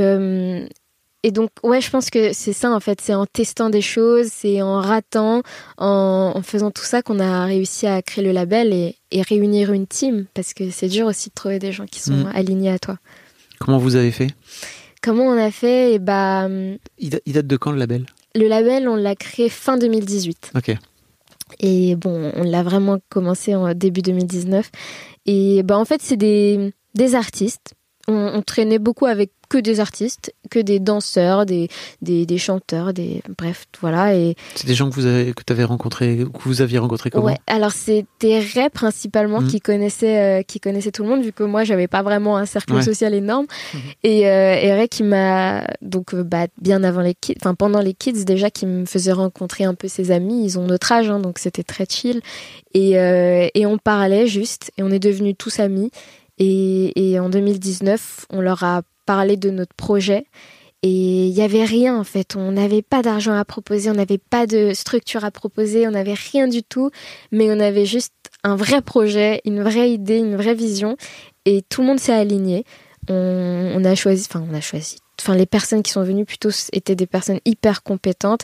et 1.23 1.31
donc, 1.31 1.51
ouais, 1.63 1.81
je 1.81 1.91
pense 1.91 2.11
que 2.11 2.33
c'est 2.33 2.53
ça 2.53 2.71
en 2.73 2.81
fait, 2.81 3.01
c'est 3.01 3.15
en 3.15 3.27
testant 3.27 3.71
des 3.71 3.81
choses, 3.81 4.29
c'est 4.33 4.61
en 4.63 4.81
ratant, 4.81 5.43
en, 5.79 6.33
en 6.35 6.43
faisant 6.43 6.71
tout 6.71 6.83
ça 6.85 7.03
qu'on 7.03 7.21
a 7.21 7.45
réussi 7.45 7.87
à 7.87 8.03
créer 8.03 8.25
le 8.25 8.33
label 8.33 8.73
et, 8.73 8.97
et 9.11 9.23
réunir 9.23 9.73
une 9.73 9.87
team 9.87 10.27
parce 10.35 10.53
que 10.55 10.71
c'est 10.71 10.89
dur 10.89 11.07
aussi 11.07 11.29
de 11.29 11.35
trouver 11.35 11.59
des 11.59 11.73
gens 11.73 11.87
qui 11.87 12.01
sont 12.01 12.13
Mm. 12.25 12.31
alignés 12.35 12.71
à 12.71 12.79
toi. 12.79 12.99
comment 13.61 13.79
vous 13.79 13.97
avez 13.97 14.11
fait? 14.11 14.29
Comment 15.03 15.25
on 15.25 15.39
a 15.39 15.51
fait? 15.51 15.95
Et 15.95 15.99
bah, 15.99 16.49
il, 16.99 17.11
da- 17.11 17.19
il 17.27 17.33
date 17.33 17.47
de 17.47 17.57
quand 17.57 17.73
le 17.73 17.79
label? 17.79 18.07
Le 18.35 18.47
label, 18.49 18.89
on 18.89 18.97
l'a 18.97 19.15
créé 19.17 19.49
fin 19.49 19.77
2018. 19.77 20.53
Ok. 20.57 20.75
Et 21.61 21.97
bon, 21.97 22.33
on 22.35 22.43
l'a 22.45 22.63
vraiment 22.63 22.99
commencé 23.11 23.55
en 23.55 23.75
début 23.75 24.01
2019. 24.03 24.71
Et 25.27 25.63
bah, 25.65 25.77
en 25.79 25.85
fait, 25.85 26.01
c'est 26.03 26.17
des, 26.17 26.73
des 26.95 27.15
artistes. 27.15 27.75
On, 28.09 28.15
on 28.35 28.43
traînait 28.43 28.79
beaucoup 28.81 29.07
avec 29.07 29.31
que 29.49 29.59
des 29.59 29.81
artistes, 29.81 30.35
que 30.51 30.59
des 30.59 30.81
danseurs, 30.81 31.45
des, 31.45 31.69
des, 32.01 32.25
des 32.25 32.39
chanteurs, 32.39 32.95
des 32.95 33.23
bref, 33.37 33.67
voilà. 33.83 34.15
Et 34.17 34.35
C'est 34.55 34.67
des 34.67 34.75
gens 34.75 34.89
que 34.89 34.95
vous 34.95 35.05
avez, 35.05 35.35
que 35.35 35.43
t'avais 35.43 35.63
rencontrés, 35.65 36.17
que 36.17 36.49
vous 36.49 36.63
aviez 36.63 36.79
rencontrés 36.79 37.11
comment 37.11 37.27
ouais, 37.27 37.37
alors 37.47 37.71
c'était 37.73 38.41
Ray 38.41 38.71
principalement 38.71 39.41
Mhm. 39.43 39.49
qui 39.49 39.61
connaissait 39.61 40.41
euh, 40.41 40.43
qui 40.43 40.59
connaissait 40.59 40.91
tout 40.91 41.03
le 41.03 41.11
monde 41.11 41.23
vu 41.23 41.33
que 41.33 41.43
moi 41.45 41.65
j'avais 41.65 41.87
pas 41.87 42.03
vraiment 42.03 42.39
un 42.39 42.47
cercle 42.47 42.73
Ouais. 42.73 42.83
social 42.83 43.13
énorme. 43.13 43.45
Mhm. 43.75 43.81
Et, 44.05 44.27
euh, 44.31 44.55
et 44.55 44.73
Ray 44.73 44.89
qui 44.89 45.03
m'a 45.03 45.67
donc 45.83 46.15
euh, 46.15 46.23
bah, 46.25 46.47
bien 46.61 46.83
avant 46.83 47.03
les 47.03 47.15
kids, 47.15 47.35
enfin 47.43 47.55
pendant 47.55 47.81
les 47.81 47.93
kids 47.93 48.25
déjà 48.25 48.49
qui 48.51 48.65
me 48.65 48.87
faisait 48.87 49.13
rencontrer 49.13 49.65
un 49.65 49.75
peu 49.75 49.87
ses 49.87 50.11
amis. 50.13 50.45
Ils 50.47 50.59
ont 50.59 50.65
notre 50.67 50.91
âge, 50.93 51.11
hein, 51.11 51.21
donc 51.21 51.39
c'était 51.39 51.63
très 51.63 51.85
chill. 51.87 52.23
Et, 52.73 52.99
euh, 52.99 53.47
et 53.55 53.67
on 53.67 53.77
parlait 53.77 54.27
juste 54.27 54.73
et 54.79 54.83
on 54.83 54.91
est 54.91 54.99
devenus 54.99 55.35
tous 55.37 55.61
amis. 55.61 55.91
Et, 56.45 57.19
en 57.21 57.29
2019, 57.29 58.27
on 58.31 58.41
leur 58.41 58.65
a 58.65 58.83
parlé 59.07 59.37
de 59.37 59.51
notre 59.51 59.75
projet. 59.75 60.27
Et 60.85 61.27
il 61.29 61.33
n'y 61.33 61.43
avait 61.43 61.65
rien 61.65 61.97
en 61.97 62.03
fait. 62.03 62.35
On 62.35 62.51
n'avait 62.51 62.83
pas 62.83 63.03
d'argent 63.03 63.35
à 63.35 63.45
proposer, 63.45 63.89
on 63.89 63.95
n'avait 63.95 64.19
pas 64.19 64.49
de 64.49 64.73
structure 64.75 65.25
à 65.25 65.31
proposer, 65.31 65.87
on 65.87 65.93
n'avait 65.93 66.15
rien 66.15 66.49
du 66.49 66.65
tout. 66.65 66.91
Mais 67.31 67.49
on 67.53 67.61
avait 67.61 67.87
juste 67.87 68.15
un 68.43 68.57
vrai 68.57 68.83
projet, 68.83 69.41
une 69.45 69.63
vraie 69.63 69.93
idée, 69.93 70.19
une 70.19 70.35
vraie 70.35 70.55
vision. 70.55 70.97
Et 71.45 71.63
tout 71.63 71.83
le 71.83 71.87
monde 71.87 72.01
s'est 72.01 72.13
aligné. 72.13 72.65
On, 73.09 73.73
on 73.77 73.85
a 73.85 73.95
choisi, 73.95 74.27
enfin 74.29 74.45
on 74.49 74.55
a 74.55 74.61
choisi. 74.61 74.97
Enfin, 75.21 75.37
les 75.37 75.47
personnes 75.47 75.85
qui 75.85 75.93
sont 75.93 76.03
venues 76.03 76.25
plutôt 76.25 76.49
étaient 76.73 76.97
des 76.97 77.07
personnes 77.07 77.39
hyper 77.45 77.85
compétentes. 77.85 78.41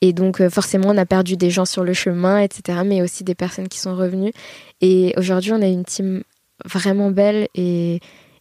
Et 0.00 0.14
donc, 0.14 0.40
euh, 0.40 0.48
forcément, 0.48 0.88
on 0.88 0.96
a 0.96 1.04
perdu 1.04 1.36
des 1.36 1.50
gens 1.50 1.66
sur 1.66 1.84
le 1.84 1.92
chemin, 1.92 2.38
etc. 2.38 2.80
Mais 2.86 3.02
aussi 3.02 3.22
des 3.22 3.34
personnes 3.34 3.68
qui 3.68 3.78
sont 3.78 3.94
revenues. 3.94 4.32
Et 4.80 5.12
aujourd'hui, 5.18 5.52
on 5.52 5.60
a 5.60 5.66
une 5.66 5.84
team 5.84 6.22
vraiment 6.64 7.10
belle. 7.10 7.48
Et, 7.54 8.00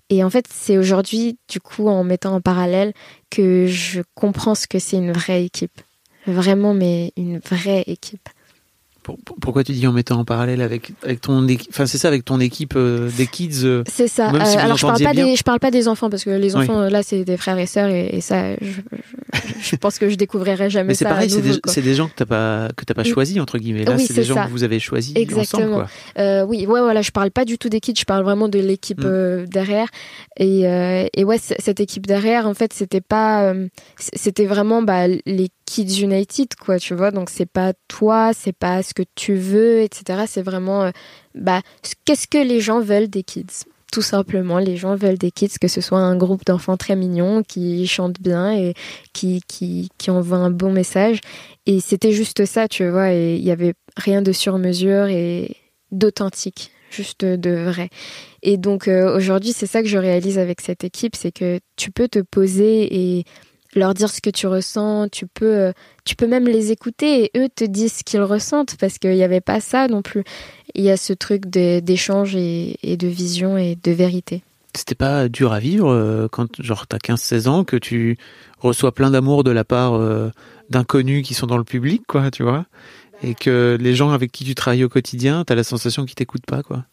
et 0.10 0.24
en 0.24 0.30
fait, 0.30 0.46
c'est 0.50 0.78
aujourd'hui, 0.78 1.38
du 1.50 1.60
coup, 1.60 1.88
en 1.88 2.04
mettant 2.04 2.36
en 2.36 2.42
parallèle, 2.42 2.94
que 3.30 3.68
je 3.68 4.02
comprends 4.16 4.56
ce 4.56 4.68
que 4.68 4.80
c'est 4.80 4.98
une 4.98 5.12
vraie 5.12 5.44
équipe. 5.46 5.82
Vraiment, 6.28 6.74
mais 6.74 7.14
une 7.18 7.40
vraie 7.40 7.84
équipe. 7.88 8.30
Pour- 9.04 9.18
pour- 9.26 9.36
pourquoi 9.38 9.64
tu 9.64 9.72
dis 9.72 9.88
en 9.88 9.92
mettant 9.94 10.20
en 10.20 10.26
parallèle 10.26 10.62
avec, 10.62 10.92
avec 11.04 11.22
ton 11.22 11.48
équipe, 11.48 11.72
enfin 11.72 11.88
c'est 11.88 11.98
ça, 11.98 12.08
avec 12.08 12.24
ton 12.24 12.40
équipe 12.40 12.74
euh, 12.76 13.10
des 13.18 13.26
kids 13.26 13.62
euh, 13.64 13.84
C'est 13.90 14.08
ça. 14.08 14.32
Même 14.32 14.46
si 14.46 14.54
vous 14.56 14.60
alors 14.64 14.78
je 14.78 14.86
parle 14.86 15.02
pas 15.04 15.12
bien. 15.14 15.26
des, 15.26 15.36
je 15.36 15.44
parle 15.44 15.60
pas 15.60 15.72
des 15.72 15.88
enfants 15.88 16.10
parce 16.12 16.24
que 16.24 16.30
les 16.30 16.56
Oui. 16.56 16.62
enfants 16.64 16.82
là 16.82 17.02
c'est 17.02 17.24
des 17.24 17.36
frères 17.38 17.58
et 17.58 17.66
sœurs 17.66 17.90
et, 17.90 18.16
et 18.18 18.22
ça, 18.22 18.54
je, 18.62 18.68
je- 18.68 19.40
je 19.62 19.76
pense 19.76 19.98
que 19.98 20.08
je 20.10 20.16
découvrirai 20.16 20.70
jamais 20.70 20.90
Mais 20.90 20.94
c'est 20.94 21.06
pareil, 21.06 21.30
c'est 21.32 21.82
des, 21.82 21.94
gens 21.96 22.08
que 22.10 22.14
t'as 22.16 22.26
pas 22.26 22.70
que 22.76 22.86
t'as 22.86 22.94
pas 22.94 23.04
choisi 23.04 23.40
entre 23.40 23.58
guillemets. 23.58 23.86
Là, 23.86 23.96
Oui, 23.96 24.06
c'est 24.06 24.14
des 24.14 24.24
gens 24.24 24.46
que 24.46 24.50
vous 24.52 24.64
avez 24.64 24.80
choisis 24.80 25.16
Exactement. 25.16 25.64
ensemble. 25.64 25.74
Quoi. 26.16 26.22
Euh, 26.24 26.46
oui, 26.46 26.66
ouais, 26.68 26.82
voilà, 26.82 27.02
je 27.02 27.12
parle 27.12 27.32
pas 27.32 27.46
du 27.46 27.58
tout 27.58 27.70
des 27.70 27.80
kids, 27.80 27.96
je 27.98 28.06
parle 28.06 28.24
vraiment 28.24 28.50
de 28.50 28.60
l'équipe 28.60 29.00
Mm. 29.02 29.06
euh, 29.06 29.46
derrière. 29.48 29.88
Et, 30.38 30.68
euh, 30.68 31.06
et 31.16 31.24
ouais, 31.24 31.38
cette 31.40 31.80
équipe 31.80 32.06
derrière, 32.06 32.46
en 32.48 32.54
fait, 32.54 32.72
c'était 32.74 33.02
pas, 33.02 33.46
euh, 33.46 33.68
c'était 33.98 34.46
vraiment 34.46 34.82
bah, 34.84 35.08
les 35.08 35.48
Kids 35.66 36.02
United, 36.02 36.50
quoi, 36.60 36.78
tu 36.80 36.94
vois. 36.94 37.12
Donc 37.12 37.30
c'est 37.30 37.46
pas 37.46 37.72
toi, 37.88 38.32
c'est 38.34 38.52
pas 38.56 38.84
ce 38.92 39.04
que 39.04 39.08
tu 39.16 39.36
veux, 39.36 39.82
etc. 39.82 40.24
C'est 40.28 40.42
vraiment, 40.42 40.84
euh, 40.84 40.92
bah, 41.36 41.62
ce- 41.84 41.94
qu'est-ce 42.06 42.28
que 42.28 42.38
les 42.38 42.60
gens 42.62 42.80
veulent 42.82 43.10
des 43.10 43.24
kids? 43.24 43.66
tout 43.94 44.02
simplement, 44.02 44.58
les 44.58 44.78
gens 44.78 44.96
veulent 44.96 45.18
des 45.18 45.32
kids, 45.32 45.60
que 45.60 45.68
ce 45.68 45.82
soit 45.82 46.00
un 46.00 46.16
groupe 46.16 46.46
d'enfants 46.46 46.78
très 46.78 46.96
mignons 46.96 47.44
qui 47.44 47.86
chantent 47.88 48.22
bien 48.22 48.54
et 48.58 48.74
qui, 49.12 49.42
qui, 49.50 49.90
qui 49.98 50.10
envoient 50.10 50.38
un 50.38 50.50
bon 50.50 50.72
message. 50.72 51.20
Et 51.66 51.82
c'était 51.82 52.14
juste 52.14 52.46
ça, 52.46 52.70
tu 52.70 52.88
vois, 52.88 53.12
et 53.12 53.36
il 53.36 53.44
y 53.44 53.52
avait 53.52 53.74
rien 53.98 54.22
de 54.22 54.32
sur 54.32 54.58
mesure 54.60 55.08
et 55.08 55.58
d'authentique, 55.92 56.72
juste 56.90 57.26
de 57.26 57.52
vrai. 57.52 57.90
Et 58.44 58.56
donc 58.56 58.88
euh, 58.88 59.14
aujourd'hui, 59.14 59.52
c'est 59.52 59.68
ça 59.68 59.82
que 59.82 59.90
je 59.90 59.98
réalise 59.98 60.40
avec 60.40 60.62
cette 60.62 60.86
équipe, 60.86 61.18
c'est 61.18 61.34
que 61.34 61.60
tu 61.76 61.92
peux 61.92 62.08
te 62.08 62.20
poser 62.20 62.88
et 62.96 63.26
leur 63.76 63.94
dire 63.94 64.10
ce 64.10 64.22
que 64.22 64.30
tu 64.30 64.48
ressens, 64.48 65.08
tu 65.10 65.28
peux, 65.28 65.58
euh, 65.58 65.72
tu 66.06 66.16
peux 66.16 66.28
même 66.28 66.46
les 66.46 66.72
écouter 66.72 67.24
et 67.24 67.40
eux 67.40 67.50
te 67.54 67.64
disent 67.64 67.98
ce 68.00 68.04
qu'ils 68.04 68.22
ressentent 68.22 68.76
parce 68.78 68.98
qu'il 68.98 69.14
n'y 69.14 69.24
avait 69.24 69.42
pas 69.42 69.60
ça 69.60 69.88
non 69.88 70.02
plus. 70.02 70.24
Il 70.76 70.84
y 70.84 70.90
a 70.90 70.98
ce 70.98 71.14
truc 71.14 71.48
d'échange 71.48 72.36
et, 72.36 72.78
de 72.84 73.08
vision 73.08 73.58
et 73.58 73.78
de 73.82 73.92
vérité. 73.92 74.44
C'était 74.76 74.96
pas 74.96 75.28
dur 75.28 75.52
à 75.52 75.60
vivre 75.60 75.90
euh, 75.90 76.28
quand 76.32 76.62
genre 76.62 76.88
t'as 76.88 76.98
15-16 76.98 77.48
ans 77.50 77.64
que 77.64 77.76
tu 77.76 78.18
reçois 78.60 78.94
plein 78.94 79.12
d'amour 79.12 79.44
de 79.44 79.52
la 79.52 79.66
part 79.66 79.96
euh, 79.96 80.30
d'inconnus 80.70 81.28
qui 81.28 81.34
sont 81.34 81.48
dans 81.48 81.58
le 81.58 81.66
public 81.66 82.04
quoi, 82.08 82.32
tu 82.32 82.44
vois? 82.44 82.66
Et 83.24 83.36
que 83.36 83.78
les 83.80 83.94
gens 83.94 84.12
avec 84.12 84.32
qui 84.32 84.46
tu 84.46 84.56
travailles 84.56 84.84
au 84.84 84.90
quotidien, 84.90 85.44
t'as 85.46 85.56
la 85.56 85.64
sensation 85.64 86.06
qu'ils 86.06 86.16
t'écoutent 86.16 86.46
pas 86.46 86.64
quoi. 86.64 86.86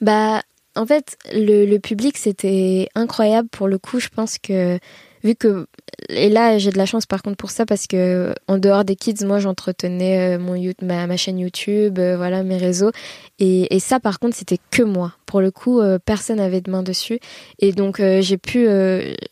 Bah 0.00 0.42
en 0.74 0.86
fait, 0.86 1.16
le, 1.32 1.64
le 1.64 1.78
public 1.78 2.18
c'était 2.18 2.88
incroyable 2.94 3.48
pour 3.50 3.66
le 3.66 3.78
coup, 3.78 3.98
je 3.98 4.08
pense 4.08 4.38
que 4.38 4.78
vu 5.22 5.34
que 5.34 5.66
et 6.08 6.28
là 6.28 6.58
j'ai 6.58 6.70
de 6.70 6.78
la 6.78 6.86
chance 6.86 7.06
par 7.06 7.22
contre 7.22 7.36
pour 7.36 7.50
ça 7.50 7.66
parce 7.66 7.86
que 7.86 8.34
en 8.48 8.58
dehors 8.58 8.84
des 8.84 8.96
kids 8.96 9.24
moi 9.24 9.38
j'entretenais 9.38 10.36
euh, 10.36 10.38
mon 10.38 10.60
ma, 10.82 11.06
ma, 11.06 11.16
chaîne 11.16 11.38
YouTube 11.38 11.98
euh, 11.98 12.16
voilà 12.16 12.42
mes 12.42 12.56
réseaux. 12.56 12.90
Et, 13.38 13.74
et 13.74 13.80
ça 13.80 14.00
par 14.00 14.18
contre 14.18 14.36
c'était 14.36 14.58
que 14.70 14.82
moi. 14.82 15.14
Pour 15.26 15.40
le 15.40 15.50
coup 15.50 15.80
euh, 15.80 15.98
personne 16.04 16.36
n'avait 16.36 16.60
de 16.60 16.70
main 16.70 16.82
dessus. 16.82 17.18
Et 17.58 17.72
donc 17.72 18.00
j'ai 18.00 18.38
pu 18.38 18.66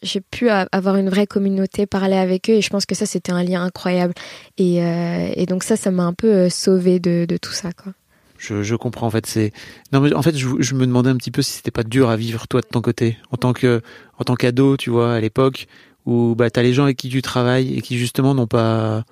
j'ai 0.03 0.21
pu 0.21 0.49
avoir 0.49 0.97
une 0.97 1.09
vraie 1.09 1.27
communauté 1.27 1.87
parler 1.87 2.17
avec 2.17 2.49
eux. 2.51 2.55
Et 2.55 2.63
je 2.63 2.71
pense 2.71 2.87
que 2.87 2.95
ça 2.95 3.07
c'était 3.07 3.33
un 3.33 3.43
lien 3.43 3.63
incroyable. 3.63 4.15
Et, 4.59 4.77
et 4.77 5.47
donc 5.47 5.63
ça 5.63 5.77
ça 5.77 5.91
m'a 5.91 6.05
un 6.05 6.15
peu 6.15 6.49
sauvé 6.49 7.01
de, 7.01 7.25
de 7.29 7.37
tout 7.37 7.53
ça 7.53 7.71
quoi 7.73 7.93
je, 8.41 8.75
comprends 8.75 9.07
en 9.07 9.11
fait 9.11 9.27
c'est 9.27 9.53
non 9.93 10.01
mais 10.01 10.15
en 10.15 10.23
fait 10.23 10.37
je, 10.37 10.75
me 10.75 10.87
demandais 10.87 11.11
un 11.11 11.17
petit 11.17 11.31
peu 11.31 11.43
si 11.43 11.53
c'était 11.53 11.71
pas 11.71 11.83
dur 11.83 12.09
à 12.09 12.17
vivre 12.17 12.49
toi 12.49 12.61
de 12.61 12.67
ton 12.67 12.81
côté 12.81 13.19
en 13.31 13.37
tant 13.37 13.53
que 13.53 13.83
en 14.19 14.25
tant 14.25 14.35
qu'ado 14.35 14.77
tu 14.77 14.91
vois 14.91 15.15
à 15.15 15.21
l'époque 15.21 15.67
où 16.07 16.35
bah 16.35 16.51
t'as 16.51 16.63
les 16.63 16.73
gens 16.73 16.85
avec 16.85 16.97
qui 16.97 17.09
tu 17.09 17.23
travailles 17.23 17.77
et 17.77 17.83
qui 17.83 17.99
justement 17.99 18.35
n'ont 18.35 18.47
pas 18.47 19.05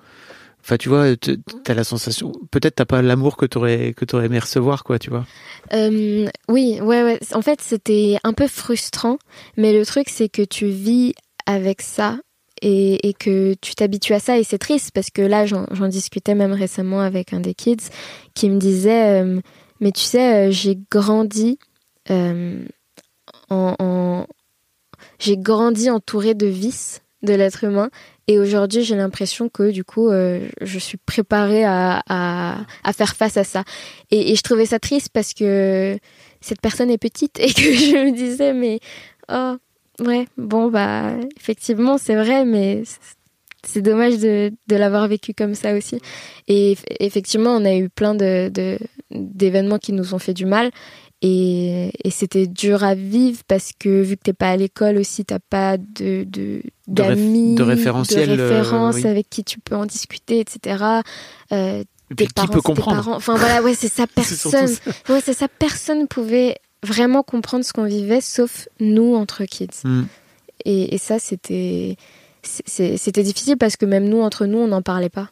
enfin 0.61 0.77
tu 0.77 0.89
vois 0.89 1.15
t'as 1.15 1.73
la 1.73 1.83
sensation 1.83 2.31
peut-être 2.51 2.75
t'as 2.75 2.85
pas 2.85 3.01
l'amour 3.01 3.37
que 3.37 3.45
t'aurais 3.45 3.93
que 3.93 4.03
t'aurais 4.03 4.25
aimé 4.25 4.39
recevoir 4.39 4.83
quoi 4.83 4.97
tu 4.97 5.11
vois. 5.11 5.25
Oui 5.71 6.79
ouais 6.81 7.03
ouais. 7.03 7.19
En 7.33 7.41
fait 7.41 7.61
c'était 7.61 8.17
un 8.23 8.33
peu 8.33 8.47
frustrant 8.47 9.19
mais 9.57 9.73
le 9.73 9.85
truc 9.85 10.09
c'est 10.09 10.29
que 10.29 10.41
tu 10.41 10.67
vis 10.67 11.13
avec 11.45 11.81
ça 11.81 12.17
et, 12.61 13.13
que 13.19 13.53
tu 13.61 13.75
t'habitues 13.75 14.13
à 14.13 14.19
ça 14.19 14.37
et 14.37 14.43
c'est 14.43 14.57
triste 14.57 14.91
parce 14.93 15.09
que 15.09 15.21
là 15.21 15.45
j'en 15.45 15.87
discutais 15.87 16.35
même 16.35 16.53
récemment 16.53 17.01
avec 17.01 17.33
un 17.33 17.39
des 17.39 17.53
kids 17.53 17.89
qui 18.33 18.49
me 18.49 18.59
disait 18.59 19.21
euh, 19.21 19.41
mais 19.79 19.91
tu 19.91 20.01
sais 20.01 20.47
euh, 20.47 20.51
j'ai 20.51 20.77
grandi 20.91 21.59
euh, 22.09 22.63
en, 23.49 24.25
j'ai 25.19 25.37
grandi 25.37 25.89
entouré 25.89 26.33
de 26.33 26.47
vices 26.47 27.01
de 27.23 27.33
l'être 27.33 27.63
humain 27.63 27.89
et 28.27 28.39
aujourd'hui 28.39 28.83
j'ai 28.83 28.95
l'impression 28.95 29.49
que 29.49 29.71
du 29.71 29.83
coup 29.83 30.09
je 30.09 30.79
suis 30.79 30.97
préparée 30.97 31.65
à, 31.65 32.01
à, 32.07 32.65
à, 32.83 32.93
faire 32.93 33.15
face 33.15 33.37
à 33.37 33.43
ça 33.43 33.63
et, 34.11 34.31
et, 34.31 34.35
je 34.35 34.41
trouvais 34.41 34.65
ça 34.65 34.79
triste 34.79 35.09
parce 35.11 35.33
que 35.33 35.97
cette 36.39 36.61
personne 36.61 36.89
est 36.89 36.97
petite 36.97 37.39
et 37.39 37.51
que 37.53 37.61
je 37.61 38.05
me 38.05 38.15
disais 38.15 38.53
mais 38.53 38.79
oh 39.31 39.57
Ouais, 39.99 40.27
bon, 40.37 40.69
bah, 40.69 41.13
effectivement, 41.37 41.97
c'est 41.97 42.15
vrai, 42.15 42.45
mais 42.45 42.83
c'est 43.65 43.81
dommage 43.81 44.19
de, 44.19 44.51
de 44.67 44.75
l'avoir 44.75 45.07
vécu 45.07 45.33
comme 45.33 45.55
ça 45.55 45.75
aussi. 45.75 45.99
Et 46.47 46.77
effectivement, 46.99 47.51
on 47.51 47.65
a 47.65 47.75
eu 47.75 47.89
plein 47.89 48.15
de 48.15 48.51
d'événements 49.11 49.79
qui 49.79 49.91
nous 49.91 50.13
ont 50.13 50.19
fait 50.19 50.33
du 50.33 50.45
mal. 50.45 50.71
Et, 51.21 51.91
et 52.05 52.11
c'était 52.11 52.47
dur 52.47 52.85
à 52.85 52.95
vivre 52.95 53.41
parce 53.45 53.71
que 53.77 54.01
vu 54.01 54.15
que 54.15 54.21
t'es 54.23 54.33
pas 54.33 54.51
à 54.51 54.55
l'école 54.55 54.97
aussi, 54.97 55.25
t'as 55.25 55.39
pas 55.39 55.77
de 55.77 56.25
d'amis, 56.87 57.55
de, 57.55 57.63
référentiel, 57.63 58.37
de 58.37 58.41
références 58.41 59.03
euh, 59.03 59.09
avec 59.09 59.29
qui 59.29 59.43
tu 59.43 59.59
peux 59.59 59.75
en 59.75 59.85
discuter, 59.85 60.39
etc. 60.39 61.01
Euh, 61.51 61.83
tes 62.15 62.27
parents, 62.27 62.47
qui 62.47 62.53
peut 62.53 62.61
comprendre. 62.61 63.03
Parents. 63.03 63.17
Enfin 63.17 63.35
voilà, 63.35 63.61
ouais, 63.61 63.75
c'est 63.75 63.89
ça. 63.89 64.07
Personne, 64.15 64.69
ouais, 65.09 65.19
c'est 65.21 65.33
ça. 65.33 65.49
Personne 65.49 66.07
pouvait 66.07 66.55
vraiment 66.83 67.23
comprendre 67.23 67.65
ce 67.65 67.73
qu'on 67.73 67.85
vivait, 67.85 68.21
sauf 68.21 68.67
nous 68.79 69.15
entre 69.15 69.45
kids. 69.45 69.67
Mm. 69.83 70.03
Et, 70.65 70.97
ça, 70.97 71.19
c'était 71.19 71.95
c'était 72.43 73.23
difficile 73.23 73.57
parce 73.57 73.75
que 73.75 73.85
même 73.85 74.07
nous, 74.07 74.21
entre 74.21 74.45
nous, 74.45 74.59
on 74.59 74.67
n'en 74.67 74.81
parlait 74.81 75.09
pas. 75.09 75.29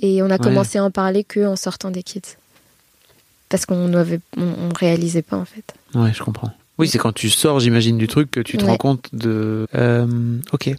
Et 0.00 0.22
on 0.22 0.30
a 0.30 0.38
commencé 0.38 0.78
à 0.78 0.84
en 0.84 0.90
parler 0.90 1.24
que 1.24 1.46
en 1.46 1.56
sortant 1.56 1.90
des 1.90 2.02
kids. 2.02 2.36
Parce 3.48 3.66
qu'on 3.66 3.88
ne 3.88 4.18
on, 4.36 4.68
réalisait 4.74 5.22
pas, 5.22 5.36
en 5.36 5.44
fait. 5.44 5.74
Ouais, 5.94 6.12
je 6.12 6.22
comprends. 6.22 6.50
Oui, 6.78 6.88
c'est 6.88 6.98
quand 6.98 7.12
tu 7.12 7.30
sors, 7.30 7.60
j'imagine, 7.60 7.98
du 7.98 8.08
truc 8.08 8.30
que 8.30 8.40
tu 8.40 8.56
te 8.56 8.64
rends 8.64 8.76
compte 8.76 9.08
de. 9.12 9.66
Euh, 9.74 10.38
ok. 10.52 10.74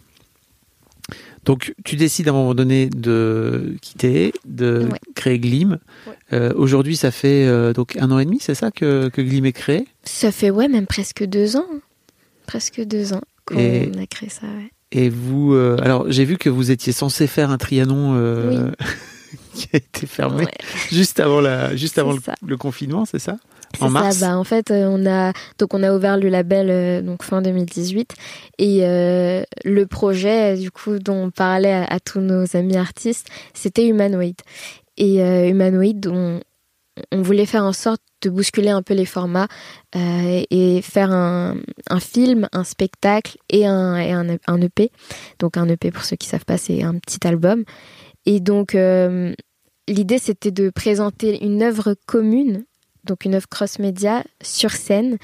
Donc, 1.46 1.76
tu 1.86 1.96
décides 1.96 2.28
à 2.28 2.32
un 2.32 2.34
moment 2.34 2.56
donné 2.56 2.90
de 2.90 3.76
quitter, 3.82 4.34
de 4.46 4.90
créer 5.14 5.38
Glim. 5.40 5.78
Euh, 6.34 6.52
aujourd'hui, 6.56 6.96
ça 6.96 7.12
fait 7.12 7.46
euh, 7.46 7.72
donc 7.72 7.96
un 7.98 8.12
an 8.12 8.18
et 8.18 8.26
demi, 8.26 8.40
c'est 8.42 8.56
ça 8.56 8.72
que, 8.72 9.10
que 9.10 9.22
Glim 9.22 9.46
est 9.46 9.54
créé? 9.54 9.88
Ça 10.04 10.32
fait, 10.32 10.50
ouais, 10.50 10.68
même 10.68 10.88
presque 10.88 11.24
deux 11.24 11.56
ans. 11.56 11.68
Presque 12.48 12.82
deux 12.82 13.14
ans 13.14 13.22
qu'on 13.46 13.58
a 13.58 14.08
créé 14.08 14.30
ça, 14.30 14.48
ouais. 14.48 14.72
Et 14.92 15.10
vous, 15.10 15.54
euh, 15.54 15.78
alors 15.82 16.06
j'ai 16.12 16.26
vu 16.26 16.38
que 16.38 16.50
vous 16.50 16.72
étiez 16.72 16.94
censé 16.94 17.28
faire 17.28 17.52
un 17.52 17.58
Trianon 17.58 18.14
qui 19.54 19.68
a 19.74 19.78
été 19.78 20.08
fermé 20.08 20.46
juste 20.92 21.20
avant 21.20 21.42
la, 21.42 21.76
juste 21.76 21.98
avant 21.98 22.16
le, 22.46 22.58
confinement, 22.58 23.06
c'est 23.06 23.20
ça? 23.20 23.38
En 23.82 23.90
mars. 23.90 24.18
Ça, 24.18 24.28
bah, 24.28 24.38
en 24.38 24.44
fait, 24.44 24.72
euh, 24.72 24.88
on 24.90 25.06
a 25.06 25.34
donc 25.58 25.74
on 25.74 25.84
a 25.84 25.94
ouvert 25.94 26.18
le 26.18 26.30
label 26.30 26.70
euh, 26.70 27.02
donc 27.02 27.24
fin 27.24 27.42
2018 27.42 28.14
et 28.58 28.80
euh, 28.82 29.44
le 29.64 29.86
projet 29.86 30.58
du 30.58 30.72
coup 30.72 31.00
dont 31.00 31.26
on 31.26 31.32
parlait 31.32 31.86
à, 31.88 32.00
tous 32.00 32.20
nos 32.20 32.56
amis 32.56 32.78
artistes, 32.78 33.28
c'était 33.54 33.88
Humanoid. 33.88 34.36
Et 34.98 35.20
Humanoid, 35.50 36.08
on, 36.08 36.40
on 37.12 37.22
voulait 37.22 37.46
faire 37.46 37.64
en 37.64 37.74
sorte 37.74 38.02
de 38.22 38.30
bousculer 38.30 38.70
un 38.70 38.82
peu 38.82 38.94
les 38.94 39.06
formats 39.06 39.48
et 39.94 40.82
faire 40.82 41.12
un, 41.12 41.58
un, 41.90 42.00
film, 42.00 42.48
un 42.54 42.64
spectacle 42.64 43.38
et 43.50 43.66
un, 43.66 43.98
et 43.98 44.14
un, 44.14 44.38
un, 44.48 44.62
EP. 44.62 44.92
Donc 45.40 45.58
un 45.58 45.68
EP 45.68 45.92
pour 45.92 46.06
ceux 46.06 46.16
qui 46.16 46.30
savent 46.30 46.46
pas, 46.46 46.58
c'est 46.58 46.82
un 46.82 46.96
petit 46.96 47.28
album. 47.28 47.66
Et 48.26 48.40
donc 48.40 48.74
l'idée 48.74 50.18
c'était 50.18 50.52
de 50.52 50.70
présenter 50.70 51.44
une 51.44 51.62
œuvre 51.62 51.96
commune 52.06 52.64
donc 53.06 53.26
une 53.26 53.36
œuvre 53.36 53.48
cross-média 53.48 54.24
sur 54.42 54.72
scène 54.72 55.18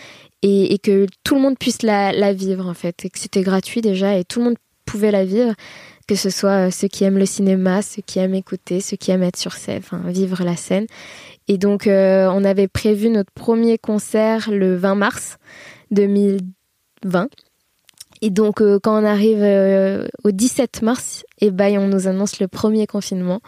et, 0.43 0.79
que 0.79 1.07
tout 1.23 1.35
le 1.35 1.41
monde 1.41 1.57
puisse 1.57 1.83
la, 1.83 2.33
vivre 2.33 2.67
en 2.67 2.73
fait, 2.73 3.05
et 3.05 3.09
que 3.09 3.19
c'était 3.19 3.41
gratuit 3.41 3.81
déjà 3.81 4.17
et 4.17 4.23
tout 4.23 4.39
le 4.39 4.45
monde 4.45 4.57
pouvait 4.85 5.11
la 5.11 5.25
vivre, 5.25 5.53
que 6.07 6.15
ce 6.15 6.29
soit 6.29 6.67
euh, 6.67 6.71
ceux 6.71 6.87
qui 6.87 7.03
aiment 7.03 7.17
le 7.17 7.25
cinéma, 7.25 7.81
ceux 7.81 8.01
qui 8.01 8.19
aiment 8.19 8.35
écouter, 8.35 8.81
ceux 8.81 8.97
qui 8.97 9.11
aiment 9.11 9.23
être 9.23 9.37
sur 9.37 9.53
scène, 9.53 9.81
vivre 10.05 10.43
la 10.43 10.55
scène. 10.55 10.87
Et 11.47 11.57
donc 11.57 11.87
euh, 11.87 12.29
on 12.31 12.43
avait 12.43 12.67
prévu 12.67 13.09
notre 13.09 13.31
premier 13.31 13.77
concert 13.77 14.49
le 14.51 14.75
20 14.75 14.95
mars 14.95 15.37
2020. 15.91 17.29
Et 18.23 18.29
donc 18.29 18.61
euh, 18.61 18.79
quand 18.81 19.01
on 19.01 19.05
arrive 19.05 19.43
au 20.23 20.31
17 20.31 20.81
mars, 20.81 21.23
et 21.39 21.47
eh 21.47 21.51
ben 21.51 21.77
on 21.77 21.87
nous 21.87 22.07
annonce 22.07 22.39
le 22.39 22.47
premier 22.47 22.87
confinement. 22.87 23.41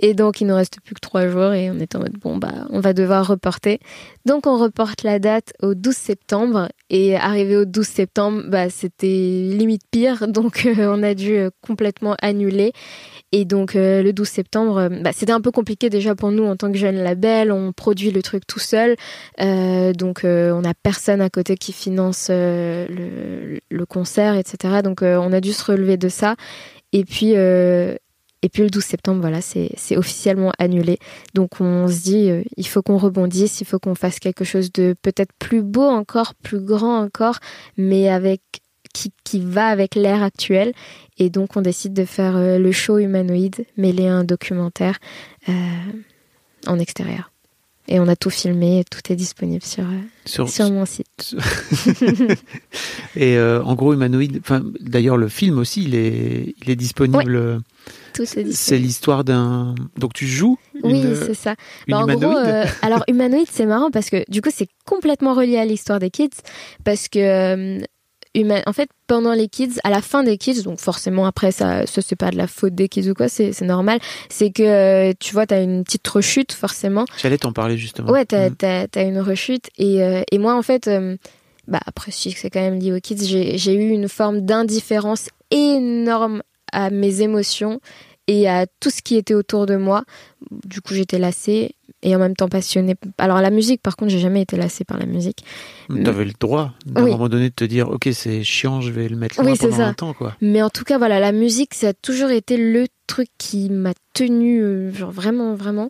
Et 0.00 0.14
donc, 0.14 0.40
il 0.40 0.46
nous 0.46 0.54
reste 0.54 0.80
plus 0.80 0.94
que 0.94 1.00
trois 1.00 1.26
jours 1.26 1.52
et 1.52 1.70
on 1.70 1.78
est 1.78 1.96
en 1.96 1.98
mode, 1.98 2.16
bon, 2.20 2.36
bah, 2.36 2.66
on 2.70 2.78
va 2.78 2.92
devoir 2.92 3.26
reporter. 3.26 3.80
Donc, 4.26 4.46
on 4.46 4.56
reporte 4.56 5.02
la 5.02 5.18
date 5.18 5.52
au 5.60 5.74
12 5.74 5.94
septembre. 5.94 6.68
Et 6.88 7.16
arrivé 7.16 7.56
au 7.56 7.64
12 7.64 7.86
septembre, 7.86 8.42
bah, 8.46 8.70
c'était 8.70 9.06
limite 9.06 9.82
pire. 9.90 10.28
Donc, 10.38 10.66
euh, 10.66 10.94
on 10.94 11.02
a 11.02 11.14
dû 11.14 11.36
euh, 11.36 11.50
complètement 11.66 12.14
annuler. 12.22 12.72
Et 13.32 13.44
donc, 13.44 13.76
euh, 13.76 14.02
le 14.02 14.12
12 14.12 14.26
septembre, 14.26 14.88
bah, 15.02 15.10
c'était 15.12 15.32
un 15.32 15.40
peu 15.40 15.50
compliqué 15.50 15.90
déjà 15.90 16.14
pour 16.14 16.30
nous 16.30 16.44
en 16.44 16.56
tant 16.56 16.70
que 16.70 16.78
jeune 16.78 16.96
label. 16.96 17.50
On 17.50 17.72
produit 17.72 18.10
le 18.10 18.22
truc 18.22 18.46
tout 18.46 18.60
seul. 18.60 18.96
donc, 19.38 20.20
on 20.24 20.60
n'a 20.62 20.74
personne 20.74 21.20
à 21.20 21.28
côté 21.28 21.56
qui 21.56 21.72
finance 21.72 22.28
le, 22.30 23.58
le, 23.68 23.86
concert, 23.86 24.34
etc. 24.34 24.80
Donc, 24.82 25.02
on 25.02 25.32
a 25.32 25.40
dû 25.40 25.52
se 25.52 25.64
relever 25.64 25.96
de 25.98 26.08
ça. 26.08 26.36
Et 26.92 27.04
puis, 27.04 27.34
et 28.42 28.48
puis 28.48 28.62
le 28.62 28.70
12 28.70 28.84
septembre, 28.84 29.20
voilà, 29.20 29.40
c'est 29.40 29.96
officiellement 29.96 30.52
annulé. 30.58 30.98
Donc 31.34 31.60
on 31.60 31.88
se 31.88 32.02
dit, 32.02 32.30
euh, 32.30 32.42
il 32.56 32.66
faut 32.66 32.82
qu'on 32.82 32.96
rebondisse, 32.96 33.60
il 33.60 33.66
faut 33.66 33.78
qu'on 33.78 33.94
fasse 33.94 34.20
quelque 34.20 34.44
chose 34.44 34.72
de 34.72 34.94
peut-être 35.02 35.32
plus 35.38 35.62
beau 35.62 35.82
encore, 35.82 36.34
plus 36.34 36.60
grand 36.60 36.98
encore, 36.98 37.38
mais 37.76 38.08
avec 38.08 38.40
qui, 38.94 39.12
qui 39.24 39.40
va 39.40 39.66
avec 39.66 39.94
l'ère 39.94 40.22
actuelle. 40.22 40.72
Et 41.18 41.30
donc 41.30 41.56
on 41.56 41.62
décide 41.62 41.94
de 41.94 42.04
faire 42.04 42.36
euh, 42.36 42.58
le 42.58 42.70
show 42.70 42.98
humanoïde, 42.98 43.66
mêler 43.76 44.06
un 44.06 44.22
documentaire 44.24 44.98
euh, 45.48 45.52
en 46.66 46.78
extérieur. 46.78 47.32
Et 47.90 47.98
on 47.98 48.06
a 48.06 48.16
tout 48.16 48.28
filmé, 48.28 48.84
tout 48.90 49.00
est 49.10 49.16
disponible 49.16 49.64
sur, 49.64 49.84
euh, 49.84 49.98
Sur, 50.26 50.50
sur 50.50 50.70
mon 50.70 50.84
site. 50.84 51.34
et 53.16 53.38
euh, 53.38 53.62
en 53.62 53.74
gros, 53.74 53.94
humanoïde. 53.94 54.42
D'ailleurs, 54.80 55.16
le 55.16 55.28
film 55.28 55.58
aussi, 55.58 55.84
il 55.84 55.94
est, 55.94 56.54
il 56.62 56.70
est 56.70 56.76
disponible. 56.76 57.60
Tout 58.12 58.22
est 58.22 58.44
disponible. 58.44 58.52
C'est 58.52 58.78
l'histoire 58.78 59.24
d'un. 59.24 59.74
Donc 59.96 60.12
tu 60.12 60.26
joues. 60.26 60.58
Oui, 60.82 61.02
c'est 61.14 61.32
ça. 61.32 61.54
une 61.86 61.94
Bah, 61.94 62.00
en 62.02 62.06
gros, 62.06 62.36
euh, 62.36 62.66
alors 62.82 63.04
humanoïde, 63.08 63.48
c'est 63.50 63.66
marrant 63.66 63.90
parce 63.90 64.10
que 64.10 64.22
du 64.30 64.42
coup, 64.42 64.50
c'est 64.54 64.68
complètement 64.84 65.32
relié 65.32 65.56
à 65.56 65.64
l'histoire 65.64 65.98
des 65.98 66.10
kids 66.10 66.28
parce 66.84 67.08
que 67.08 67.80
en 68.66 68.72
fait, 68.72 68.88
pendant 69.06 69.32
les 69.32 69.48
kids, 69.48 69.78
à 69.84 69.90
la 69.90 70.00
fin 70.02 70.22
des 70.22 70.38
kids, 70.38 70.62
donc 70.62 70.80
forcément 70.80 71.26
après 71.26 71.50
ça, 71.52 71.86
ça 71.86 72.02
c'est 72.02 72.16
pas 72.16 72.30
de 72.30 72.36
la 72.36 72.46
faute 72.46 72.74
des 72.74 72.88
kids 72.88 73.08
ou 73.10 73.14
quoi, 73.14 73.28
c'est 73.28 73.52
c'est 73.52 73.64
normal. 73.64 73.98
C'est 74.28 74.50
que 74.50 74.62
euh, 74.62 75.12
tu 75.18 75.32
vois, 75.32 75.46
t'as 75.46 75.62
une 75.62 75.84
petite 75.84 76.06
rechute 76.06 76.52
forcément. 76.52 77.04
J'allais 77.20 77.38
t'en 77.38 77.52
parler 77.52 77.76
justement. 77.76 78.10
Ouais, 78.10 78.24
t'as 78.24 78.50
Mm. 78.50 79.08
une 79.08 79.20
rechute. 79.20 79.68
Et, 79.78 80.02
euh, 80.02 80.22
et 80.30 80.38
moi, 80.38 80.54
en 80.54 80.62
fait, 80.62 80.88
euh, 80.88 81.16
bah, 81.66 81.80
après, 81.86 82.10
que 82.10 82.38
c'est 82.38 82.50
quand 82.50 82.60
même 82.60 82.78
lié 82.78 82.92
aux 82.92 83.00
kids, 83.00 83.24
j'ai 83.24 83.74
eu 83.74 83.88
une 83.90 84.08
forme 84.08 84.40
d'indifférence 84.42 85.28
énorme 85.50 86.42
à 86.72 86.90
mes 86.90 87.22
émotions 87.22 87.80
et 88.28 88.48
à 88.48 88.66
tout 88.78 88.90
ce 88.90 89.02
qui 89.02 89.16
était 89.16 89.34
autour 89.34 89.66
de 89.66 89.74
moi. 89.74 90.04
Du 90.64 90.80
coup, 90.80 90.94
j'étais 90.94 91.18
lassée 91.18 91.74
et 92.02 92.14
en 92.14 92.20
même 92.20 92.36
temps 92.36 92.48
passionnée. 92.48 92.94
Alors, 93.18 93.40
la 93.40 93.50
musique, 93.50 93.82
par 93.82 93.96
contre, 93.96 94.12
j'ai 94.12 94.20
jamais 94.20 94.42
été 94.42 94.56
lassée 94.56 94.84
par 94.84 94.98
la 94.98 95.06
musique. 95.06 95.42
T'avais 96.04 96.24
le 96.24 96.32
droit, 96.38 96.72
à 96.94 97.00
un 97.00 97.06
moment 97.06 97.28
donné, 97.28 97.48
de 97.48 97.54
te 97.54 97.64
dire, 97.64 97.88
ok, 97.90 98.08
c'est 98.12 98.44
chiant, 98.44 98.80
je 98.80 98.92
vais 98.92 99.08
le 99.08 99.16
mettre 99.16 99.42
là 99.42 99.50
Oui, 99.50 99.56
pendant 99.58 99.76
ça. 99.76 99.86
un 99.88 99.94
temps, 99.94 100.12
quoi. 100.12 100.36
Mais 100.40 100.62
en 100.62 100.70
tout 100.70 100.84
cas, 100.84 100.98
voilà, 100.98 101.18
la 101.18 101.32
musique, 101.32 101.74
ça 101.74 101.88
a 101.88 101.92
toujours 101.94 102.30
été 102.30 102.56
le 102.56 102.86
truc 103.08 103.28
qui 103.38 103.68
m'a 103.70 103.94
tenue, 104.14 104.60
euh, 104.62 104.92
genre 104.92 105.10
vraiment, 105.10 105.54
vraiment. 105.54 105.88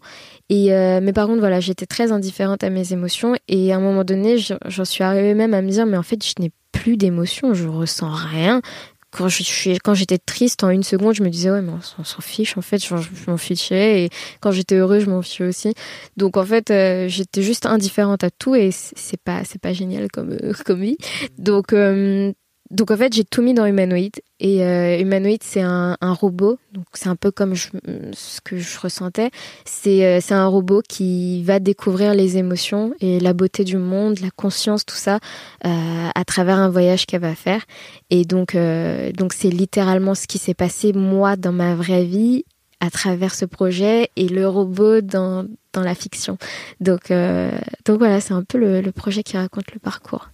Et 0.49 0.73
euh, 0.73 1.01
mais 1.03 1.13
par 1.13 1.27
contre, 1.27 1.41
voilà, 1.41 1.59
j'étais 1.61 1.87
très 1.87 2.13
indifférente 2.13 2.63
à 2.65 2.71
mes 2.71 2.93
émotions. 2.93 3.35
Et 3.49 3.73
à 3.73 3.77
un 3.77 3.81
moment 3.81 4.05
donné, 4.05 4.39
je- 4.39 4.55
j'en 4.67 4.85
suis 4.85 5.03
arrivée 5.05 5.35
même 5.35 5.53
à 5.53 5.61
me 5.61 5.69
dire, 5.71 5.85
mais 5.85 5.97
en 5.97 6.03
fait, 6.05 6.25
je 6.25 6.35
n'ai 6.41 6.53
plus 6.73 6.97
d'émotions, 6.97 7.53
je 7.55 7.67
ressens 7.67 8.11
rien. 8.13 8.63
Quand 9.11 9.29
je 9.29 9.43
suis, 9.43 9.79
quand 9.79 9.95
j'étais 9.95 10.19
triste, 10.19 10.65
en 10.65 10.71
une 10.71 10.83
seconde, 10.83 11.15
je 11.15 11.23
me 11.23 11.31
disais, 11.31 11.51
ouais, 11.51 11.63
mais 11.63 11.73
on, 11.73 11.81
s'en- 12.05 12.21
fiche, 12.21 12.59
en 12.59 12.61
fait, 12.61 12.85
je, 12.85 12.95
m'en 13.27 13.39
fichais. 13.39 14.05
Et 14.05 14.11
quand 14.41 14.51
j'étais 14.53 14.77
heureux, 14.77 15.01
je 15.01 15.09
m'en 15.09 15.23
fichais 15.23 15.45
aussi. 15.45 15.75
Donc, 16.17 16.37
en 16.37 16.45
fait, 16.45 16.71
euh, 16.71 17.09
j'étais 17.09 17.43
juste 17.43 17.65
indifférente 17.65 18.23
à 18.23 18.31
tout 18.31 18.55
et 18.55 18.71
c'est 18.71 19.21
pas, 19.23 19.45
c'est 19.45 19.61
pas 19.61 19.73
génial 19.73 20.11
comme, 20.11 20.33
euh, 20.33 20.53
comme 20.67 20.83
vie. 20.83 20.99
Donc, 21.39 21.73
euh, 21.73 22.33
donc 22.71 22.91
en 22.91 22.97
fait, 22.97 23.13
j'ai 23.13 23.25
tout 23.25 23.43
mis 23.43 23.55
dans 23.55 23.67
Humanoid. 23.67 24.11
Et 24.41 24.65
euh, 24.65 24.99
Humanoid, 25.01 25.39
c'est 25.43 25.63
un, 25.63 25.97
un 26.01 26.13
robot. 26.13 26.59
Donc 26.73 26.85
c'est 26.95 27.09
un 27.09 27.17
peu 27.17 27.31
comme 27.31 27.55
je- 27.55 27.69
ce 28.13 28.41
que 28.41 28.59
je 28.59 28.79
ressentais. 28.79 29.31
C'est 29.65 30.05
euh, 30.05 30.21
un 30.31 30.47
robot 30.47 30.83
qui 30.89 31.43
va 31.45 31.59
découvrir 31.59 32.15
les 32.15 32.37
émotions 32.37 32.93
et 33.01 33.21
la 33.21 33.33
beauté 33.33 33.65
du 33.65 33.77
monde, 33.79 34.21
la 34.21 34.31
conscience, 34.31 34.85
tout 34.87 34.97
ça, 34.97 35.19
euh, 35.67 36.09
à 36.15 36.25
travers 36.25 36.59
un 36.59 36.69
voyage 36.69 37.07
qu'elle 37.07 37.23
va 37.23 37.35
faire. 37.35 37.63
Et 38.11 38.25
donc 38.25 38.55
euh, 38.55 39.11
donc 39.13 39.33
c'est 39.33 39.51
littéralement 39.51 40.15
ce 40.15 40.27
qui 40.27 40.39
s'est 40.39 40.55
passé 40.55 40.93
moi 40.93 41.37
dans 41.37 41.53
ma 41.53 41.75
vraie 41.75 42.05
vie 42.05 42.45
à 42.81 42.91
travers 42.91 43.35
ce 43.35 43.45
projet 43.45 44.09
et 44.15 44.29
le 44.29 44.47
robot 44.49 45.01
dans, 45.01 45.45
dans 45.73 45.83
la 45.83 45.97
fiction. 45.97 46.39
Donc, 46.81 47.11
euh, 47.11 47.51
donc 47.85 47.99
voilà, 47.99 48.21
c'est 48.21 48.35
un 48.35 48.45
peu 48.45 48.57
le, 48.57 48.81
le 48.81 48.93
projet 48.93 49.25
qui 49.25 49.37
raconte 49.37 49.73
le 49.75 49.81
parcours. 49.81 50.31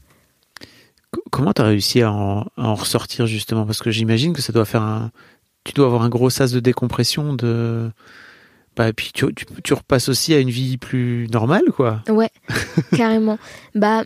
Comment 1.30 1.52
t'as 1.52 1.64
réussi 1.64 2.02
à 2.02 2.12
en, 2.12 2.74
ressortir, 2.74 3.26
justement? 3.26 3.66
Parce 3.66 3.80
que 3.80 3.90
j'imagine 3.90 4.32
que 4.32 4.42
ça 4.42 4.52
doit 4.52 4.64
faire 4.64 4.82
un. 4.82 5.10
Tu 5.64 5.72
dois 5.72 5.86
avoir 5.86 6.02
un 6.02 6.08
gros 6.08 6.30
sas 6.30 6.52
de 6.52 6.60
décompression, 6.60 7.34
de. 7.34 7.90
Bah, 8.76 8.88
et 8.88 8.92
puis 8.92 9.10
tu, 9.14 9.32
tu, 9.34 9.46
tu 9.62 9.74
repasses 9.74 10.08
aussi 10.08 10.34
à 10.34 10.40
une 10.40 10.50
vie 10.50 10.76
plus 10.76 11.28
normale, 11.32 11.64
quoi. 11.74 12.02
Ouais, 12.08 12.30
carrément. 12.96 13.38
Bah, 13.74 14.04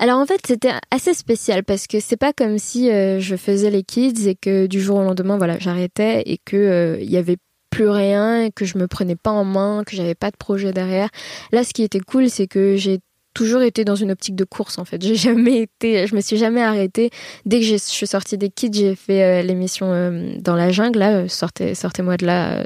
alors 0.00 0.18
en 0.18 0.24
fait, 0.24 0.40
c'était 0.46 0.72
assez 0.90 1.12
spécial 1.12 1.62
parce 1.62 1.86
que 1.86 2.00
c'est 2.00 2.16
pas 2.16 2.32
comme 2.32 2.56
si 2.58 2.90
euh, 2.90 3.20
je 3.20 3.36
faisais 3.36 3.68
les 3.68 3.82
kids 3.82 4.26
et 4.28 4.34
que 4.34 4.66
du 4.66 4.80
jour 4.80 4.96
au 4.96 5.02
lendemain, 5.02 5.36
voilà, 5.36 5.58
j'arrêtais 5.58 6.22
et 6.24 6.38
que 6.42 6.56
euh, 6.56 6.98
il 7.00 7.10
y 7.10 7.18
avait 7.18 7.36
plus 7.68 7.88
rien 7.90 8.44
et 8.44 8.50
que 8.50 8.64
je 8.64 8.78
me 8.78 8.88
prenais 8.88 9.14
pas 9.14 9.30
en 9.30 9.44
main, 9.44 9.84
que 9.84 9.94
j'avais 9.94 10.14
pas 10.14 10.30
de 10.30 10.38
projet 10.38 10.72
derrière. 10.72 11.10
Là, 11.52 11.64
ce 11.64 11.74
qui 11.74 11.82
était 11.82 12.00
cool, 12.00 12.30
c'est 12.30 12.46
que 12.46 12.76
j'ai 12.76 13.00
toujours 13.34 13.62
été 13.62 13.84
dans 13.84 13.94
une 13.94 14.10
optique 14.10 14.34
de 14.36 14.44
course 14.44 14.78
en 14.78 14.84
fait. 14.84 15.02
J'ai 15.02 15.14
jamais 15.14 15.58
été, 15.60 16.06
je 16.06 16.14
me 16.14 16.20
suis 16.20 16.36
jamais 16.36 16.62
arrêtée. 16.62 17.10
Dès 17.46 17.60
que 17.60 17.66
je 17.66 17.76
suis 17.76 18.06
sortie 18.06 18.36
des 18.38 18.50
kids, 18.50 18.70
j'ai 18.72 18.94
fait 18.96 19.22
euh, 19.22 19.42
l'émission 19.42 19.86
euh, 19.92 20.34
dans 20.40 20.56
la 20.56 20.70
jungle. 20.70 20.98
Là, 20.98 21.10
euh, 21.18 21.28
sortez, 21.28 21.74
sortez-moi 21.74 22.16
de 22.16 22.26
là. 22.26 22.64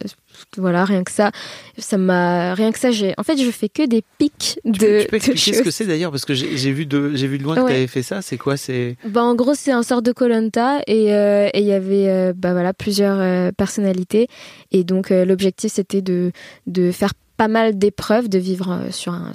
voilà, 0.57 0.85
rien 0.85 1.05
que 1.05 1.11
ça, 1.11 1.31
ça 1.79 1.99
m'a, 1.99 2.55
rien 2.55 2.73
que 2.73 2.79
ça, 2.79 2.91
j'ai. 2.91 3.15
En 3.19 3.23
fait, 3.23 3.37
je 3.37 3.51
fais 3.51 3.69
que 3.69 3.87
des 3.87 4.03
pics 4.19 4.59
de. 4.65 4.73
Tu 5.03 5.07
peux, 5.09 5.19
tu 5.21 5.31
expliquer 5.33 5.59
ce 5.59 5.63
que 5.63 5.71
c'est 5.71 5.87
d'ailleurs 5.87 6.11
Parce 6.11 6.25
que 6.25 6.35
j'ai 6.35 6.73
vu, 6.73 6.87
de, 6.87 7.13
j'ai 7.15 7.27
vu 7.27 7.39
de 7.39 7.43
loin 7.45 7.57
que 7.57 7.61
Ouais. 7.61 7.73
t'avais 7.73 7.87
fait 7.87 8.03
ça. 8.03 8.23
C'est 8.23 8.37
quoi? 8.39 8.57
C'est 8.57 8.97
Bah, 9.07 9.23
en 9.23 9.35
gros, 9.35 9.55
c'est 9.55 9.73
un 9.73 9.83
sort 9.83 10.03
de 10.03 10.13
Colanta 10.13 10.81
et 10.87 11.05
et 11.07 11.59
il 11.61 11.65
y 11.67 11.73
avait 11.73 12.33
bah 12.35 12.53
voilà 12.53 12.73
plusieurs 12.73 13.53
personnalités 13.55 14.29
et 14.73 14.83
donc 14.85 15.11
l'objectif 15.11 15.73
c'était 15.73 16.03
de 16.03 16.33
de 16.67 16.91
faire 16.91 17.13
pas 17.37 17.49
mal 17.49 17.77
d'épreuves, 17.79 18.29
de 18.29 18.39
vivre 18.39 18.87
sur 18.91 19.13
un 19.13 19.33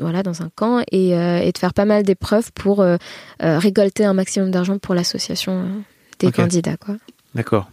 voilà 0.00 0.22
dans 0.22 0.42
un 0.42 0.50
camp 0.54 0.82
et, 0.90 1.16
euh, 1.16 1.38
et 1.40 1.52
de 1.52 1.58
faire 1.58 1.74
pas 1.74 1.84
mal 1.84 2.02
d'épreuves 2.02 2.50
pour 2.52 2.80
euh, 2.80 2.96
euh, 3.42 3.58
récolter 3.58 4.04
un 4.04 4.14
maximum 4.14 4.50
d'argent 4.50 4.78
pour 4.78 4.94
l'association 4.94 5.66
des 6.18 6.30
candidats 6.32 6.76
quoi. 6.76 6.96
D'accord. 7.34 7.70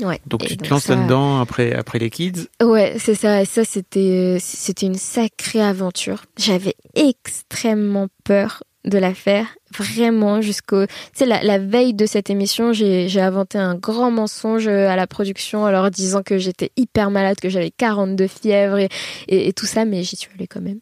Ouais. 0.00 0.20
Donc 0.26 0.44
Et 0.44 0.46
tu 0.46 0.56
te 0.56 0.68
lances 0.70 0.84
ça- 0.84 0.94
là-dedans 0.94 1.40
après, 1.40 1.74
après 1.74 1.98
les 1.98 2.08
kids? 2.08 2.46
Ouais, 2.62 2.96
c'est 2.98 3.14
ça. 3.14 3.42
Et 3.42 3.44
ça, 3.44 3.64
c'était, 3.64 4.38
c'était 4.40 4.86
une 4.86 4.94
sacrée 4.94 5.60
aventure. 5.60 6.24
J'avais 6.38 6.74
extrêmement 6.94 8.08
peur 8.24 8.62
de 8.84 8.98
la 8.98 9.14
faire. 9.14 9.46
Vraiment, 9.78 10.40
jusqu'au. 10.40 10.84
Tu 10.86 10.92
sais, 11.14 11.26
la, 11.26 11.42
la 11.44 11.58
veille 11.58 11.94
de 11.94 12.06
cette 12.06 12.28
émission, 12.28 12.72
j'ai, 12.72 13.08
j'ai 13.08 13.20
inventé 13.20 13.56
un 13.56 13.76
grand 13.76 14.10
mensonge 14.10 14.66
à 14.66 14.96
la 14.96 15.06
production 15.06 15.62
en 15.62 15.70
leur 15.70 15.90
disant 15.92 16.22
que 16.22 16.38
j'étais 16.38 16.72
hyper 16.76 17.10
malade, 17.10 17.36
que 17.40 17.48
j'avais 17.48 17.70
42 17.70 18.26
fièvres 18.26 18.78
et, 18.78 18.88
et, 19.28 19.48
et 19.48 19.52
tout 19.52 19.66
ça, 19.66 19.84
mais 19.84 20.02
j'y 20.02 20.16
suis 20.16 20.30
allée 20.34 20.48
quand 20.48 20.60
même. 20.60 20.80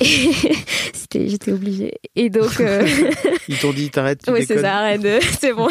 C'était, 0.00 1.28
j'étais 1.28 1.52
obligée. 1.52 1.94
Et 2.16 2.30
donc. 2.30 2.60
euh, 2.60 2.86
Ils 3.48 3.58
t'ont 3.58 3.72
dit 3.72 3.90
t'arrêtes, 3.90 4.22
oui, 4.28 4.44
c'est 4.46 4.60
ça, 4.60 4.76
arrête, 4.78 5.02
c'est 5.40 5.52
bon. 5.52 5.68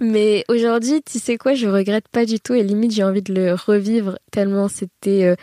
Mais 0.00 0.44
aujourd'hui, 0.48 1.02
tu 1.02 1.18
sais 1.18 1.36
quoi, 1.36 1.54
je 1.54 1.66
regrette 1.66 2.08
pas 2.08 2.24
du 2.24 2.40
tout 2.40 2.54
et 2.54 2.62
limite 2.62 2.92
j'ai 2.92 3.04
envie 3.04 3.22
de 3.22 3.34
le 3.34 3.54
revivre 3.54 4.18
tellement 4.30 4.68
c'était 4.68 5.24
euh, 5.24 5.34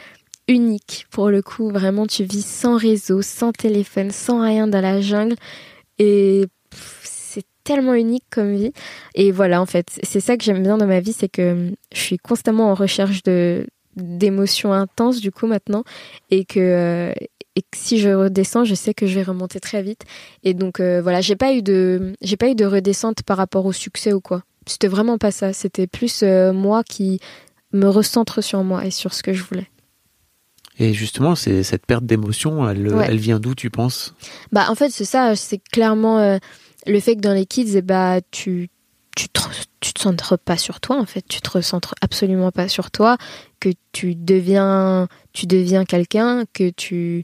unique 0.48 1.06
pour 1.12 1.30
le 1.30 1.41
coup. 1.41 1.70
Vraiment, 1.70 2.08
tu 2.08 2.24
vis 2.24 2.46
sans 2.46 2.78
réseau, 2.78 3.22
sans 3.22 3.52
téléphone, 3.52 4.12
sans 4.12 4.41
rien 4.41 4.68
dans 4.68 4.82
la 4.82 5.02
jungle 5.02 5.36
et 6.00 6.46
c'est 7.04 7.46
tellement 7.64 7.94
unique 7.94 8.26
comme 8.30 8.54
vie. 8.54 8.74
Et 9.16 9.32
voilà, 9.32 9.62
en 9.62 9.66
fait, 9.66 9.88
c'est 10.04 10.20
ça 10.20 10.38
que 10.38 10.44
j'aime 10.44 10.64
bien 10.64 10.78
dans 10.78 10.88
ma 10.88 11.00
vie, 11.00 11.14
c'est 11.14 11.30
que 11.30 11.54
hum, 11.54 11.76
je 11.94 12.00
suis 12.00 12.18
constamment 12.18 12.72
en 12.72 12.74
recherche 12.74 13.24
de 13.24 13.68
d'émotions 13.96 14.74
intenses 14.74 15.22
du 15.22 15.32
coup 15.32 15.46
maintenant 15.46 15.84
et 16.32 16.46
que 16.46 16.60
euh, 16.60 17.14
et 17.56 17.62
que 17.62 17.78
si 17.78 18.00
je 18.00 18.10
redescends, 18.10 18.64
je 18.66 18.74
sais 18.74 18.96
que 18.96 19.06
je 19.06 19.14
vais 19.14 19.24
remonter 19.24 19.60
très 19.60 19.84
vite. 19.84 20.02
Et 20.44 20.54
donc 20.56 20.80
euh, 20.80 21.02
voilà, 21.02 21.22
j'ai 21.22 21.36
pas 21.36 21.54
eu 21.54 21.62
de 21.62 22.14
j'ai 22.22 22.38
pas 22.38 22.50
eu 22.50 22.56
de 22.56 22.66
redescente 22.66 23.22
par 23.24 23.38
rapport 23.38 23.66
au 23.66 23.72
succès 23.72 24.14
ou 24.14 24.22
quoi. 24.22 24.44
C'était 24.66 24.88
vraiment 24.88 25.18
pas 25.18 25.32
ça. 25.32 25.54
C'était 25.54 25.88
plus 25.88 26.24
euh, 26.24 26.54
moi 26.54 26.84
qui 26.84 27.20
me 27.72 27.88
recentre 27.88 28.41
sur 28.41 28.64
moi 28.64 28.86
et 28.86 28.91
sur 28.91 29.14
ce 29.14 29.22
que 29.22 29.34
je 29.34 29.44
voulais. 29.44 29.68
Et 30.80 30.93
justement, 30.93 31.36
c'est 31.36 31.63
cette 31.63 31.86
perte 31.86 32.05
d'émotion, 32.05 32.67
elle, 32.67 32.88
Ouais. 32.93 33.05
elle 33.07 33.17
vient 33.19 33.39
d'où, 33.39 33.53
tu 33.55 33.69
penses? 33.69 34.15
Bah 34.51 34.65
en 34.69 34.76
fait 34.76 34.89
c'est 34.89 35.05
ça, 35.05 35.36
c'est 35.36 35.59
clairement 35.71 36.17
euh, 36.19 36.38
le 36.88 36.99
fait 36.99 37.15
que 37.15 37.21
dans 37.21 37.34
les 37.34 37.45
kids, 37.45 37.76
eh 37.76 37.82
bah 37.82 38.19
tu 38.32 38.69
tu 39.15 39.30
te, 39.30 39.39
tu 39.80 39.93
te 39.93 39.99
centres 40.01 40.38
pas 40.38 40.57
sur 40.57 40.80
toi 40.80 40.97
en 40.99 41.05
fait, 41.05 41.24
tu 41.30 41.39
te 41.41 41.49
recentres 41.51 41.93
absolument 42.01 42.49
pas 42.51 42.67
sur 42.67 42.89
toi, 42.89 43.17
que 43.59 43.69
tu 43.91 44.15
deviens 44.15 45.07
tu 45.34 45.45
deviens 45.45 45.86
quelqu'un, 45.86 46.45
que 46.53 46.71
tu 46.71 47.24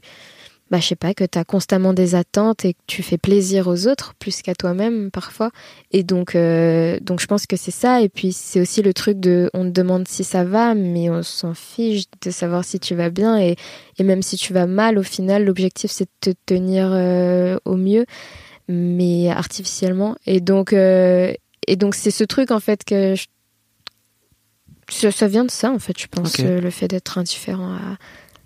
bah 0.70 0.78
je 0.78 0.86
sais 0.86 0.94
pas 0.96 1.14
que 1.14 1.24
tu 1.24 1.36
as 1.36 1.44
constamment 1.44 1.92
des 1.92 2.14
attentes 2.14 2.64
et 2.64 2.74
que 2.74 2.78
tu 2.86 3.02
fais 3.02 3.18
plaisir 3.18 3.66
aux 3.66 3.88
autres 3.88 4.14
plus 4.20 4.40
qu'à 4.40 4.54
toi-même 4.54 5.10
parfois. 5.10 5.50
Et 5.90 6.04
donc 6.04 6.36
euh, 6.36 6.98
donc 7.00 7.20
je 7.20 7.26
pense 7.26 7.46
que 7.46 7.56
c'est 7.56 7.72
ça. 7.72 8.02
Et 8.02 8.08
puis 8.08 8.32
c'est 8.32 8.60
aussi 8.60 8.80
le 8.80 8.94
truc 8.94 9.18
de 9.18 9.50
on 9.52 9.64
te 9.64 9.70
demande 9.70 10.06
si 10.06 10.22
ça 10.22 10.44
va 10.44 10.74
mais 10.76 11.10
on 11.10 11.22
s'en 11.24 11.54
fiche 11.54 12.04
de 12.22 12.30
savoir 12.30 12.64
si 12.64 12.78
tu 12.78 12.94
vas 12.94 13.10
bien. 13.10 13.38
Et 13.40 13.56
et 13.98 14.04
même 14.04 14.22
si 14.22 14.36
tu 14.36 14.52
vas 14.52 14.66
mal 14.66 14.96
au 14.98 15.02
final 15.02 15.44
l'objectif 15.44 15.90
c'est 15.90 16.04
de 16.04 16.32
te 16.32 16.38
tenir 16.46 16.88
euh, 16.92 17.56
au 17.64 17.74
mieux 17.76 18.06
mais 18.68 19.28
artificiellement. 19.30 20.14
Et 20.26 20.40
donc 20.40 20.72
euh, 20.72 21.32
et 21.66 21.74
donc 21.74 21.96
c'est 21.96 22.12
ce 22.12 22.22
truc 22.22 22.52
en 22.52 22.60
fait 22.60 22.84
que 22.84 23.16
je- 23.16 23.26
ça, 24.88 25.10
ça 25.12 25.28
vient 25.28 25.44
de 25.44 25.50
ça 25.50 25.70
en 25.70 25.78
fait 25.78 25.98
je 25.98 26.06
pense 26.08 26.32
euh, 26.46 26.60
le 26.60 26.70
fait 26.70 26.88
d'être 26.88 27.16
indifférent 27.18 27.72
à, 27.74 27.96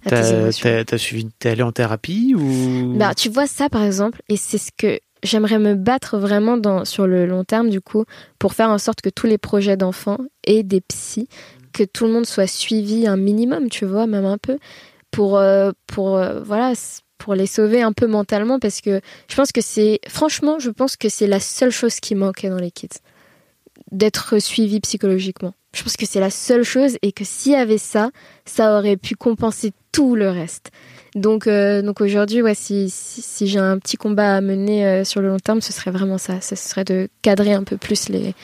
T'as 0.06 0.98
suivi, 0.98 1.28
t'es 1.38 1.50
allé 1.50 1.62
en 1.62 1.72
thérapie 1.72 2.34
ou? 2.34 2.94
Bah, 2.96 3.14
tu 3.14 3.28
vois 3.28 3.46
ça 3.46 3.68
par 3.68 3.82
exemple, 3.82 4.22
et 4.28 4.36
c'est 4.36 4.58
ce 4.58 4.70
que 4.76 5.00
j'aimerais 5.22 5.58
me 5.58 5.74
battre 5.74 6.18
vraiment 6.18 6.56
dans, 6.56 6.84
sur 6.84 7.06
le 7.06 7.26
long 7.26 7.44
terme 7.44 7.70
du 7.70 7.80
coup, 7.80 8.04
pour 8.38 8.54
faire 8.54 8.68
en 8.70 8.78
sorte 8.78 9.00
que 9.00 9.10
tous 9.10 9.26
les 9.26 9.38
projets 9.38 9.76
d'enfants 9.76 10.18
aient 10.46 10.62
des 10.62 10.80
psys, 10.80 11.28
que 11.72 11.84
tout 11.84 12.06
le 12.06 12.12
monde 12.12 12.26
soit 12.26 12.46
suivi 12.46 13.06
un 13.06 13.16
minimum, 13.16 13.68
tu 13.68 13.84
vois, 13.86 14.06
même 14.06 14.26
un 14.26 14.38
peu. 14.38 14.58
pour, 15.10 15.40
pour 15.86 16.20
voilà, 16.44 16.74
pour 17.18 17.34
les 17.34 17.46
sauver 17.46 17.82
un 17.82 17.92
peu 17.92 18.06
mentalement 18.06 18.58
parce 18.58 18.80
que 18.80 19.00
je 19.28 19.34
pense 19.34 19.52
que 19.52 19.60
c'est, 19.60 20.00
franchement, 20.08 20.58
je 20.58 20.70
pense 20.70 20.96
que 20.96 21.08
c'est 21.08 21.26
la 21.26 21.40
seule 21.40 21.70
chose 21.70 22.00
qui 22.00 22.14
manquait 22.14 22.50
dans 22.50 22.58
les 22.58 22.70
kids. 22.70 23.00
D'être 23.92 24.38
suivi 24.38 24.80
psychologiquement. 24.80 25.54
Je 25.74 25.82
pense 25.82 25.96
que 25.96 26.06
c'est 26.06 26.20
la 26.20 26.30
seule 26.30 26.62
chose 26.62 26.96
et 27.02 27.12
que 27.12 27.24
s'il 27.24 27.52
y 27.52 27.56
avait 27.56 27.78
ça, 27.78 28.10
ça 28.44 28.78
aurait 28.78 28.96
pu 28.96 29.14
compenser 29.16 29.72
tout 29.92 30.14
le 30.14 30.30
reste. 30.30 30.70
Donc, 31.14 31.46
euh, 31.46 31.82
donc 31.82 32.00
aujourd'hui, 32.00 32.42
ouais, 32.42 32.54
si, 32.54 32.88
si, 32.90 33.46
j'ai 33.46 33.58
un 33.58 33.78
petit 33.78 33.96
combat 33.96 34.36
à 34.36 34.40
mener 34.40 34.84
euh, 34.84 35.04
sur 35.04 35.20
le 35.20 35.28
long 35.28 35.38
terme, 35.38 35.60
ce 35.60 35.72
serait 35.72 35.90
vraiment 35.90 36.18
ça. 36.18 36.40
Ce 36.40 36.56
serait 36.56 36.84
de 36.84 37.08
cadrer 37.22 37.52
un 37.52 37.62
peu 37.62 37.76
plus 37.76 38.08
les, 38.08 38.34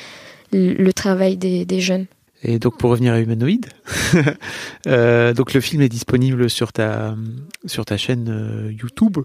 le 0.53 0.93
travail 0.93 1.37
des, 1.37 1.65
des 1.65 1.81
jeunes. 1.81 2.07
Et 2.43 2.59
donc 2.59 2.79
pour 2.79 2.91
revenir 2.91 3.13
à 3.13 3.21
Humanoid, 3.21 3.67
euh, 4.87 5.35
donc 5.35 5.53
le 5.53 5.61
film 5.61 5.83
est 5.83 5.91
disponible 5.91 6.49
sur 6.49 6.73
ta 6.73 7.15
sur 7.67 7.85
ta 7.85 7.99
chaîne 7.99 8.75
YouTube. 8.81 9.19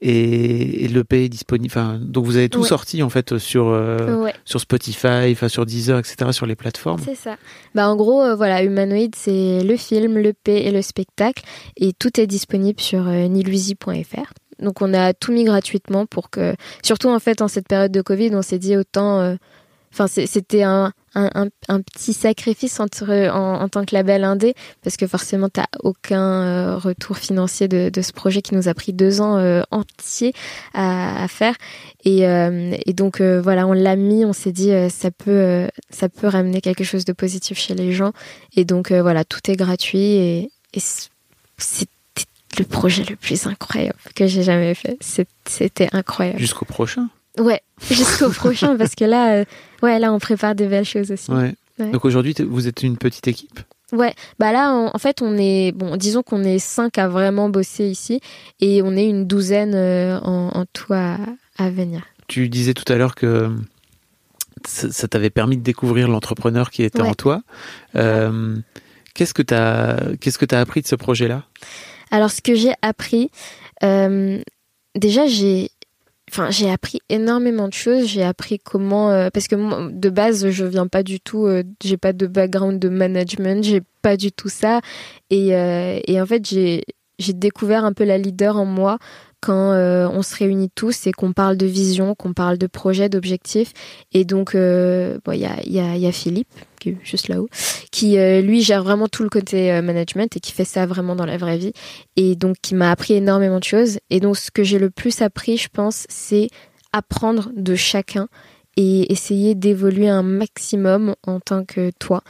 Et, 0.00 0.84
et 0.84 0.88
l'EP 0.88 1.24
est 1.24 1.28
disponible. 1.28 1.72
Enfin, 1.72 1.98
donc 2.00 2.24
vous 2.24 2.36
avez 2.36 2.48
tout 2.48 2.64
sorti 2.64 3.02
en 3.02 3.10
fait 3.10 3.38
sur 3.38 3.68
euh, 3.68 4.28
sur 4.44 4.60
Spotify, 4.60 5.32
enfin 5.32 5.48
sur 5.48 5.66
Deezer, 5.66 5.98
etc. 5.98 6.30
sur 6.30 6.46
les 6.46 6.54
plateformes. 6.54 7.00
C'est 7.04 7.16
ça. 7.16 7.36
Bah 7.74 7.88
en 7.88 7.96
gros, 7.96 8.22
euh, 8.22 8.36
voilà, 8.36 8.62
Humanoid, 8.62 9.10
c'est 9.16 9.64
le 9.64 9.76
film, 9.76 10.18
l'EP 10.18 10.52
et 10.52 10.70
le 10.70 10.82
spectacle, 10.82 11.42
et 11.76 11.92
tout 11.92 12.20
est 12.20 12.28
disponible 12.28 12.80
sur 12.80 13.08
euh, 13.08 13.26
nilusi.fr. 13.26 14.32
Donc 14.60 14.82
on 14.82 14.92
a 14.94 15.14
tout 15.14 15.32
mis 15.32 15.44
gratuitement 15.44 16.06
pour 16.06 16.30
que, 16.30 16.54
surtout 16.82 17.08
en 17.08 17.18
fait 17.18 17.42
en 17.42 17.48
cette 17.48 17.68
période 17.68 17.92
de 17.92 18.02
Covid, 18.02 18.34
on 18.34 18.42
s'est 18.42 18.58
dit 18.58 18.76
autant. 18.76 19.20
Euh, 19.20 19.34
enfin, 19.92 20.06
c'était 20.06 20.62
un, 20.62 20.92
un, 21.14 21.48
petit 21.80 22.12
sacrifice 22.12 22.80
en, 22.80 22.88
tant 22.88 23.84
que 23.84 23.94
label 23.94 24.24
indé, 24.24 24.54
parce 24.82 24.96
que 24.96 25.06
forcément, 25.06 25.48
tu 25.48 25.60
n'as 25.60 25.66
aucun 25.80 26.22
euh, 26.22 26.76
retour 26.76 27.18
financier 27.18 27.68
de, 27.68 27.90
ce 28.00 28.12
projet 28.12 28.42
qui 28.42 28.54
nous 28.54 28.68
a 28.68 28.74
pris 28.74 28.92
deux 28.92 29.20
ans 29.20 29.36
euh, 29.38 29.62
entiers 29.70 30.32
à, 30.74 31.26
faire. 31.28 31.54
Et, 32.04 32.26
euh, 32.26 32.76
donc, 32.88 33.20
voilà, 33.20 33.66
on 33.66 33.72
l'a 33.72 33.96
mis, 33.96 34.24
on 34.24 34.32
s'est 34.32 34.52
dit, 34.52 34.70
ça, 34.90 35.10
peut, 35.10 35.68
ça 35.90 36.08
peut 36.08 36.26
ramener 36.26 36.60
quelque 36.60 36.84
chose 36.84 37.04
de 37.04 37.12
positif 37.12 37.58
chez 37.58 37.74
les 37.74 37.92
gens. 37.92 38.12
Et 38.56 38.64
donc, 38.64 38.92
voilà, 38.92 39.24
tout 39.24 39.50
est 39.50 39.56
gratuit 39.56 39.98
et, 39.98 40.50
et 40.74 40.80
c'était 41.58 41.90
le 42.58 42.64
projet 42.64 43.04
le 43.08 43.16
plus 43.16 43.46
incroyable 43.46 43.98
que 44.14 44.26
j'ai 44.26 44.42
jamais 44.42 44.74
fait. 44.74 44.98
C'était 45.44 45.88
incroyable. 45.92 46.38
Jusqu'au 46.38 46.64
prochain? 46.64 47.08
Ouais, 47.38 47.62
jusqu'au 47.90 48.30
prochain, 48.30 48.76
parce 48.76 48.94
que 48.94 49.04
là, 49.04 49.34
euh, 49.34 49.44
ouais, 49.82 49.98
là, 49.98 50.12
on 50.12 50.18
prépare 50.18 50.54
des 50.54 50.66
belles 50.66 50.84
choses 50.84 51.10
aussi. 51.10 51.30
Ouais. 51.30 51.54
Donc 51.78 52.04
aujourd'hui, 52.04 52.34
vous 52.46 52.66
êtes 52.66 52.82
une 52.82 52.96
petite 52.96 53.28
équipe? 53.28 53.60
Ouais, 53.92 54.14
bah 54.38 54.52
là, 54.52 54.90
en 54.92 54.98
fait, 54.98 55.22
on 55.22 55.38
est, 55.38 55.72
bon, 55.72 55.96
disons 55.96 56.22
qu'on 56.22 56.42
est 56.44 56.58
cinq 56.58 56.98
à 56.98 57.08
vraiment 57.08 57.48
bosser 57.48 57.86
ici, 57.86 58.20
et 58.60 58.82
on 58.82 58.96
est 58.96 59.08
une 59.08 59.26
douzaine 59.26 59.74
euh, 59.74 60.18
en, 60.20 60.64
tout 60.72 60.92
à, 60.92 61.16
venir. 61.70 62.02
Tu 62.26 62.48
disais 62.48 62.74
tout 62.74 62.90
à 62.92 62.96
l'heure 62.96 63.14
que 63.14 63.50
ça, 64.66 65.08
t'avait 65.08 65.30
permis 65.30 65.56
de 65.56 65.62
découvrir 65.62 66.08
l'entrepreneur 66.08 66.70
qui 66.70 66.82
était 66.82 67.00
en 67.00 67.14
toi. 67.14 67.42
Euh, 67.96 68.56
qu'est-ce 69.14 69.32
que 69.32 69.42
tu 69.42 69.54
as, 69.54 69.98
qu'est-ce 70.20 70.38
que 70.38 70.54
as 70.54 70.60
appris 70.60 70.82
de 70.82 70.86
ce 70.86 70.96
projet-là? 70.96 71.44
Alors, 72.10 72.30
ce 72.30 72.42
que 72.42 72.54
j'ai 72.54 72.74
appris, 72.82 73.30
déjà, 73.80 75.26
j'ai 75.26 75.70
enfin 76.28 76.50
j'ai 76.50 76.70
appris 76.70 77.00
énormément 77.08 77.68
de 77.68 77.72
choses. 77.72 78.06
J'ai 78.06 78.22
appris 78.22 78.58
comment 78.58 79.10
euh, 79.10 79.28
parce 79.32 79.48
que 79.48 79.90
de 79.90 80.10
base 80.10 80.50
je 80.50 80.64
viens 80.64 80.86
pas 80.86 81.02
du 81.02 81.20
tout 81.20 81.46
euh, 81.46 81.62
j'ai 81.82 81.96
pas 81.96 82.12
de 82.12 82.26
background 82.26 82.78
de 82.78 82.88
management 82.88 83.64
j'ai 83.64 83.82
pas 84.02 84.16
du 84.16 84.32
tout 84.32 84.48
ça. 84.48 84.80
Et, 85.30 85.54
euh, 85.56 86.00
et 86.06 86.20
en 86.20 86.26
fait 86.26 86.46
j'ai 86.46 86.84
j'ai 87.18 87.32
découvert 87.32 87.84
un 87.84 87.92
peu 87.92 88.04
la 88.04 88.18
leader 88.18 88.56
en 88.56 88.64
moi 88.64 88.98
quand 89.40 89.72
on 89.72 90.22
se 90.22 90.36
réunit 90.36 90.70
tous 90.74 91.06
et 91.06 91.12
qu'on 91.12 91.32
parle 91.32 91.56
de 91.56 91.66
vision, 91.66 92.14
qu'on 92.14 92.32
parle 92.32 92.58
de 92.58 92.66
projet, 92.66 93.08
d'objectifs. 93.08 93.72
Et 94.12 94.24
donc, 94.24 94.50
il 94.54 95.20
bon, 95.24 95.32
y, 95.32 95.44
a, 95.44 95.62
y, 95.64 95.78
a, 95.80 95.96
y 95.96 96.06
a 96.06 96.12
Philippe, 96.12 96.48
qui 96.78 96.90
est 96.90 96.96
juste 97.02 97.28
là-haut, 97.28 97.48
qui 97.90 98.18
euh, 98.18 98.40
lui 98.40 98.62
gère 98.62 98.82
vraiment 98.82 99.08
tout 99.08 99.22
le 99.22 99.28
côté 99.28 99.72
euh, 99.72 99.82
management 99.82 100.36
et 100.36 100.40
qui 100.40 100.52
fait 100.52 100.64
ça 100.64 100.86
vraiment 100.86 101.16
dans 101.16 101.26
la 101.26 101.36
vraie 101.36 101.58
vie. 101.58 101.72
Et 102.16 102.36
donc 102.36 102.56
qui 102.62 102.74
m'a 102.74 102.90
appris 102.90 103.14
énormément 103.14 103.58
de 103.58 103.64
choses. 103.64 103.98
Et 104.10 104.20
donc 104.20 104.36
ce 104.36 104.50
que 104.50 104.62
j'ai 104.62 104.78
le 104.78 104.90
plus 104.90 105.22
appris, 105.22 105.56
je 105.56 105.68
pense, 105.68 106.06
c'est 106.08 106.48
apprendre 106.92 107.50
de 107.54 107.74
chacun 107.74 108.28
et 108.76 109.12
essayer 109.12 109.54
d'évoluer 109.54 110.08
un 110.08 110.22
maximum 110.22 111.14
en 111.26 111.40
tant 111.40 111.64
que 111.64 111.90
toi. 111.98 112.22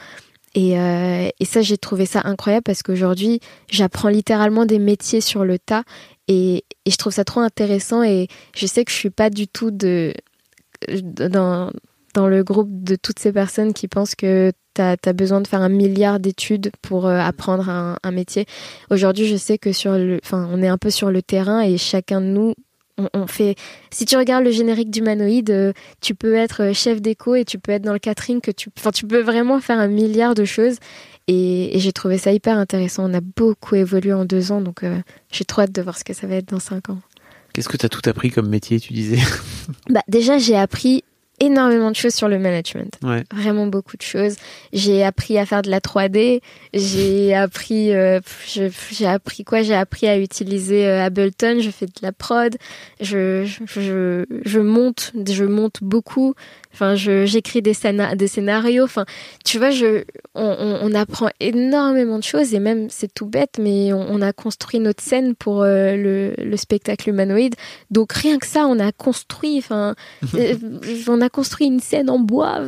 Et, 0.55 0.79
euh, 0.79 1.29
et 1.39 1.45
ça, 1.45 1.61
j'ai 1.61 1.77
trouvé 1.77 2.07
ça 2.07 2.21
incroyable 2.25 2.63
parce 2.63 2.81
qu'aujourd'hui, 2.81 3.39
j'apprends 3.69 4.09
littéralement 4.09 4.65
des 4.65 4.79
métiers 4.79 5.21
sur 5.21 5.45
le 5.45 5.59
tas 5.59 5.83
et, 6.27 6.63
et, 6.89 6.91
je 6.91 6.97
trouve 6.97 7.13
ça 7.13 7.23
trop 7.23 7.39
intéressant 7.39 8.03
et 8.03 8.27
je 8.55 8.65
sais 8.65 8.83
que 8.83 8.91
je 8.91 8.97
suis 8.97 9.09
pas 9.09 9.29
du 9.29 9.47
tout 9.47 9.71
dans 9.71 11.71
le 12.15 12.43
groupe 12.43 12.83
de 12.83 12.95
toutes 12.95 13.19
ces 13.19 13.31
personnes 13.31 13.73
qui 13.73 13.87
pensent 13.87 14.15
que 14.15 14.51
tu 14.75 14.81
as, 14.81 15.13
besoin 15.13 15.41
de 15.41 15.47
faire 15.47 15.61
un 15.61 15.69
milliard 15.69 16.19
d'études 16.19 16.71
pour 16.81 17.07
euh, 17.07 17.19
apprendre 17.19 17.69
un, 17.69 18.11
métier. 18.11 18.45
Aujourd'hui, 18.89 19.27
je 19.27 19.35
sais 19.35 19.57
que 19.57 19.71
sur 19.71 19.93
le, 19.93 20.19
enfin, 20.23 20.49
on 20.51 20.61
est 20.61 20.67
un 20.67 20.77
peu 20.77 20.89
sur 20.89 21.11
le 21.11 21.21
terrain 21.21 21.61
et 21.61 21.77
chacun 21.77 22.21
de 22.21 22.27
nous, 22.27 22.53
on, 23.13 23.27
fait. 23.27 23.55
Si 23.91 24.05
tu 24.05 24.17
regardes 24.17 24.43
le 24.43 24.51
générique 24.51 24.89
d'humanoïde, 24.89 25.49
euh, 25.51 25.73
tu 26.01 26.15
peux 26.15 26.35
être 26.35 26.73
chef 26.73 27.01
d'éco 27.01 27.35
et 27.35 27.45
tu 27.45 27.59
peux 27.59 27.71
être 27.71 27.83
dans 27.83 27.93
le 27.93 27.99
catering, 27.99 28.41
que 28.41 28.51
tu, 28.51 28.69
enfin, 28.77 28.91
tu 28.91 29.05
peux 29.05 29.21
vraiment 29.21 29.59
faire 29.59 29.79
un 29.79 29.87
milliard 29.87 30.35
de 30.35 30.45
choses. 30.45 30.77
Et, 31.27 31.71
j'ai 31.75 31.91
trouvé 31.91 32.17
ça 32.17 32.31
hyper 32.31 32.57
intéressant. 32.57 33.09
On 33.09 33.13
a 33.13 33.21
beaucoup 33.21 33.75
évolué 33.75 34.13
en 34.13 34.25
deux 34.25 34.51
ans, 34.51 34.61
donc 34.61 34.83
euh, 34.83 34.99
j'ai 35.31 35.45
trop 35.45 35.61
hâte 35.61 35.71
de 35.71 35.81
voir 35.81 35.97
ce 35.97 36.03
que 36.03 36.13
ça 36.13 36.27
va 36.27 36.35
être 36.35 36.49
dans 36.49 36.59
cinq 36.59 36.89
ans. 36.89 36.99
Qu'est-ce 37.53 37.69
que 37.69 37.77
tu 37.77 37.85
as 37.85 37.89
tout 37.89 38.07
appris 38.09 38.31
comme 38.31 38.49
métier, 38.49 38.79
tu 38.79 38.93
disais? 38.93 39.19
Bah, 39.89 40.01
Déjà, 40.07 40.37
j'ai 40.37 40.55
appris 40.55 41.03
énormément 41.39 41.91
de 41.91 41.95
choses 41.95 42.13
sur 42.13 42.27
le 42.27 42.39
management. 42.39 42.97
Vraiment 43.33 43.67
beaucoup 43.67 43.97
de 43.97 44.01
choses. 44.01 44.35
J'ai 44.73 45.03
appris 45.03 45.37
à 45.37 45.45
faire 45.45 45.61
de 45.61 45.69
la 45.69 45.79
3D. 45.79 46.41
J'ai 46.73 47.33
appris, 47.33 47.93
euh, 47.93 48.19
j'ai 48.47 49.05
appris 49.05 49.43
quoi? 49.43 49.61
J'ai 49.61 49.75
appris 49.75 50.07
à 50.07 50.17
utiliser 50.17 50.87
euh, 50.87 51.03
Ableton. 51.03 51.59
Je 51.59 51.69
fais 51.69 51.85
de 51.85 51.91
la 52.01 52.11
prod. 52.11 52.55
Je, 52.99 53.45
je, 53.65 54.25
je 54.45 54.59
monte, 54.59 55.13
je 55.27 55.45
monte 55.45 55.79
beaucoup. 55.81 56.35
Enfin, 56.71 56.95
j'écris 56.95 57.61
des, 57.61 57.73
des 58.15 58.27
scénarios. 58.27 58.83
Enfin, 58.83 59.05
tu 59.43 59.57
vois, 59.57 59.71
je, 59.71 60.03
on, 60.35 60.79
on, 60.81 60.93
apprend 60.93 61.29
énormément 61.39 62.19
de 62.19 62.23
choses 62.23 62.53
et 62.53 62.59
même 62.59 62.89
c'est 62.89 63.11
tout 63.11 63.25
bête, 63.25 63.57
mais 63.59 63.91
on, 63.91 64.21
a 64.21 64.33
construit 64.33 64.79
notre 64.79 65.03
scène 65.03 65.35
pour 65.35 65.63
euh, 65.63 65.95
le, 65.95 66.33
le, 66.37 66.57
spectacle 66.57 67.09
humanoïde. 67.09 67.55
Donc 67.89 68.13
rien 68.13 68.37
que 68.37 68.45
ça, 68.45 68.67
on 68.67 68.79
a 68.79 68.91
construit. 68.91 69.57
Enfin, 69.57 69.95
euh, 70.35 70.55
on 71.07 71.21
a 71.21 71.29
construit 71.29 71.67
une 71.67 71.79
scène 71.79 72.09
en 72.09 72.19
bois. 72.19 72.61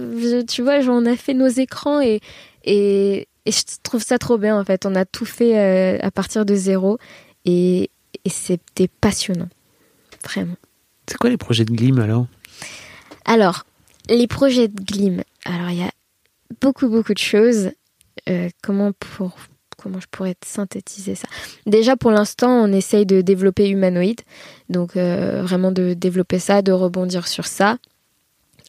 tu 0.50 0.64
vois, 0.64 0.80
on 0.88 1.06
a 1.06 1.16
fait 1.16 1.36
nos 1.36 1.48
écrans 1.48 2.02
et, 2.02 2.22
et, 2.64 3.28
et 3.46 3.52
je 3.52 3.62
trouve 3.84 4.02
ça 4.02 4.18
trop 4.18 4.40
bien 4.40 4.60
en 4.60 4.66
fait. 4.66 4.88
On 4.88 4.96
a 4.96 5.06
tout 5.06 5.26
fait 5.26 5.60
euh, 5.60 6.00
à 6.02 6.10
partir 6.10 6.44
de 6.46 6.56
zéro 6.56 6.98
et, 7.46 7.92
et 8.26 8.30
c'était 8.30 8.88
passionnant, 8.88 9.50
vraiment. 10.24 10.56
C'est 11.08 11.18
quoi 11.18 11.30
les 11.30 11.38
projets 11.38 11.66
de 11.66 11.72
Glim 11.72 12.00
alors? 12.00 12.26
Alors, 13.26 13.66
les 14.12 14.28
projets 14.28 14.68
de 14.68 14.82
Glim. 14.82 15.24
Alors, 15.46 15.70
il 15.70 15.80
y 15.80 15.84
a 15.84 15.92
beaucoup, 16.60 16.88
beaucoup 16.90 17.14
de 17.14 17.20
choses. 17.20 17.72
Euh, 18.30 18.50
comment, 18.62 18.92
pour, 18.92 19.36
comment 19.78 20.00
je 20.00 20.08
pourrais 20.12 20.36
synthétiser 20.46 21.16
ça? 21.16 21.28
Déjà, 21.66 21.96
pour 21.96 22.12
l'instant, 22.12 22.52
on 22.52 22.72
essaye 22.72 23.06
de 23.06 23.22
développer 23.22 23.70
Humanoid. 23.70 24.22
Donc, 24.70 24.96
euh, 24.96 25.42
vraiment 25.44 25.72
de 25.72 25.94
développer 25.94 26.40
ça, 26.40 26.62
de 26.62 26.72
rebondir 26.72 27.28
sur 27.28 27.46
ça. 27.46 27.78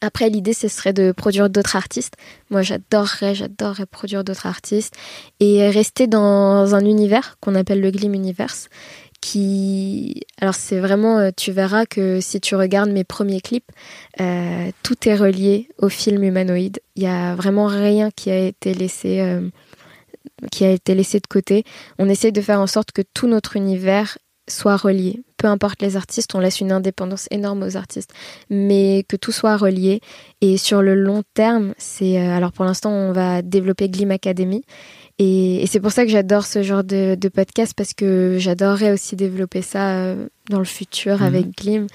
Après, 0.01 0.29
l'idée, 0.29 0.53
ce 0.53 0.67
serait 0.67 0.93
de 0.93 1.13
produire 1.13 1.49
d'autres 1.49 1.77
artistes. 1.77 2.15
Moi, 2.51 2.63
j'adorerais, 2.63 3.37
j'adorerais 3.37 3.87
produire 3.87 4.25
d'autres 4.25 4.47
artistes 4.47 4.97
et 5.39 5.69
rester 5.71 6.09
dans 6.09 6.75
un 6.75 6.85
univers 6.85 7.37
qu'on 7.41 7.55
appelle 7.55 7.81
le 7.81 7.91
Glim 7.93 8.15
Universe, 8.15 8.69
qui 9.23 10.21
alors 10.41 10.55
c'est 10.55 10.81
vraiment 10.81 11.19
euh, 11.19 11.31
tu 11.35 11.53
verras 11.53 11.87
que 11.87 12.21
si 12.21 12.41
tu 12.41 12.57
regardes 12.57 12.91
mes 12.91 13.05
premiers 13.05 13.41
clips 13.41 13.71
euh, 14.21 14.71
tout 14.83 15.09
est 15.09 15.15
relié 15.15 15.69
au 15.79 15.89
film 15.89 16.23
humanoïde 16.25 16.81
il 16.97 17.05
y 17.05 17.07
a 17.07 17.35
vraiment 17.37 17.67
rien 17.67 18.11
qui 18.11 18.31
a 18.31 18.39
été 18.39 18.75
laissé 18.75 19.21
euh, 19.21 19.49
qui 20.51 20.65
a 20.65 20.71
été 20.71 20.95
laissé 20.97 21.21
de 21.21 21.27
côté. 21.29 21.65
On 22.01 22.09
essaie 22.09 22.33
de 22.33 22.41
faire 22.41 22.61
en 22.61 22.67
sorte 22.67 22.91
que 22.91 23.03
tout 23.15 23.29
notre 23.29 23.55
univers 23.57 24.19
soit 24.49 24.77
relié. 24.77 25.23
Peu 25.37 25.47
importe 25.47 25.83
les 25.83 25.97
artistes 25.97 26.35
on 26.35 26.41
laisse 26.41 26.61
une 26.61 26.73
indépendance 26.73 27.29
énorme 27.31 27.63
aux 27.63 27.77
artistes. 27.77 28.13
Mais 28.51 29.05
que 29.09 29.15
tout 29.17 29.31
soit 29.31 29.57
relié. 29.57 30.01
Et 30.41 30.57
sur 30.57 30.83
le 30.83 30.97
long 30.97 31.23
terme 31.35 31.75
c'est 31.79 32.19
alors 32.19 32.51
pour 32.51 32.65
l'instant 32.65 32.91
on 32.91 33.13
va 33.13 33.41
développer 33.41 33.89
Glim 33.89 34.11
Academy 34.11 34.65
Et, 35.25 35.67
c'est 35.69 35.79
pour 35.79 35.93
ça 35.93 36.05
que 36.05 36.11
j'adore 36.11 36.45
ce 36.45 36.65
genre 36.65 36.83
de, 36.83 37.17
podcast 37.33 37.75
parce 37.77 37.95
que 37.95 38.37
j'adorerais 38.39 38.91
aussi 38.91 39.15
développer 39.15 39.63
ça 39.63 39.99
euh, 39.99 40.27
dans 40.51 40.59
le 40.59 40.65
futur 40.65 41.19
mhm. 41.19 41.23
avec 41.23 41.57
Glim. 41.57 41.87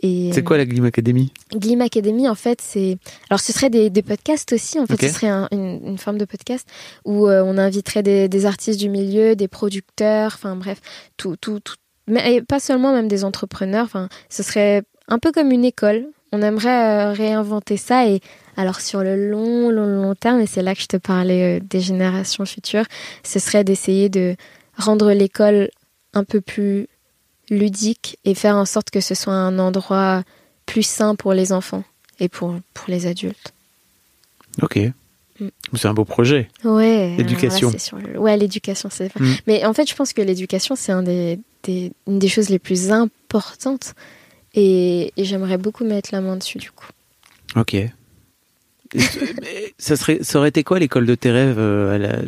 C'est 0.00 0.44
quoi 0.44 0.56
la 0.58 0.64
Glim 0.64 0.84
Academy? 0.84 1.32
Glim 1.56 1.80
Academy, 1.80 2.28
en 2.28 2.36
fait, 2.36 2.60
c'est. 2.60 2.98
Alors, 3.30 3.40
ce 3.40 3.52
serait 3.52 3.68
des, 3.68 3.90
podcasts 4.02 4.52
aussi. 4.52 4.78
En 4.78 4.86
fait, 4.86 5.00
ce 5.00 5.08
serait 5.08 5.28
une, 5.50 5.98
forme 5.98 6.18
de 6.18 6.24
podcast 6.24 6.68
où 7.04 7.26
euh, 7.26 7.42
on 7.44 7.58
inviterait 7.58 8.04
des, 8.04 8.46
artistes 8.46 8.78
du 8.78 8.88
milieu, 8.88 9.34
des 9.34 9.48
producteurs, 9.48 10.32
enfin 10.34 10.54
bref, 10.54 10.80
tout, 11.16 11.34
tout, 11.40 11.58
tout. 11.58 11.74
Mais 12.06 12.42
pas 12.42 12.60
seulement 12.60 12.92
même 12.92 13.08
des 13.08 13.24
entrepreneurs. 13.24 13.86
Enfin, 13.86 14.08
ce 14.28 14.44
serait 14.44 14.82
un 15.08 15.18
peu 15.18 15.32
comme 15.32 15.50
une 15.50 15.64
école. 15.64 16.06
On 16.30 16.42
aimerait 16.42 17.12
réinventer 17.12 17.76
ça 17.76 18.06
et 18.06 18.20
alors 18.58 18.80
sur 18.80 19.02
le 19.02 19.30
long, 19.30 19.70
long, 19.70 19.86
long 19.86 20.14
terme, 20.16 20.40
et 20.40 20.46
c'est 20.46 20.62
là 20.62 20.74
que 20.74 20.82
je 20.82 20.88
te 20.88 20.96
parlais 20.96 21.58
euh, 21.58 21.60
des 21.62 21.80
générations 21.80 22.44
futures, 22.44 22.84
ce 23.22 23.38
serait 23.38 23.62
d'essayer 23.62 24.08
de 24.08 24.34
rendre 24.76 25.12
l'école 25.12 25.70
un 26.12 26.24
peu 26.24 26.40
plus 26.40 26.88
ludique 27.50 28.18
et 28.24 28.34
faire 28.34 28.56
en 28.56 28.64
sorte 28.64 28.90
que 28.90 29.00
ce 29.00 29.14
soit 29.14 29.32
un 29.32 29.60
endroit 29.60 30.24
plus 30.66 30.82
sain 30.82 31.14
pour 31.14 31.34
les 31.34 31.52
enfants 31.52 31.84
et 32.18 32.28
pour, 32.28 32.56
pour 32.74 32.86
les 32.88 33.06
adultes. 33.06 33.54
Ok. 34.60 34.76
Mm. 35.38 35.48
C'est 35.74 35.86
un 35.86 35.94
beau 35.94 36.04
projet. 36.04 36.48
Ouais. 36.64 37.14
L'éducation. 37.16 37.72
Ouais, 38.16 38.36
l'éducation, 38.36 38.88
c'est. 38.90 39.14
Mm. 39.18 39.34
Mais 39.46 39.64
en 39.66 39.72
fait, 39.72 39.88
je 39.88 39.94
pense 39.94 40.12
que 40.12 40.20
l'éducation, 40.20 40.74
c'est 40.74 40.90
un 40.90 41.04
des, 41.04 41.38
des, 41.62 41.92
une 42.08 42.18
des 42.18 42.28
choses 42.28 42.48
les 42.48 42.58
plus 42.58 42.90
importantes. 42.90 43.94
Et, 44.54 45.12
et 45.16 45.24
j'aimerais 45.24 45.58
beaucoup 45.58 45.84
mettre 45.84 46.10
la 46.10 46.20
main 46.20 46.36
dessus, 46.36 46.58
du 46.58 46.72
coup. 46.72 46.88
Ok 47.54 47.76
ça, 49.78 49.96
serait, 49.96 50.18
ça 50.22 50.38
aurait 50.38 50.48
été 50.48 50.64
quoi 50.64 50.78
l'école 50.78 51.06
de 51.06 51.14
tes 51.14 51.30
rêves 51.30 51.58
euh, 51.58 51.94
à 51.94 51.98
la, 51.98 52.18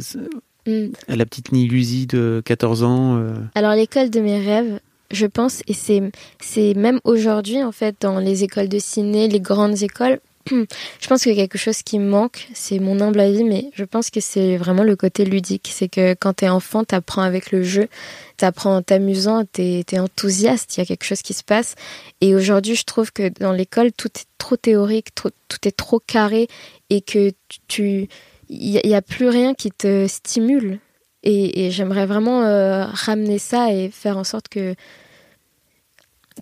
hmm. 0.66 0.92
à 1.08 1.16
la 1.16 1.26
petite 1.26 1.52
Nilusie 1.52 2.06
de 2.06 2.42
14 2.44 2.82
ans 2.82 3.16
euh 3.18 3.34
Alors 3.54 3.74
l'école 3.74 4.10
de 4.10 4.20
mes 4.20 4.38
rêves, 4.38 4.80
je 5.10 5.26
pense, 5.26 5.62
et 5.66 5.74
c'est, 5.74 6.02
c'est 6.40 6.74
même 6.74 7.00
aujourd'hui 7.04 7.62
en 7.62 7.72
fait 7.72 7.96
dans 8.00 8.18
les 8.18 8.44
écoles 8.44 8.68
de 8.68 8.78
ciné, 8.78 9.28
les 9.28 9.40
grandes 9.40 9.82
écoles, 9.82 10.20
je 10.48 11.06
pense 11.06 11.26
a 11.26 11.34
quelque 11.34 11.58
chose 11.58 11.82
qui 11.82 11.98
manque, 11.98 12.48
c'est 12.54 12.78
mon 12.78 13.00
humble 13.00 13.20
avis, 13.20 13.44
mais 13.44 13.70
je 13.74 13.84
pense 13.84 14.10
que 14.10 14.20
c'est 14.20 14.56
vraiment 14.56 14.82
le 14.82 14.96
côté 14.96 15.24
ludique. 15.24 15.70
C'est 15.72 15.88
que 15.88 16.14
quand 16.14 16.34
t'es 16.34 16.48
enfant, 16.48 16.84
t'apprends 16.84 17.22
avec 17.22 17.52
le 17.52 17.62
jeu, 17.62 17.88
t'apprends 18.36 18.76
en 18.76 18.82
t'amusant, 18.82 19.44
t'es 19.44 19.84
es 19.92 19.98
enthousiaste, 19.98 20.76
il 20.76 20.80
y 20.80 20.82
a 20.82 20.86
quelque 20.86 21.04
chose 21.04 21.22
qui 21.22 21.34
se 21.34 21.44
passe. 21.44 21.74
Et 22.20 22.34
aujourd'hui, 22.34 22.74
je 22.74 22.84
trouve 22.84 23.12
que 23.12 23.28
dans 23.28 23.52
l'école, 23.52 23.92
tout 23.92 24.08
est 24.08 24.26
trop 24.38 24.56
théorique, 24.56 25.14
tout 25.14 25.30
est 25.64 25.76
trop 25.76 26.00
carré, 26.00 26.48
et 26.88 27.00
que 27.02 27.32
tu, 27.68 28.08
il 28.48 28.80
n'y 28.84 28.94
a, 28.94 29.02
plus 29.02 29.28
rien 29.28 29.54
qui 29.54 29.70
te 29.70 30.06
stimule. 30.06 30.80
Et, 31.22 31.70
j'aimerais 31.70 32.06
vraiment 32.06 32.42
euh, 32.42 32.86
ramener 32.86 33.38
ça 33.38 33.72
et 33.72 33.90
faire 33.90 34.16
en 34.16 34.24
sorte 34.24 34.48
que 34.48 34.74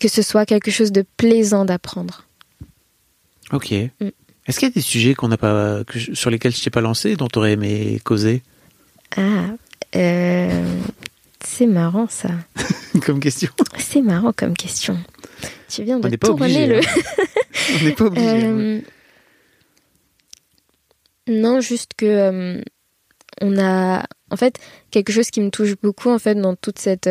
que 0.00 0.06
ce 0.06 0.22
soit 0.22 0.46
quelque 0.46 0.70
chose 0.70 0.92
de 0.92 1.04
plaisant 1.16 1.64
d'apprendre. 1.64 2.27
Ok. 3.52 3.72
Mm. 3.72 4.08
Est-ce 4.46 4.58
qu'il 4.58 4.68
y 4.68 4.70
a 4.70 4.74
des 4.74 4.80
sujets 4.80 5.14
qu'on 5.14 5.28
n'a 5.28 5.36
pas, 5.36 5.82
sur 6.14 6.30
lesquels 6.30 6.54
je 6.54 6.62
t'ai 6.62 6.70
pas 6.70 6.80
lancé, 6.80 7.16
dont 7.16 7.28
tu 7.28 7.38
aurais 7.38 7.52
aimé 7.52 8.00
causer? 8.02 8.42
Ah, 9.16 9.50
euh, 9.94 10.80
c'est 11.44 11.66
marrant 11.66 12.08
ça. 12.08 12.30
comme 13.04 13.20
question. 13.20 13.50
C'est 13.76 14.00
marrant 14.00 14.32
comme 14.32 14.56
question. 14.56 14.98
Tu 15.68 15.82
viens 15.82 15.98
de 15.98 16.16
tourner 16.16 16.66
le. 16.66 16.78
Hein. 16.78 16.82
On 17.80 17.84
n'est 17.84 17.92
pas 17.92 18.04
obligé. 18.06 18.44
Euh, 18.44 18.80
non, 21.28 21.60
juste 21.60 21.92
que 21.94 22.06
euh, 22.06 22.62
on 23.42 23.58
a, 23.58 24.06
en 24.30 24.36
fait, 24.36 24.58
quelque 24.90 25.12
chose 25.12 25.30
qui 25.30 25.42
me 25.42 25.50
touche 25.50 25.74
beaucoup 25.82 26.08
en 26.08 26.18
fait 26.18 26.34
dans 26.34 26.54
toute 26.54 26.78
cette 26.78 27.10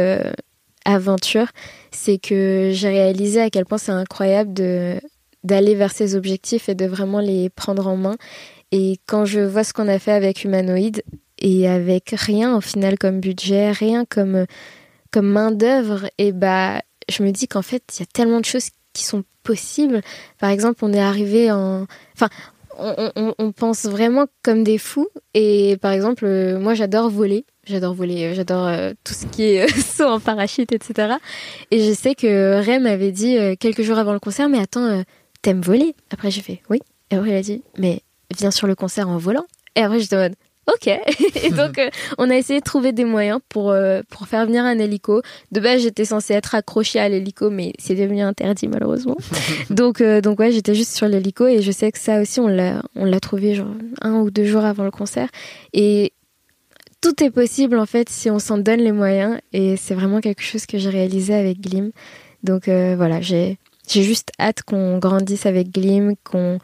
aventure, 0.85 1.47
c'est 1.91 2.17
que 2.17 2.71
j'ai 2.73 2.89
réalisé 2.89 3.41
à 3.41 3.51
quel 3.51 3.65
point 3.65 3.77
c'est 3.77 3.91
incroyable 3.91 4.53
de 4.53 4.99
d'aller 5.47 5.73
vers 5.73 5.91
ses 5.91 6.15
objectifs 6.15 6.69
et 6.69 6.75
de 6.75 6.85
vraiment 6.85 7.19
les 7.19 7.49
prendre 7.49 7.87
en 7.87 7.97
main. 7.97 8.15
Et 8.71 8.99
quand 9.07 9.25
je 9.25 9.39
vois 9.39 9.63
ce 9.63 9.73
qu'on 9.73 9.87
a 9.87 9.97
fait 9.97 10.11
avec 10.11 10.43
Humanoid 10.43 11.01
et 11.39 11.67
avec 11.67 12.13
rien 12.15 12.55
au 12.55 12.61
final 12.61 12.97
comme 12.97 13.19
budget, 13.19 13.71
rien 13.71 14.05
comme, 14.05 14.45
comme 15.11 15.27
main 15.27 15.51
d'œuvre, 15.51 16.09
et 16.17 16.31
bah 16.31 16.81
je 17.09 17.23
me 17.23 17.31
dis 17.31 17.47
qu'en 17.47 17.61
fait 17.61 17.83
il 17.95 18.01
y 18.01 18.03
a 18.03 18.07
tellement 18.11 18.39
de 18.39 18.45
choses 18.45 18.69
qui 18.93 19.03
sont 19.03 19.23
possibles. 19.43 20.01
Par 20.39 20.49
exemple, 20.49 20.79
on 20.83 20.91
est 20.91 20.99
arrivé 20.99 21.51
en, 21.51 21.85
enfin, 22.13 22.29
on, 22.77 23.51
pense 23.51 23.85
vraiment 23.85 24.27
comme 24.43 24.63
des 24.63 24.77
fous. 24.77 25.07
Et 25.33 25.77
par 25.81 25.91
exemple, 25.91 26.27
moi 26.59 26.73
j'adore 26.73 27.09
voler. 27.09 27.45
J'adore 27.65 27.93
voler, 27.93 28.33
j'adore 28.33 28.67
euh, 28.67 28.93
tout 29.03 29.13
ce 29.13 29.25
qui 29.25 29.43
est 29.43 29.63
euh, 29.63 29.81
saut 29.81 30.05
en 30.05 30.19
parachute, 30.19 30.71
etc. 30.71 31.15
Et 31.71 31.81
je 31.83 31.91
sais 31.91 32.15
que 32.15 32.63
Ray 32.63 32.79
m'avait 32.79 33.11
dit 33.11 33.37
euh, 33.37 33.55
quelques 33.59 33.81
jours 33.81 33.97
avant 33.97 34.13
le 34.13 34.19
concert, 34.19 34.47
mais 34.47 34.59
attends, 34.59 35.03
t'aimes 35.41 35.61
voler 35.61 35.95
Après, 36.11 36.31
j'ai 36.31 36.41
fait 36.41 36.61
oui. 36.69 36.79
Et 37.11 37.15
après, 37.15 37.29
il 37.29 37.35
a 37.35 37.41
dit, 37.41 37.63
mais 37.77 38.01
viens 38.35 38.51
sur 38.51 38.67
le 38.67 38.75
concert 38.75 39.09
en 39.09 39.17
volant. 39.17 39.45
Et 39.75 39.81
après, 39.81 39.99
j'étais 39.99 40.15
en 40.15 40.19
mode, 40.19 40.35
ok. 40.67 40.87
et 41.43 41.49
donc, 41.49 41.77
euh, 41.79 41.89
on 42.17 42.29
a 42.29 42.35
essayé 42.35 42.59
de 42.59 42.65
trouver 42.65 42.91
des 42.91 43.05
moyens 43.05 43.39
pour, 43.49 43.71
euh, 43.71 44.01
pour 44.09 44.27
faire 44.27 44.45
venir 44.45 44.63
un 44.63 44.77
hélico. 44.77 45.21
De 45.51 45.59
base, 45.59 45.81
j'étais 45.81 46.05
censée 46.05 46.33
être 46.33 46.55
accrochée 46.55 46.99
à 46.99 47.09
l'hélico, 47.09 47.49
mais 47.49 47.73
c'est 47.79 47.95
devenu 47.95 48.21
interdit, 48.21 48.67
malheureusement. 48.67 49.17
donc, 49.69 50.01
euh, 50.01 50.21
donc, 50.21 50.39
ouais, 50.39 50.51
j'étais 50.51 50.75
juste 50.75 50.95
sur 50.95 51.07
l'hélico 51.07 51.47
et 51.47 51.61
je 51.61 51.71
sais 51.71 51.91
que 51.91 51.99
ça 51.99 52.21
aussi, 52.21 52.39
on 52.39 52.47
l'a, 52.47 52.81
on 52.95 53.05
l'a 53.05 53.19
trouvé 53.19 53.55
genre 53.55 53.73
un 54.01 54.15
ou 54.15 54.31
deux 54.31 54.45
jours 54.45 54.65
avant 54.65 54.83
le 54.83 54.91
concert. 54.91 55.29
Et 55.73 56.13
tout 57.01 57.23
est 57.23 57.31
possible, 57.31 57.77
en 57.77 57.85
fait, 57.85 58.09
si 58.09 58.29
on 58.29 58.39
s'en 58.39 58.57
donne 58.57 58.79
les 58.79 58.91
moyens. 58.91 59.39
Et 59.53 59.77
c'est 59.77 59.93
vraiment 59.93 60.19
quelque 60.19 60.41
chose 60.41 60.65
que 60.65 60.77
j'ai 60.77 60.89
réalisé 60.89 61.33
avec 61.33 61.61
Glim. 61.61 61.91
Donc, 62.43 62.65
voilà, 62.65 63.21
j'ai, 63.21 63.57
j'ai 63.87 64.03
juste 64.03 64.31
hâte 64.39 64.63
qu'on 64.63 64.99
grandisse 64.99 65.45
avec 65.45 65.71
Glim, 65.73 66.15
qu'on, 66.23 66.59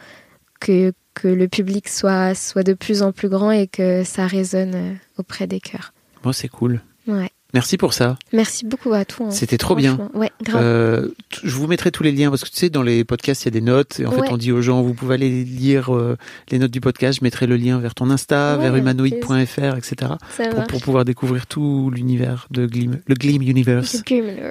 que, 0.59 0.93
que 1.13 1.28
le 1.28 1.47
public 1.47 1.88
soit, 1.89 2.36
soit 2.36 2.63
de 2.63 2.74
plus 2.74 3.01
en 3.01 3.11
plus 3.11 3.30
grand 3.30 3.51
et 3.51 3.67
que 3.67 4.03
ça 4.03 4.28
résonne 4.28 4.76
euh, 4.76 4.93
auprès 5.17 5.47
des 5.47 5.59
cœurs. 5.59 5.93
Bon, 6.24 6.32
c'est 6.32 6.49
cool. 6.49 6.82
Ouais. 7.07 7.30
Merci 7.53 7.78
pour 7.78 7.93
ça. 7.93 8.17
Merci 8.32 8.65
beaucoup 8.65 8.93
à 8.93 9.05
toi. 9.05 9.28
Hein. 9.28 9.32
C'était 9.32 9.59
trop 9.59 9.76
bien. 9.76 10.09
Ouais, 10.15 10.32
grave. 10.41 10.61
Euh, 10.63 11.09
je 11.43 11.55
vous 11.55 11.67
mettrai 11.67 11.91
tous 11.91 12.01
les 12.01 12.11
liens 12.11 12.32
parce 12.32 12.43
que 12.43 12.49
tu 12.49 12.57
sais, 12.57 12.71
dans 12.71 12.82
les 12.82 13.03
podcasts, 13.03 13.43
il 13.43 13.45
y 13.45 13.47
a 13.49 13.51
des 13.51 13.61
notes. 13.61 13.99
Et 13.99 14.07
en 14.07 14.11
fait, 14.11 14.32
on 14.32 14.38
dit 14.38 14.51
aux 14.51 14.63
gens, 14.63 14.82
vous 14.82 14.95
pouvez 14.95 15.13
aller 15.13 15.43
lire 15.43 15.95
euh, 15.95 16.17
les 16.49 16.57
notes 16.57 16.71
du 16.71 16.82
podcast. 16.82 17.19
Je 17.19 17.24
mettrai 17.24 17.45
le 17.45 17.55
lien 17.55 17.78
vers 17.78 17.93
ton 17.93 18.09
Insta, 18.09 18.57
vers 18.57 18.76
humanoid.fr, 18.76 19.78
etc. 19.78 20.13
Pour, 20.49 20.63
pour, 20.63 20.82
pouvoir 20.82 21.05
découvrir 21.05 21.45
tout 21.45 21.91
l'univers 21.93 22.47
de 22.49 22.65
Gleam, 22.65 23.01
le 23.05 23.13
Gleam 23.13 23.43
Universe. 23.43 24.01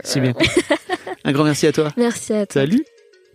C'est 0.04 0.20
bien. 0.20 0.34
Un 1.24 1.32
grand 1.32 1.44
merci 1.44 1.66
à 1.66 1.72
toi. 1.72 1.92
Merci 1.96 2.32
à 2.32 2.46
toi. 2.46 2.62
Salut. 2.62 2.84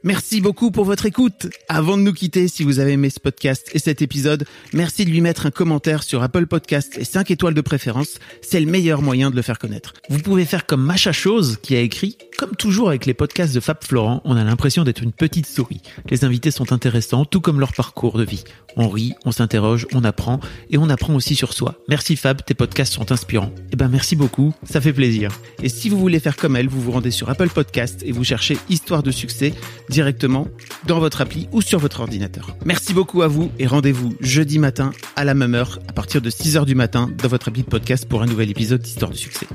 Merci 0.08 0.40
beaucoup 0.40 0.72
pour 0.72 0.86
votre 0.86 1.06
écoute. 1.06 1.48
Avant 1.68 1.98
de 1.98 2.02
nous 2.02 2.14
quitter, 2.14 2.48
si 2.48 2.64
vous 2.64 2.80
avez 2.80 2.94
aimé 2.94 3.10
ce 3.10 3.20
podcast 3.20 3.70
et 3.74 3.80
cet 3.80 4.02
épisode, 4.02 4.46
merci 4.72 5.04
de 5.04 5.10
lui 5.10 5.20
mettre 5.20 5.46
un 5.46 5.52
commentaire 5.52 6.02
sur 6.02 6.24
Apple 6.24 6.46
Podcast 6.46 6.98
et 6.98 7.04
5 7.04 7.30
étoiles 7.30 7.54
de 7.54 7.60
préférence. 7.60 8.18
C'est 8.42 8.62
le 8.62 8.68
meilleur 8.68 9.02
moyen 9.02 9.32
de 9.32 9.36
le 9.36 9.42
faire 9.42 9.60
connaître. 9.60 9.92
Vous 10.10 10.20
pouvez 10.20 10.46
faire 10.46 10.66
comme 10.66 10.82
Macha 10.82 11.12
Chose 11.12 11.58
qui 11.62 11.76
a 11.76 11.82
écrit 11.82 12.18
Comme 12.38 12.56
toujours 12.56 12.88
avec 12.88 13.06
les 13.06 13.14
podcasts 13.14 13.54
de 13.54 13.60
Fab 13.60 13.84
Florent, 13.84 14.22
on 14.24 14.38
a 14.38 14.46
l'impression 14.46 14.86
d'être 14.86 15.04
une 15.04 15.12
petite 15.12 15.46
souris. 15.46 15.82
Les 16.10 16.24
invités 16.24 16.52
sont 16.52 16.72
intéressants, 16.72 17.26
tout 17.26 17.42
comme 17.42 17.60
leur 17.60 17.74
parcours 17.74 18.18
de 18.18 18.24
vie. 18.24 18.46
On 18.78 18.88
rit, 18.88 19.14
on 19.26 19.34
s'interroge, 19.34 19.88
on 19.94 20.06
apprend 20.06 20.40
et 20.70 20.78
on 20.78 20.90
apprend 20.90 21.16
aussi 21.16 21.36
sur 21.36 21.52
soi. 21.52 21.76
Merci 21.90 22.16
Fab, 22.16 22.46
tes 22.46 22.54
podcasts 22.54 22.94
sont 22.94 23.12
inspirants. 23.12 23.52
Eh 23.74 23.76
ben 23.76 23.90
merci 23.90 24.16
beaucoup, 24.16 24.54
ça 24.64 24.80
fait 24.80 24.94
plaisir. 24.94 25.38
Et 25.64 25.68
si 25.68 25.90
vous 25.90 25.98
voulez 25.98 26.20
faire 26.22 26.38
comme 26.38 26.56
elle, 26.56 26.70
vous 26.70 26.80
vous 26.80 26.92
rendez 26.92 27.12
sur 27.12 27.30
Apple 27.30 27.50
Podcast 27.50 28.04
et 28.06 28.14
vous 28.14 28.24
cherchez 28.24 28.58
Histoire 28.70 29.04
de 29.04 29.12
succès 29.12 29.54
directement 29.98 30.46
dans 30.86 31.00
votre 31.00 31.22
appli 31.22 31.50
ou 31.52 31.64
sur 31.64 31.80
votre 31.80 32.02
ordinateur. 32.02 32.56
Merci 32.66 32.94
beaucoup 32.94 33.24
à 33.24 33.28
vous 33.28 33.50
et 33.58 33.66
rendez-vous 33.66 34.14
jeudi 34.20 34.60
matin 34.60 34.92
à 35.16 35.24
la 35.24 35.34
même 35.34 35.56
heure 35.56 35.80
à 35.88 35.94
partir 35.94 36.22
de 36.22 36.30
6h 36.30 36.66
du 36.66 36.76
matin 36.76 37.10
dans 37.18 37.28
votre 37.28 37.48
appli 37.48 37.64
de 37.64 37.68
podcast 37.68 38.08
pour 38.08 38.22
un 38.22 38.28
nouvel 38.28 38.52
épisode 38.52 38.80
d'Histoire 38.80 39.10
de 39.10 39.16
succès. 39.16 39.48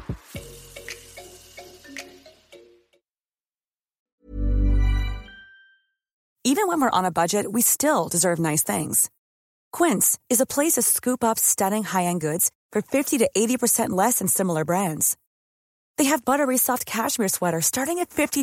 Even 6.45 6.67
when 6.67 6.81
we're 6.81 6.91
on 6.93 7.05
a 7.05 7.13
budget, 7.13 7.47
we 7.47 7.63
still 7.63 8.09
deserve 8.11 8.41
nice 8.41 8.65
things. 8.65 9.11
Quince 9.71 10.19
is 10.29 10.41
a 10.41 10.45
place 10.45 10.73
to 10.73 10.83
scoop 10.83 11.23
up 11.23 11.39
stunning 11.39 11.85
high-end 11.85 12.21
goods 12.21 12.51
for 12.73 12.83
50 12.83 13.19
to 13.19 13.31
80% 13.37 13.91
less 13.91 14.19
than 14.19 14.27
similar 14.27 14.65
brands. 14.65 15.17
They 15.99 16.07
have 16.07 16.25
buttery 16.25 16.59
soft 16.59 16.85
cashmere 16.85 17.29
sweaters 17.29 17.67
starting 17.67 18.01
at 18.01 18.11
$50 18.11 18.43